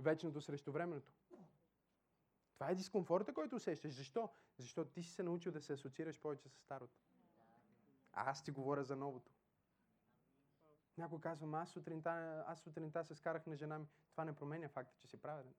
Вечното 0.00 0.40
срещу 0.40 0.72
времето. 0.72 1.12
Това 2.54 2.70
е 2.70 2.74
дискомфорта, 2.74 3.34
който 3.34 3.56
усещаш. 3.56 3.94
Защо? 3.94 4.28
Защото 4.58 4.90
ти 4.90 5.02
си 5.02 5.10
се 5.10 5.22
научил 5.22 5.52
да 5.52 5.60
се 5.60 5.72
асоциираш 5.72 6.20
повече 6.20 6.48
с 6.48 6.60
старото. 6.60 6.94
А 8.12 8.30
аз 8.30 8.44
ти 8.44 8.50
говоря 8.50 8.84
за 8.84 8.96
новото. 8.96 9.32
Някой 10.98 11.20
казва, 11.20 11.60
аз 11.60 11.70
сутринта, 11.70 12.44
аз 12.46 12.60
сутринта 12.60 13.04
се 13.04 13.14
скарах 13.14 13.46
на 13.46 13.56
жена 13.56 13.78
ми. 13.78 13.86
Това 14.10 14.24
не 14.24 14.34
променя 14.34 14.68
факта, 14.68 14.94
че 14.98 15.06
си 15.06 15.16
праведен. 15.16 15.54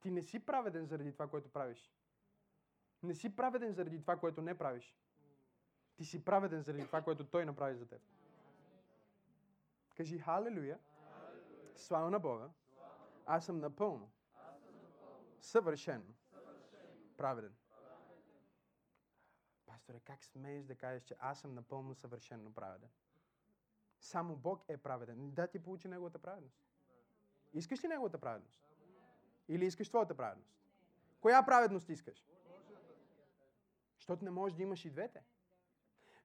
Ти 0.00 0.10
не 0.10 0.22
си 0.22 0.46
праведен 0.46 0.86
заради 0.86 1.12
това, 1.12 1.28
което 1.28 1.48
правиш. 1.48 1.92
Не 3.02 3.14
си 3.14 3.36
праведен 3.36 3.72
заради 3.72 4.00
това, 4.00 4.16
което 4.16 4.42
не 4.42 4.58
правиш. 4.58 4.96
Ти 5.96 6.04
си 6.04 6.24
праведен 6.24 6.62
заради 6.62 6.86
това, 6.86 7.02
което 7.02 7.24
Той 7.24 7.44
направи 7.44 7.76
за 7.76 7.86
теб. 7.86 8.02
Кажи 9.96 10.18
Халелуя. 10.18 10.78
Слава 11.76 12.10
на 12.10 12.20
Бога. 12.20 12.48
Аз 13.26 13.46
съм 13.46 13.58
напълно. 13.58 14.10
Съвършено. 15.40 16.14
Праведен. 17.16 17.54
Пасторе, 19.66 20.00
как 20.00 20.24
смееш 20.24 20.64
да 20.64 20.74
кажеш, 20.74 21.02
че 21.02 21.16
аз 21.18 21.40
съм 21.40 21.54
напълно 21.54 21.94
съвършено 21.94 22.54
праведен? 22.54 22.90
Само 24.00 24.36
Бог 24.36 24.64
е 24.68 24.76
праведен. 24.76 25.30
Да 25.30 25.46
ти 25.46 25.62
получи 25.62 25.88
Неговата 25.88 26.18
праведност. 26.18 26.64
Искаш 27.52 27.84
ли 27.84 27.88
Неговата 27.88 28.18
праведност? 28.18 28.64
Или 29.48 29.64
искаш 29.64 29.88
твоята 29.88 30.16
праведност? 30.16 30.54
Коя 31.20 31.42
праведност 31.42 31.88
искаш? 31.88 32.26
Защото 33.96 34.24
не 34.24 34.30
можеш 34.30 34.56
да 34.56 34.62
имаш 34.62 34.84
и 34.84 34.90
двете. 34.90 35.22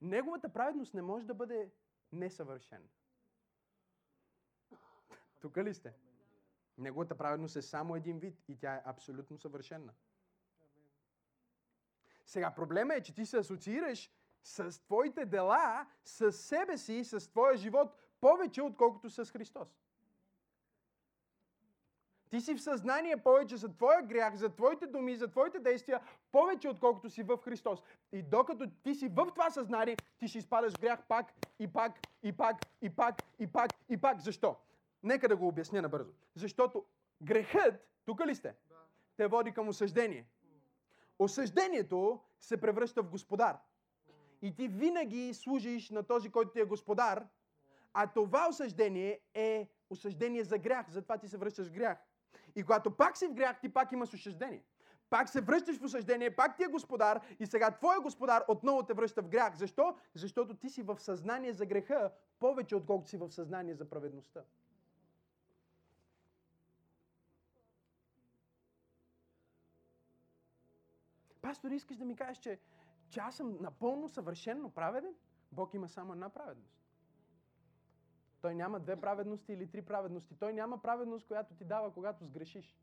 Неговата 0.02 0.54
праведност 0.54 0.93
не 0.93 1.02
може 1.02 1.26
да 1.26 1.34
бъде 1.34 1.72
несъвършена. 2.12 2.88
Тук 5.39 5.58
ли 5.58 5.74
сте? 5.74 5.93
Неговата 6.78 7.18
праведност 7.18 7.56
е 7.56 7.62
само 7.62 7.95
един 7.95 8.20
вид 8.20 8.43
и 8.47 8.58
тя 8.58 8.76
е 8.76 8.84
абсолютно 8.86 9.38
съвършена. 9.38 9.93
Сега 12.26 12.56
проблема 12.56 12.95
е, 12.95 13.04
че 13.04 13.16
ти 13.16 13.26
се 13.26 13.38
асоциираш 13.38 14.12
с 14.43 14.82
твоите 14.82 15.26
дела, 15.26 15.88
с 16.04 16.32
себе 16.32 16.78
си, 16.78 17.04
с 17.04 17.30
твоя 17.30 17.58
живот 17.58 17.95
повече, 18.22 18.62
отколкото 18.62 19.10
с 19.10 19.32
Христос. 19.32 19.76
Ти 22.30 22.42
си 22.42 22.56
в 22.56 22.62
съзнание 22.62 23.18
повече 23.18 23.58
за 23.58 23.74
твоя 23.74 24.02
грях, 24.02 24.36
за 24.36 24.50
твоите 24.50 24.88
думи, 24.88 25.16
за 25.16 25.28
твоите 25.28 25.60
действия, 25.60 26.02
повече 26.32 26.70
отколкото 26.70 27.10
си 27.10 27.24
в 27.24 27.38
Христос. 27.38 27.80
И 28.12 28.22
докато 28.22 28.70
ти 28.84 28.96
си 28.96 29.08
в 29.08 29.32
това 29.32 29.50
съзнание, 29.50 29.98
ти 30.18 30.28
ще 30.28 30.38
изпадаш 30.38 30.74
в 30.74 30.80
грях 30.80 31.04
пак 31.08 31.34
и 31.60 31.68
пак 31.68 32.00
и 32.24 32.38
пак 32.38 32.56
и 32.82 32.90
пак 32.90 33.16
и 33.40 33.48
пак 33.48 33.72
и 33.90 33.98
пак. 33.98 34.20
Защо? 34.20 34.56
Нека 35.04 35.28
да 35.28 35.36
го 35.36 35.48
обясня 35.48 35.82
набързо. 35.82 36.12
Защото 36.36 36.86
грехът, 37.22 37.88
тук 38.06 38.26
ли 38.26 38.36
сте? 38.36 38.56
Те 39.18 39.28
води 39.28 39.52
към 39.52 39.68
осъждение. 39.68 40.26
осъждението 41.20 42.20
се 42.40 42.62
превръща 42.62 43.04
в 43.04 43.10
господар. 43.10 43.58
И 44.42 44.56
ти 44.56 44.68
винаги 44.68 45.34
служиш 45.34 45.90
на 45.90 46.04
този, 46.04 46.30
който 46.30 46.52
ти 46.52 46.60
е 46.60 46.64
господар, 46.64 47.28
а 47.94 48.08
това 48.08 48.48
осъждение 48.50 49.20
е 49.34 49.70
осъждение 49.90 50.44
за 50.44 50.58
грях, 50.58 50.90
затова 50.90 51.18
ти 51.18 51.28
се 51.28 51.38
връщаш 51.38 51.68
в 51.68 51.72
грях. 51.72 51.98
И 52.56 52.64
когато 52.64 52.91
пак 52.91 53.18
си 53.18 53.28
в 53.28 53.34
грях, 53.34 53.60
ти 53.60 53.70
пак 53.70 53.91
имаш 53.91 54.14
осъждение. 54.14 54.64
Пак 55.10 55.30
се 55.30 55.41
връщаш 55.41 55.80
в 55.80 55.84
осъждение, 55.84 56.36
пак 56.36 56.58
ти 56.58 56.64
е 56.64 56.68
господар 56.68 57.36
и 57.39 57.45
сега 57.45 57.72
твой 57.72 57.97
господар 57.97 58.43
отново 58.47 58.84
те 58.84 58.93
връща 58.93 59.22
в 59.22 59.30
грях. 59.30 59.56
Защо? 59.56 59.95
Защото 60.16 60.56
ти 60.56 60.70
си 60.70 60.82
в 60.82 61.00
съзнание 61.00 61.54
за 61.54 61.66
греха 61.66 62.12
повече, 62.39 62.76
отколкото 62.76 63.10
си 63.10 63.18
в 63.18 63.32
съзнание 63.32 63.76
за 63.76 63.89
праведността. 63.89 64.43
Пастор, 71.41 71.72
искаш 71.72 71.97
да 71.97 72.06
ми 72.06 72.16
кажеш, 72.16 72.38
че, 72.38 72.60
че 73.10 73.20
аз 73.20 73.36
съм 73.36 73.58
напълно 73.62 74.10
съвършенно 74.10 74.70
праведен? 74.70 75.14
Бог 75.52 75.74
има 75.74 75.89
само 75.89 76.14
една 76.14 76.30
праведност. 76.30 76.79
Той 78.42 78.56
няма 78.56 78.80
две 78.80 78.96
праведности 78.96 79.54
или 79.54 79.72
три 79.72 79.82
праведности. 79.82 80.36
Той 80.40 80.54
няма 80.54 80.82
праведност, 80.82 81.28
която 81.28 81.54
ти 81.54 81.66
дава, 81.66 81.94
когато 81.94 82.26
сгрешиш. 82.26 82.78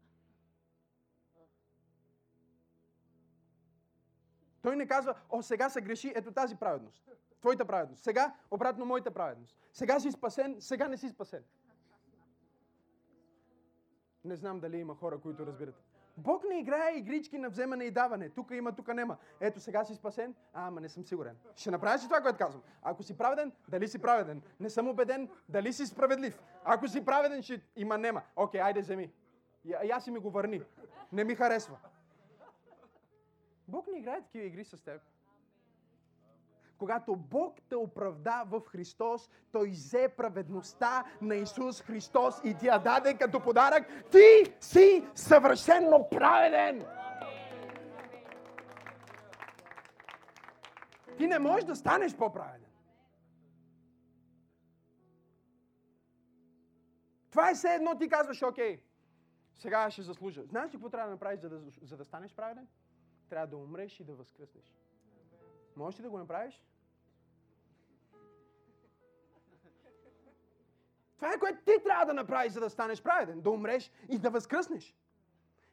Той 4.63 4.77
не 4.77 4.87
казва, 4.87 5.15
о, 5.31 5.43
сега 5.43 5.71
се 5.71 5.81
греши, 5.81 6.13
ето 6.17 6.33
тази 6.33 6.57
праведност. 6.57 7.09
Твоята 7.41 7.65
праведност. 7.65 8.03
Сега, 8.03 8.35
обратно, 8.51 8.85
моята 8.87 9.11
праведност. 9.11 9.57
Сега 9.73 10.01
си 10.01 10.13
спасен, 10.13 10.57
сега 10.61 10.89
не 10.89 10.97
си 10.97 11.09
спасен. 11.09 11.45
Не 14.25 14.37
знам 14.37 14.61
дали 14.61 14.77
има 14.77 14.95
хора, 14.95 15.21
които 15.21 15.47
разбират. 15.47 15.96
Бог 16.17 16.45
не 16.49 16.59
играе 16.59 16.97
игрички 16.97 17.39
на 17.39 17.49
вземане 17.49 17.85
и 17.85 17.91
даване. 17.91 18.29
Тук 18.29 18.51
има, 18.51 18.73
тук 18.73 18.95
нема. 18.95 19.17
Ето 19.41 19.61
сега 19.61 19.85
си 19.85 19.95
спасен, 19.95 20.35
а, 20.53 20.67
ама 20.67 20.81
не 20.81 20.89
съм 20.89 21.05
сигурен. 21.05 21.37
Ще 21.57 21.71
направиш 21.71 22.03
ли 22.03 22.07
това, 22.07 22.21
което 22.21 22.39
казвам? 22.39 22.63
Ако 22.83 23.03
си 23.03 23.19
праведен, 23.19 23.53
дали 23.69 23.89
си 23.89 23.99
праведен? 23.99 24.43
Не 24.61 24.71
съм 24.71 24.89
убеден, 24.89 25.29
дали 25.49 25.73
си 25.73 25.87
справедлив? 25.87 26.43
Ако 26.65 26.89
си 26.89 27.05
праведен, 27.05 27.43
ще 27.43 27.61
има 27.77 27.99
нема. 27.99 28.23
Окей, 28.37 28.61
айде 28.61 28.81
вземи. 28.81 29.13
И 29.65 29.91
аз 29.91 30.05
си 30.05 30.11
ми 30.11 30.19
го 30.19 30.31
върни. 30.31 30.63
Не 31.13 31.25
ми 31.25 31.35
харесва. 31.35 31.79
Бог 33.69 33.87
не 33.93 33.99
играе 33.99 34.23
такива 34.23 34.45
игри 34.45 34.65
с 34.65 34.85
теб. 34.85 35.03
Когато 36.79 37.17
Бог 37.17 37.57
те 37.69 37.77
оправда 37.77 38.45
в 38.47 38.61
Христос, 38.61 39.31
Той 39.53 39.71
взе 39.71 40.09
праведността 40.17 41.05
на 41.21 41.35
Исус 41.35 41.83
Христос 41.83 42.41
и 42.45 42.55
ти 42.55 42.67
я 42.67 42.79
даде 42.79 43.15
като 43.15 43.41
подарък. 43.41 44.05
Ти 44.11 44.55
си 44.61 45.05
съвършенно 45.15 46.09
праведен! 46.11 46.87
Ти 51.19 51.27
не 51.27 51.39
можеш 51.39 51.65
да 51.65 51.77
станеш 51.77 52.17
по-праведен. 52.17 52.71
Това 57.31 57.51
е 57.51 57.55
все 57.55 57.75
едно 57.75 57.99
ти 57.99 58.09
казваш, 58.09 58.43
окей, 58.43 58.83
сега 59.55 59.91
ще 59.91 60.03
заслужа. 60.03 60.45
Знаеш 60.45 60.69
ли 60.69 60.73
какво 60.73 60.91
трябва 60.91 61.09
да 61.09 61.15
направиш, 61.15 61.41
за 61.41 61.49
да, 61.49 61.61
за 61.83 61.97
да 61.97 62.05
станеш 62.05 62.35
праведен? 62.35 62.69
Трябва 63.29 63.47
да 63.47 63.57
умреш 63.57 64.01
и 64.01 64.05
да 64.05 64.15
възкръснеш. 64.15 64.86
Можеш 65.77 66.01
ли 66.01 66.03
да 66.03 66.11
го 66.11 66.19
направиш? 66.19 66.63
Това 71.17 71.33
е 71.33 71.39
което 71.39 71.59
ти 71.65 71.83
трябва 71.85 72.07
да 72.07 72.15
направиш, 72.15 72.53
за 72.53 72.61
да 72.61 72.71
станеш 72.71 73.03
праведен. 73.03 73.41
Да 73.41 73.51
умреш 73.51 73.91
и 74.09 74.19
да 74.19 74.31
възкръснеш. 74.31 74.97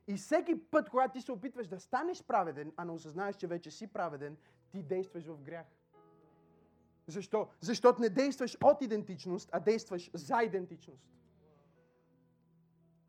И 0.07 0.15
всеки 0.15 0.69
път, 0.69 0.89
когато 0.89 1.13
ти 1.13 1.21
се 1.21 1.31
опитваш 1.31 1.67
да 1.67 1.79
станеш 1.79 2.23
праведен, 2.23 2.73
а 2.77 2.85
не 2.85 2.91
осъзнаеш, 2.91 3.35
че 3.35 3.47
вече 3.47 3.71
си 3.71 3.87
праведен, 3.87 4.37
ти 4.71 4.83
действаш 4.83 5.25
в 5.25 5.41
грях. 5.41 5.65
Защо? 7.07 7.47
Защото 7.61 8.01
не 8.01 8.09
действаш 8.09 8.57
от 8.63 8.81
идентичност, 8.81 9.49
а 9.51 9.59
действаш 9.59 10.11
за 10.13 10.43
идентичност. 10.43 11.09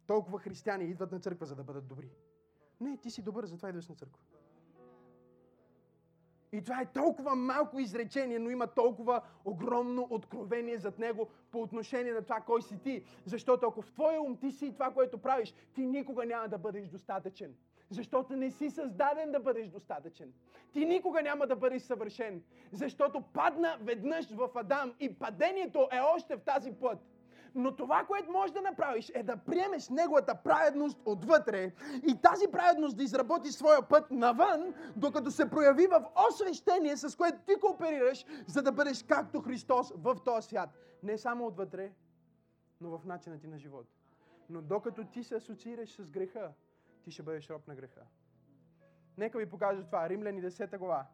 Толкова 0.06 0.38
християни 0.38 0.84
идват 0.84 1.12
на 1.12 1.20
църква, 1.20 1.46
за 1.46 1.54
да 1.56 1.64
бъдат 1.64 1.86
добри. 1.86 2.10
Не, 2.80 2.96
ти 2.96 3.10
си 3.10 3.22
добър, 3.22 3.46
затова 3.46 3.68
идваш 3.68 3.88
на 3.88 3.94
църква. 3.94 4.22
И 6.54 6.62
това 6.62 6.80
е 6.80 6.86
толкова 6.86 7.34
малко 7.34 7.80
изречение, 7.80 8.38
но 8.38 8.50
има 8.50 8.66
толкова 8.66 9.20
огромно 9.44 10.06
откровение 10.10 10.78
зад 10.78 10.98
него 10.98 11.28
по 11.50 11.62
отношение 11.62 12.12
на 12.12 12.22
това 12.22 12.40
кой 12.40 12.62
си 12.62 12.78
ти. 12.78 13.04
Защото 13.24 13.66
ако 13.66 13.82
в 13.82 13.92
твоя 13.92 14.22
ум 14.22 14.36
ти 14.36 14.52
си 14.52 14.72
това, 14.72 14.90
което 14.90 15.18
правиш, 15.18 15.54
ти 15.74 15.86
никога 15.86 16.26
няма 16.26 16.48
да 16.48 16.58
бъдеш 16.58 16.88
достатъчен. 16.88 17.54
Защото 17.90 18.36
не 18.36 18.50
си 18.50 18.70
създаден 18.70 19.32
да 19.32 19.40
бъдеш 19.40 19.68
достатъчен. 19.68 20.32
Ти 20.72 20.84
никога 20.84 21.22
няма 21.22 21.46
да 21.46 21.56
бъдеш 21.56 21.82
съвършен. 21.82 22.42
Защото 22.72 23.20
падна 23.20 23.78
веднъж 23.80 24.30
в 24.30 24.50
Адам 24.54 24.94
и 25.00 25.14
падението 25.14 25.88
е 25.92 26.00
още 26.00 26.36
в 26.36 26.40
тази 26.40 26.72
път. 26.72 26.98
Но 27.54 27.76
това, 27.76 28.04
което 28.04 28.32
можеш 28.32 28.52
да 28.52 28.62
направиш, 28.62 29.12
е 29.14 29.22
да 29.22 29.36
приемеш 29.36 29.88
неговата 29.88 30.34
праведност 30.34 31.00
отвътре 31.04 31.72
и 32.08 32.20
тази 32.22 32.46
праведност 32.52 32.96
да 32.96 33.02
изработи 33.02 33.52
своя 33.52 33.88
път 33.88 34.10
навън, 34.10 34.74
докато 34.96 35.30
се 35.30 35.50
прояви 35.50 35.86
в 35.86 36.10
освещение, 36.30 36.96
с 36.96 37.16
което 37.16 37.38
ти 37.46 37.60
кооперираш, 37.60 38.24
за 38.46 38.62
да 38.62 38.72
бъдеш 38.72 39.02
както 39.02 39.40
Христос 39.40 39.92
в 39.96 40.16
този 40.24 40.48
свят. 40.48 40.70
Не 41.02 41.18
само 41.18 41.46
отвътре, 41.46 41.92
но 42.80 42.98
в 42.98 43.04
начина 43.04 43.38
ти 43.38 43.46
на 43.46 43.58
живот. 43.58 43.86
Но 44.50 44.62
докато 44.62 45.04
ти 45.04 45.24
се 45.24 45.34
асоциираш 45.34 45.96
с 45.96 46.10
греха, 46.10 46.52
ти 47.04 47.10
ще 47.10 47.22
бъдеш 47.22 47.50
роб 47.50 47.68
на 47.68 47.74
греха. 47.74 48.00
Нека 49.18 49.38
ви 49.38 49.50
покажа 49.50 49.84
това. 49.84 50.08
Римляни 50.08 50.42
10 50.42 50.78
глава. 50.78 51.06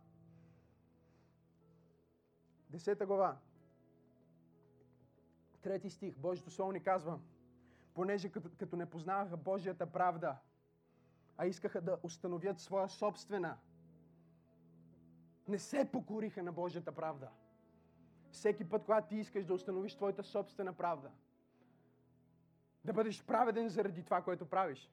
10 2.72 3.06
глава. 3.06 3.36
Трети 5.62 5.90
стих, 5.90 6.18
Божието 6.18 6.50
Слово 6.50 6.72
ни 6.72 6.82
казва, 6.82 7.20
понеже 7.94 8.28
като, 8.28 8.50
като 8.58 8.76
не 8.76 8.90
познаваха 8.90 9.36
Божията 9.36 9.92
правда, 9.92 10.36
а 11.36 11.46
искаха 11.46 11.80
да 11.80 11.98
установят 12.02 12.60
своя 12.60 12.88
собствена, 12.88 13.58
не 15.48 15.58
се 15.58 15.88
покориха 15.92 16.42
на 16.42 16.52
Божията 16.52 16.92
правда. 16.92 17.30
Всеки 18.30 18.68
път, 18.68 18.84
когато 18.84 19.08
ти 19.08 19.16
искаш 19.16 19.44
да 19.44 19.54
установиш 19.54 19.94
твоята 19.94 20.22
собствена 20.22 20.72
правда, 20.72 21.10
да 22.84 22.92
бъдеш 22.92 23.24
праведен 23.24 23.68
заради 23.68 24.04
това, 24.04 24.22
което 24.22 24.46
правиш, 24.46 24.90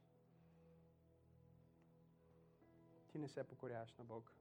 ти 3.08 3.18
не 3.18 3.28
се 3.28 3.44
покоряваш 3.44 3.94
на 3.94 4.04
Бога. 4.04 4.32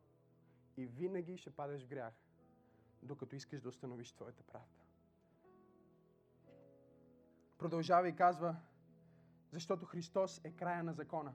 И 0.77 0.87
винаги 0.87 1.37
ще 1.37 1.51
падаш 1.51 1.85
в 1.85 1.89
грях, 1.89 2.15
докато 3.03 3.37
искаш 3.37 3.61
да 3.61 3.69
установиш 3.69 4.13
твоята 4.13 4.43
правда. 4.43 4.86
Продължава 7.59 8.09
и 8.09 8.17
казва, 8.17 8.57
защото 9.53 9.87
Христос 9.87 10.41
е 10.45 10.51
края 10.51 10.85
на 10.85 10.93
закона. 10.93 11.35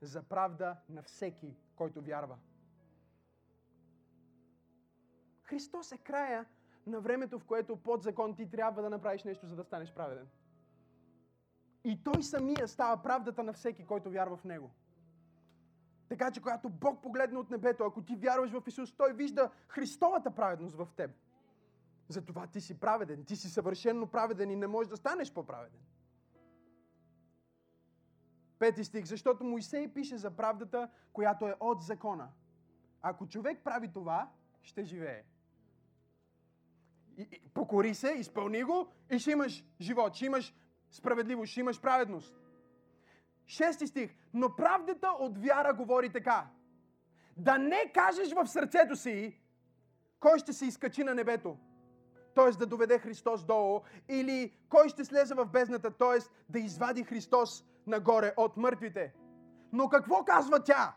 За 0.00 0.22
правда 0.22 0.76
на 0.88 1.02
всеки, 1.02 1.56
който 1.76 2.02
вярва. 2.02 2.38
Христос 5.42 5.92
е 5.92 5.98
края 5.98 6.46
на 6.86 7.00
времето, 7.00 7.38
в 7.38 7.44
което 7.44 7.76
под 7.76 8.02
закон 8.02 8.36
ти 8.36 8.50
трябва 8.50 8.82
да 8.82 8.90
направиш 8.90 9.24
нещо, 9.24 9.46
за 9.46 9.56
да 9.56 9.64
станеш 9.64 9.92
праведен. 9.92 10.28
И 11.84 12.02
Той 12.04 12.22
самия 12.22 12.68
става 12.68 13.02
правдата 13.02 13.42
на 13.42 13.52
всеки, 13.52 13.84
който 13.84 14.10
вярва 14.10 14.36
в 14.36 14.44
Него. 14.44 14.70
Така 16.08 16.30
че, 16.30 16.40
когато 16.40 16.68
Бог 16.68 17.02
погледне 17.02 17.38
от 17.38 17.50
небето, 17.50 17.84
ако 17.84 18.02
ти 18.02 18.16
вярваш 18.16 18.50
в 18.50 18.62
Исус, 18.66 18.96
Той 18.96 19.12
вижда 19.12 19.50
Христовата 19.68 20.30
праведност 20.30 20.76
в 20.76 20.88
теб. 20.96 21.10
Затова 22.08 22.46
ти 22.46 22.60
си 22.60 22.80
праведен. 22.80 23.24
Ти 23.24 23.36
си 23.36 23.50
съвършенно 23.50 24.06
праведен 24.06 24.50
и 24.50 24.56
не 24.56 24.66
можеш 24.66 24.90
да 24.90 24.96
станеш 24.96 25.32
по-праведен. 25.32 25.80
Пети 28.58 28.84
стих. 28.84 29.04
Защото 29.04 29.44
Моисей 29.44 29.88
пише 29.88 30.16
за 30.16 30.30
правдата, 30.30 30.88
която 31.12 31.48
е 31.48 31.56
от 31.60 31.82
закона. 31.82 32.28
Ако 33.02 33.26
човек 33.26 33.60
прави 33.64 33.92
това, 33.92 34.30
ще 34.62 34.84
живее. 34.84 35.24
И, 37.16 37.22
и, 37.32 37.48
покори 37.48 37.94
се, 37.94 38.12
изпълни 38.12 38.62
го 38.62 38.88
и 39.10 39.18
ще 39.18 39.30
имаш 39.30 39.64
живот, 39.80 40.14
ще 40.14 40.26
имаш 40.26 40.54
справедливост, 40.90 41.50
ще 41.50 41.60
имаш 41.60 41.80
праведност. 41.80 42.34
Шести 43.46 43.86
стих. 43.86 44.14
Но 44.34 44.56
правдата 44.56 45.08
от 45.08 45.38
вяра 45.38 45.74
говори 45.74 46.12
така. 46.12 46.50
Да 47.36 47.58
не 47.58 47.92
кажеш 47.94 48.32
в 48.32 48.46
сърцето 48.46 48.96
си, 48.96 49.40
кой 50.20 50.38
ще 50.38 50.52
се 50.52 50.66
изкачи 50.66 51.04
на 51.04 51.14
небето 51.14 51.58
т.е. 52.34 52.50
да 52.50 52.66
доведе 52.66 52.98
Христос 52.98 53.44
долу, 53.44 53.80
или 54.08 54.56
кой 54.68 54.88
ще 54.88 55.04
слезе 55.04 55.34
в 55.34 55.46
бездната, 55.46 55.90
т.е. 55.90 56.18
да 56.48 56.58
извади 56.58 57.04
Христос 57.04 57.64
нагоре 57.86 58.34
от 58.36 58.56
мъртвите. 58.56 59.14
Но 59.72 59.88
какво 59.88 60.24
казва 60.24 60.64
тя? 60.64 60.94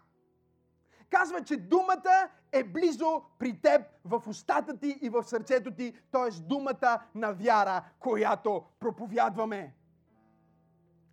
Казва, 1.10 1.44
че 1.44 1.58
думата 1.58 2.30
е 2.52 2.64
близо 2.64 3.22
при 3.40 3.62
теб, 3.62 3.82
в 4.06 4.24
устата 4.28 4.78
ти 4.78 5.00
и 5.02 5.10
в 5.10 5.24
сърцето 5.24 5.72
ти, 5.72 5.94
т.е. 6.12 6.42
думата 6.42 7.02
на 7.16 7.34
вяра, 7.34 7.84
която 8.00 8.64
проповядваме. 8.80 9.76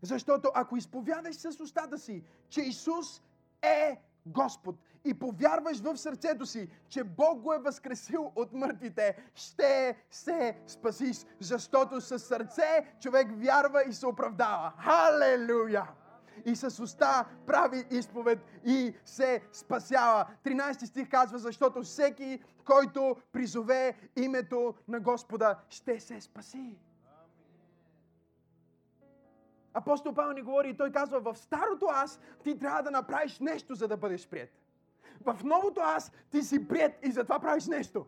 Защото 0.02 0.50
ако 0.54 0.76
изповядаш 0.76 1.36
с 1.36 1.60
устата 1.60 1.98
си, 1.98 2.24
че 2.48 2.60
Исус 2.60 3.22
е 3.62 4.00
Господ 4.26 4.76
и 5.04 5.14
повярваш 5.14 5.80
в 5.80 5.96
сърцето 5.96 6.46
си, 6.46 6.68
че 6.88 7.04
Бог 7.04 7.40
го 7.40 7.52
е 7.54 7.58
възкресил 7.58 8.32
от 8.36 8.52
мъртвите, 8.52 9.16
ще 9.34 9.96
се 10.10 10.56
спасиш, 10.66 11.16
защото 11.40 12.00
със 12.00 12.24
сърце 12.24 12.94
човек 13.00 13.28
вярва 13.30 13.82
и 13.88 13.92
се 13.92 14.06
оправдава. 14.06 14.72
Халелуя! 14.78 15.88
И 16.44 16.56
с 16.56 16.82
уста 16.82 17.24
прави 17.46 17.84
изповед 17.90 18.38
и 18.64 18.94
се 19.04 19.42
спасява. 19.52 20.26
13 20.44 20.84
стих 20.84 21.08
казва, 21.08 21.38
защото 21.38 21.82
всеки, 21.82 22.42
който 22.64 23.16
призове 23.32 23.96
името 24.16 24.74
на 24.88 25.00
Господа, 25.00 25.58
ще 25.68 26.00
се 26.00 26.20
спаси. 26.20 26.78
Апостол 29.74 30.14
Павел 30.14 30.32
ни 30.32 30.42
говори 30.42 30.68
и 30.68 30.76
той 30.76 30.92
казва, 30.92 31.20
в 31.20 31.38
старото 31.38 31.86
аз 31.90 32.20
ти 32.44 32.58
трябва 32.58 32.82
да 32.82 32.90
направиш 32.90 33.38
нещо, 33.38 33.74
за 33.74 33.88
да 33.88 33.96
бъдеш 33.96 34.28
прият. 34.28 34.63
В 35.20 35.38
новото 35.44 35.80
аз 35.80 36.12
ти 36.30 36.42
си 36.42 36.68
прият 36.68 36.92
и 37.02 37.12
затова 37.12 37.38
правиш 37.38 37.66
нещо. 37.66 38.06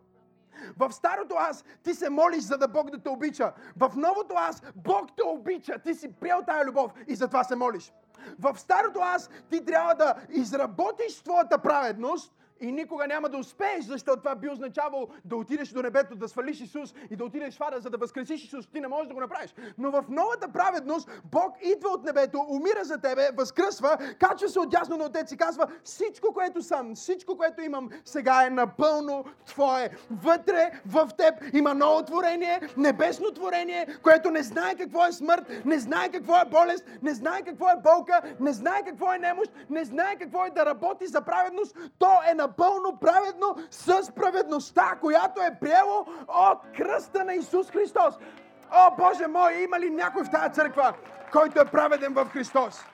В 0.77 0.91
старото 0.91 1.35
аз 1.37 1.63
ти 1.83 1.93
се 1.93 2.09
молиш, 2.09 2.43
за 2.43 2.57
да 2.57 2.67
Бог 2.67 2.89
да 2.89 2.99
те 2.99 3.09
обича. 3.09 3.53
В 3.75 3.91
новото 3.95 4.35
аз 4.37 4.61
Бог 4.75 5.15
те 5.15 5.23
обича. 5.23 5.79
Ти 5.79 5.93
си 5.93 6.11
приел 6.11 6.41
тая 6.45 6.65
любов 6.65 6.91
и 7.07 7.15
затова 7.15 7.43
се 7.43 7.55
молиш. 7.55 7.93
В 8.39 8.57
старото 8.57 8.99
аз 8.99 9.29
ти 9.49 9.65
трябва 9.65 9.95
да 9.95 10.15
изработиш 10.29 11.21
твоята 11.23 11.57
праведност, 11.57 12.33
и 12.61 12.71
никога 12.71 13.07
няма 13.07 13.29
да 13.29 13.37
успееш, 13.37 13.85
защото 13.85 14.17
това 14.17 14.35
би 14.35 14.49
означавало 14.49 15.07
да 15.25 15.35
отидеш 15.35 15.69
до 15.69 15.81
небето, 15.81 16.15
да 16.15 16.27
свалиш 16.27 16.61
Исус 16.61 16.93
и 17.09 17.15
да 17.15 17.25
отидеш 17.25 17.57
в 17.57 17.61
ада, 17.61 17.79
за 17.79 17.89
да 17.89 17.97
възкресиш 17.97 18.43
Исус. 18.43 18.67
Ти 18.67 18.81
не 18.81 18.87
можеш 18.87 19.07
да 19.07 19.13
го 19.13 19.19
направиш. 19.19 19.55
Но 19.77 19.91
в 19.91 20.03
новата 20.09 20.47
праведност 20.53 21.09
Бог 21.31 21.55
идва 21.63 21.89
от 21.89 22.03
небето, 22.03 22.45
умира 22.49 22.83
за 22.83 22.97
тебе, 22.97 23.29
възкръсва, 23.37 23.97
качва 24.19 24.49
се 24.49 24.59
отясно 24.59 24.97
на 24.97 25.05
Отец 25.05 25.31
и 25.31 25.37
казва 25.37 25.67
всичко, 25.83 26.33
което 26.33 26.61
съм, 26.61 26.95
всичко, 26.95 27.37
което 27.37 27.61
имам 27.61 27.89
сега 28.05 28.45
е 28.45 28.49
напълно 28.49 29.25
Твое. 29.45 29.89
Вътре 30.11 30.71
в 30.85 31.09
теб 31.17 31.33
има 31.53 31.73
ново 31.73 32.03
творение, 32.03 32.61
небесно 32.77 33.31
творение, 33.31 33.87
което 34.03 34.31
не 34.31 34.43
знае 34.43 34.75
какво 34.75 35.05
е 35.05 35.11
смърт, 35.11 35.65
не 35.65 35.79
знае 35.79 36.09
какво 36.09 36.35
е 36.35 36.45
болест, 36.45 36.85
не 37.01 37.13
знае 37.13 37.41
какво 37.41 37.69
е 37.69 37.81
болка, 37.83 38.21
не 38.39 38.53
знае 38.53 38.83
какво 38.85 39.13
е 39.13 39.17
немощ, 39.17 39.51
не 39.69 39.85
знае 39.85 40.15
какво 40.15 40.45
е 40.45 40.49
да 40.49 40.65
работи 40.65 41.07
за 41.07 41.21
праведност. 41.21 41.77
То 41.99 42.11
е 42.31 42.33
на 42.33 42.46
напълно 42.47 42.97
праведно 42.99 43.55
с 43.71 44.11
праведността, 44.15 44.97
която 45.01 45.41
е 45.41 45.57
приело 45.59 46.05
от 46.27 46.59
кръста 46.77 47.25
на 47.25 47.33
Исус 47.33 47.71
Христос. 47.71 48.15
О, 48.71 48.95
Боже 48.97 49.27
мой, 49.27 49.53
има 49.53 49.79
ли 49.79 49.89
някой 49.89 50.23
в 50.23 50.31
тази 50.31 50.53
църква, 50.53 50.93
който 51.31 51.61
е 51.61 51.65
праведен 51.65 52.13
в 52.13 52.25
Христос? 52.25 52.85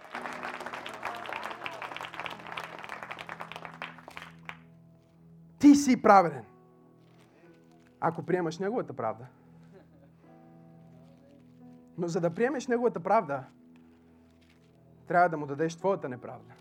Ти 5.60 5.76
си 5.76 6.01
праведен. 6.01 6.45
Ако 7.99 8.24
приемаш 8.26 8.60
Неговата 8.60 8.93
правда. 8.93 9.26
Но 11.97 12.08
за 12.08 12.22
да 12.22 12.34
приемеш 12.34 12.68
Неговата 12.68 12.99
правда, 12.99 13.43
трябва 15.08 15.30
да 15.30 15.38
му 15.38 15.45
дадеш 15.45 15.76
твоята 15.76 16.10
неправда. 16.10 16.54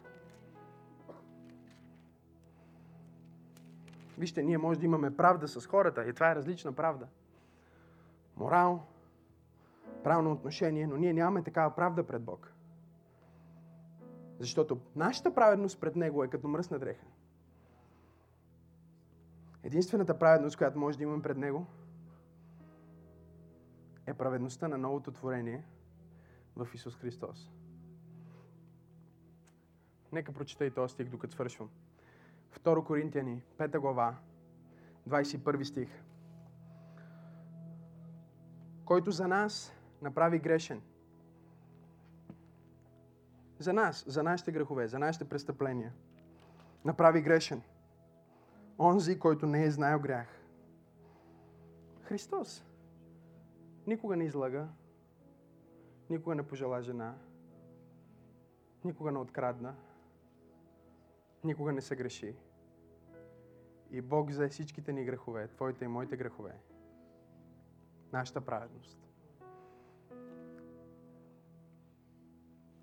Вижте, 4.18 4.42
ние 4.42 4.58
може 4.58 4.80
да 4.80 4.86
имаме 4.86 5.16
правда 5.16 5.48
с 5.48 5.66
хората 5.66 6.08
и 6.08 6.12
това 6.12 6.30
е 6.30 6.34
различна 6.34 6.72
правда. 6.72 7.08
Морал, 8.36 8.86
правилно 10.04 10.32
отношение, 10.32 10.86
но 10.86 10.96
ние 10.96 11.12
нямаме 11.12 11.42
такава 11.42 11.74
правда 11.74 12.06
пред 12.06 12.22
Бог. 12.22 12.52
Защото 14.38 14.80
нашата 14.96 15.34
праведност 15.34 15.80
пред 15.80 15.96
Него 15.96 16.24
е 16.24 16.28
като 16.28 16.48
мръсна 16.48 16.78
дреха. 16.78 17.06
Единствената 19.62 20.18
праведност, 20.18 20.56
която 20.56 20.78
може 20.78 20.96
да 20.98 21.02
имаме 21.02 21.22
пред 21.22 21.36
Него, 21.36 21.66
е 24.06 24.14
праведността 24.14 24.68
на 24.68 24.78
новото 24.78 25.12
творение 25.12 25.64
в 26.56 26.68
Исус 26.74 26.96
Христос. 26.96 27.50
Нека 30.12 30.32
прочета 30.32 30.66
и 30.66 30.70
този 30.70 30.92
стих, 30.92 31.08
докато 31.08 31.32
свършвам. 31.32 31.70
2 32.52 32.84
Коринтияни, 32.84 33.42
5 33.58 33.78
глава, 33.78 34.16
21 35.08 35.64
стих. 35.64 35.88
Който 38.84 39.10
за 39.10 39.28
нас 39.28 39.72
направи 40.02 40.38
грешен. 40.38 40.82
За 43.58 43.72
нас, 43.72 44.04
за 44.06 44.22
нашите 44.22 44.52
грехове, 44.52 44.88
за 44.88 44.98
нашите 44.98 45.28
престъпления. 45.28 45.92
Направи 46.84 47.20
грешен. 47.20 47.62
Онзи, 48.78 49.18
който 49.18 49.46
не 49.46 49.64
е 49.64 49.70
знаел 49.70 50.00
грях. 50.00 50.28
Христос. 52.02 52.64
Никога 53.86 54.16
не 54.16 54.24
излага. 54.24 54.68
Никога 56.10 56.34
не 56.34 56.42
пожела 56.42 56.82
жена. 56.82 57.14
Никога 58.84 59.12
не 59.12 59.18
открадна 59.18 59.74
никога 61.44 61.72
не 61.72 61.80
се 61.80 61.96
греши. 61.96 62.36
И 63.90 64.00
Бог 64.00 64.30
взе 64.30 64.48
всичките 64.48 64.92
ни 64.92 65.04
грехове, 65.04 65.48
твоите 65.48 65.84
и 65.84 65.88
моите 65.88 66.16
грехове, 66.16 66.60
нашата 68.12 68.40
праведност. 68.40 69.08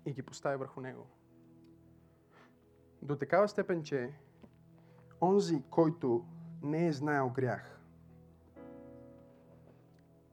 И 0.06 0.12
ги 0.12 0.22
постави 0.22 0.56
върху 0.56 0.80
Него. 0.80 1.06
До 3.02 3.16
такава 3.16 3.48
степен, 3.48 3.82
че 3.82 4.12
онзи, 5.22 5.62
който 5.70 6.24
не 6.62 6.86
е 6.86 6.92
знаел 6.92 7.30
грях, 7.30 7.80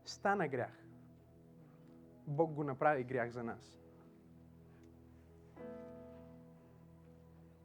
стана 0.05 0.47
грях. 0.47 0.83
Бог 2.27 2.53
го 2.53 2.63
направи 2.63 3.03
грях 3.03 3.31
за 3.31 3.43
нас. 3.43 3.79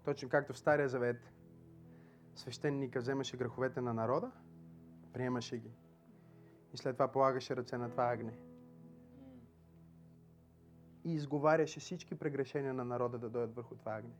Точно 0.05 0.29
както 0.29 0.53
в 0.53 0.59
Стария 0.59 0.89
Завет 0.89 1.33
свещеника 2.35 3.01
вземаше 3.01 3.37
греховете 3.37 3.81
на 3.81 3.95
народа, 3.95 4.31
приемаше 5.13 5.59
ги. 5.59 5.71
И 6.75 6.77
след 6.77 6.97
това 6.97 7.09
полагаше 7.09 7.57
ръце 7.57 7.77
на 7.77 7.91
това 7.91 8.13
агне. 8.13 8.39
И 11.05 11.15
изговаряше 11.15 11.81
всички 11.81 12.15
прегрешения 12.15 12.75
на 12.75 12.85
народа 12.85 13.19
да 13.19 13.31
дойдат 13.31 13.55
върху 13.55 13.75
това 13.75 13.93
агне. 13.93 14.15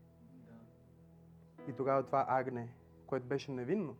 И 1.67 1.73
тогава 1.73 2.05
това 2.05 2.25
агне, 2.29 2.73
което 3.07 3.27
беше 3.27 3.51
невинно, 3.51 3.95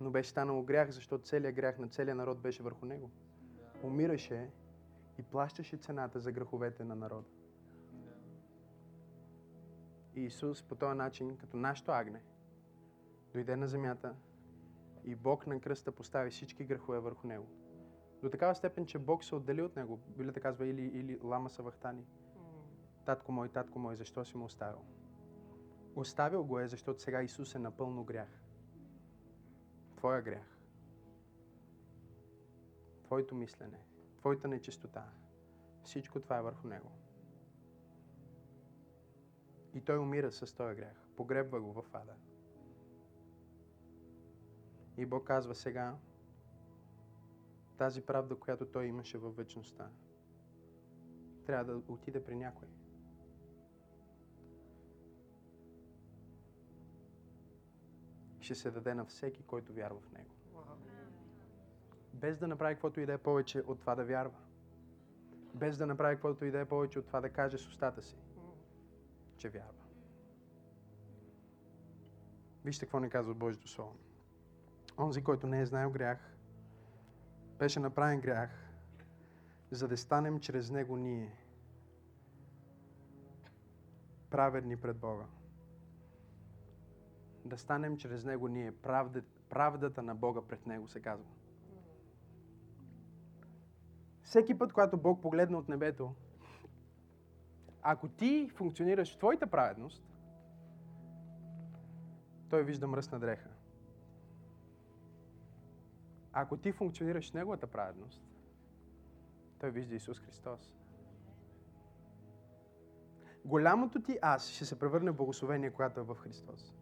но 0.00 0.10
беше 0.10 0.30
станало 0.30 0.62
грях, 0.62 0.90
защото 0.90 1.24
целият 1.24 1.54
грях 1.54 1.78
на 1.78 1.88
целия 1.88 2.14
народ 2.14 2.38
беше 2.38 2.62
върху 2.62 2.86
него. 2.86 3.10
Умираше 3.82 4.50
и 5.18 5.22
плащаше 5.22 5.76
цената 5.76 6.20
за 6.20 6.32
греховете 6.32 6.84
на 6.84 6.96
народа. 6.96 7.28
И 10.16 10.24
Исус 10.24 10.62
по 10.62 10.74
този 10.74 10.96
начин, 10.96 11.36
като 11.36 11.56
нашето 11.56 11.92
агне, 11.92 12.22
дойде 13.32 13.56
на 13.56 13.68
земята 13.68 14.14
и 15.04 15.14
Бог 15.14 15.46
на 15.46 15.60
кръста 15.60 15.92
постави 15.92 16.30
всички 16.30 16.64
грехове 16.64 16.98
върху 16.98 17.26
него. 17.26 17.46
До 18.22 18.30
такава 18.30 18.54
степен, 18.54 18.86
че 18.86 18.98
Бог 18.98 19.24
се 19.24 19.34
отдели 19.34 19.62
от 19.62 19.76
него. 19.76 19.96
Библията 19.96 20.40
казва 20.40 20.66
или, 20.66 20.82
или 20.82 21.18
лама 21.22 21.50
са 21.50 21.62
вахтани. 21.62 22.06
Татко 23.04 23.32
мой, 23.32 23.48
татко 23.48 23.78
мой, 23.78 23.96
защо 23.96 24.24
си 24.24 24.36
му 24.36 24.44
оставил? 24.44 24.84
Оставил 25.96 26.44
го 26.44 26.58
е, 26.58 26.68
защото 26.68 27.02
сега 27.02 27.22
Исус 27.22 27.54
е 27.54 27.58
напълно 27.58 28.04
грях. 28.04 28.42
Твоя 29.96 30.22
грях. 30.22 30.58
Твоето 33.04 33.34
мислене. 33.34 33.80
Твоята 34.16 34.48
нечистота. 34.48 35.04
Всичко 35.82 36.20
това 36.20 36.36
е 36.38 36.42
върху 36.42 36.68
него. 36.68 36.90
И 39.76 39.80
той 39.80 39.98
умира 39.98 40.32
с 40.32 40.54
този 40.54 40.76
грях. 40.76 41.08
Погребва 41.16 41.60
го 41.60 41.72
в 41.72 41.84
ада. 41.92 42.14
И 44.96 45.06
Бог 45.06 45.26
казва 45.26 45.54
сега, 45.54 45.96
тази 47.78 48.02
правда, 48.02 48.36
която 48.36 48.66
той 48.66 48.86
имаше 48.86 49.18
във 49.18 49.36
вечността, 49.36 49.90
трябва 51.46 51.64
да 51.64 51.92
отиде 51.92 52.24
при 52.24 52.36
някой. 52.36 52.68
Ще 58.40 58.54
се 58.54 58.70
даде 58.70 58.94
на 58.94 59.04
всеки, 59.04 59.42
който 59.42 59.72
вярва 59.72 60.00
в 60.00 60.12
него. 60.12 60.30
Без 62.14 62.38
да 62.38 62.48
направи 62.48 62.74
каквото 62.74 63.00
и 63.00 63.06
да 63.06 63.12
е 63.12 63.18
повече 63.18 63.60
от 63.60 63.80
това 63.80 63.94
да 63.94 64.04
вярва. 64.04 64.38
Без 65.54 65.78
да 65.78 65.86
направи 65.86 66.14
каквото 66.14 66.44
и 66.44 66.50
да 66.50 66.60
е 66.60 66.64
повече 66.64 66.98
от 66.98 67.06
това 67.06 67.20
да 67.20 67.30
каже 67.30 67.58
с 67.58 67.68
устата 67.68 68.02
си 68.02 68.25
че 69.36 69.48
вярва. 69.48 69.84
Вижте 72.64 72.86
какво 72.86 73.00
ни 73.00 73.10
казва 73.10 73.34
Божието 73.34 73.68
Слово. 73.68 73.96
Онзи, 74.98 75.24
който 75.24 75.46
не 75.46 75.60
е 75.60 75.66
знаел 75.66 75.90
грях, 75.90 76.36
беше 77.58 77.80
направен 77.80 78.20
грях, 78.20 78.50
за 79.70 79.88
да 79.88 79.96
станем 79.96 80.40
чрез 80.40 80.70
него 80.70 80.96
ние 80.96 81.46
праведни 84.30 84.76
пред 84.76 84.96
Бога. 84.96 85.24
да 87.44 87.58
станем 87.58 87.96
чрез 87.96 88.24
Него 88.24 88.48
ние 88.48 88.72
правда, 88.72 89.22
правдата 89.48 90.02
на 90.02 90.14
Бога 90.14 90.40
пред 90.48 90.66
Него, 90.66 90.88
се 90.88 91.00
казва. 91.00 91.26
Всеки 94.22 94.58
път, 94.58 94.72
когато 94.72 94.96
Бог 94.96 95.22
погледна 95.22 95.58
от 95.58 95.68
небето, 95.68 96.14
ако 97.88 98.08
ти 98.08 98.48
функционираш 98.54 99.14
в 99.14 99.18
твоята 99.18 99.46
праведност, 99.46 100.04
той 102.50 102.64
вижда 102.64 102.86
мръсна 102.86 103.18
дреха. 103.18 103.48
Ако 106.32 106.56
ти 106.56 106.72
функционираш 106.72 107.30
в 107.30 107.34
Неговата 107.34 107.66
праведност, 107.66 108.22
той 109.58 109.70
вижда 109.70 109.94
Исус 109.94 110.20
Христос. 110.20 110.74
Голямото 113.44 114.02
ти 114.02 114.18
аз 114.22 114.48
ще 114.48 114.64
се 114.64 114.78
превърне 114.78 115.10
в 115.10 115.16
благословение, 115.16 115.70
когато 115.70 116.00
е 116.00 116.02
в 116.02 116.14
Христос. 116.14 116.74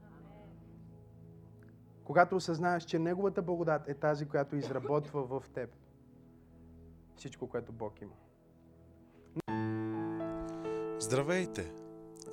Когато 2.05 2.36
осъзнаеш, 2.36 2.84
че 2.84 2.98
Неговата 2.98 3.42
благодат 3.42 3.88
е 3.88 3.94
тази, 3.94 4.28
която 4.28 4.57
изработва 4.57 5.40
в 5.40 5.50
теб 5.50 5.70
всичко, 7.16 7.48
което 7.48 7.72
Бог 7.72 8.00
има. 8.00 8.14
Здравейте! 11.05 11.72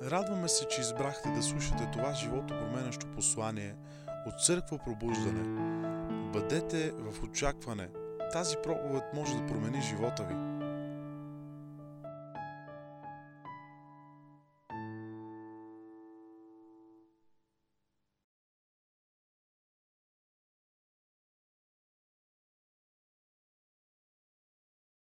Радваме 0.02 0.48
се, 0.48 0.68
че 0.68 0.80
избрахте 0.80 1.28
да 1.28 1.42
слушате 1.42 1.90
това 1.92 2.14
живото 2.14 2.54
променящо 2.54 3.06
послание 3.06 3.74
от 4.26 4.44
Църква 4.44 4.78
Пробуждане. 4.84 5.42
Бъдете 6.32 6.90
в 6.90 7.22
очакване. 7.22 7.88
Тази 8.32 8.56
проповед 8.62 9.02
може 9.14 9.34
да 9.34 9.46
промени 9.46 9.82
живота 9.82 10.22
ви. 10.22 10.51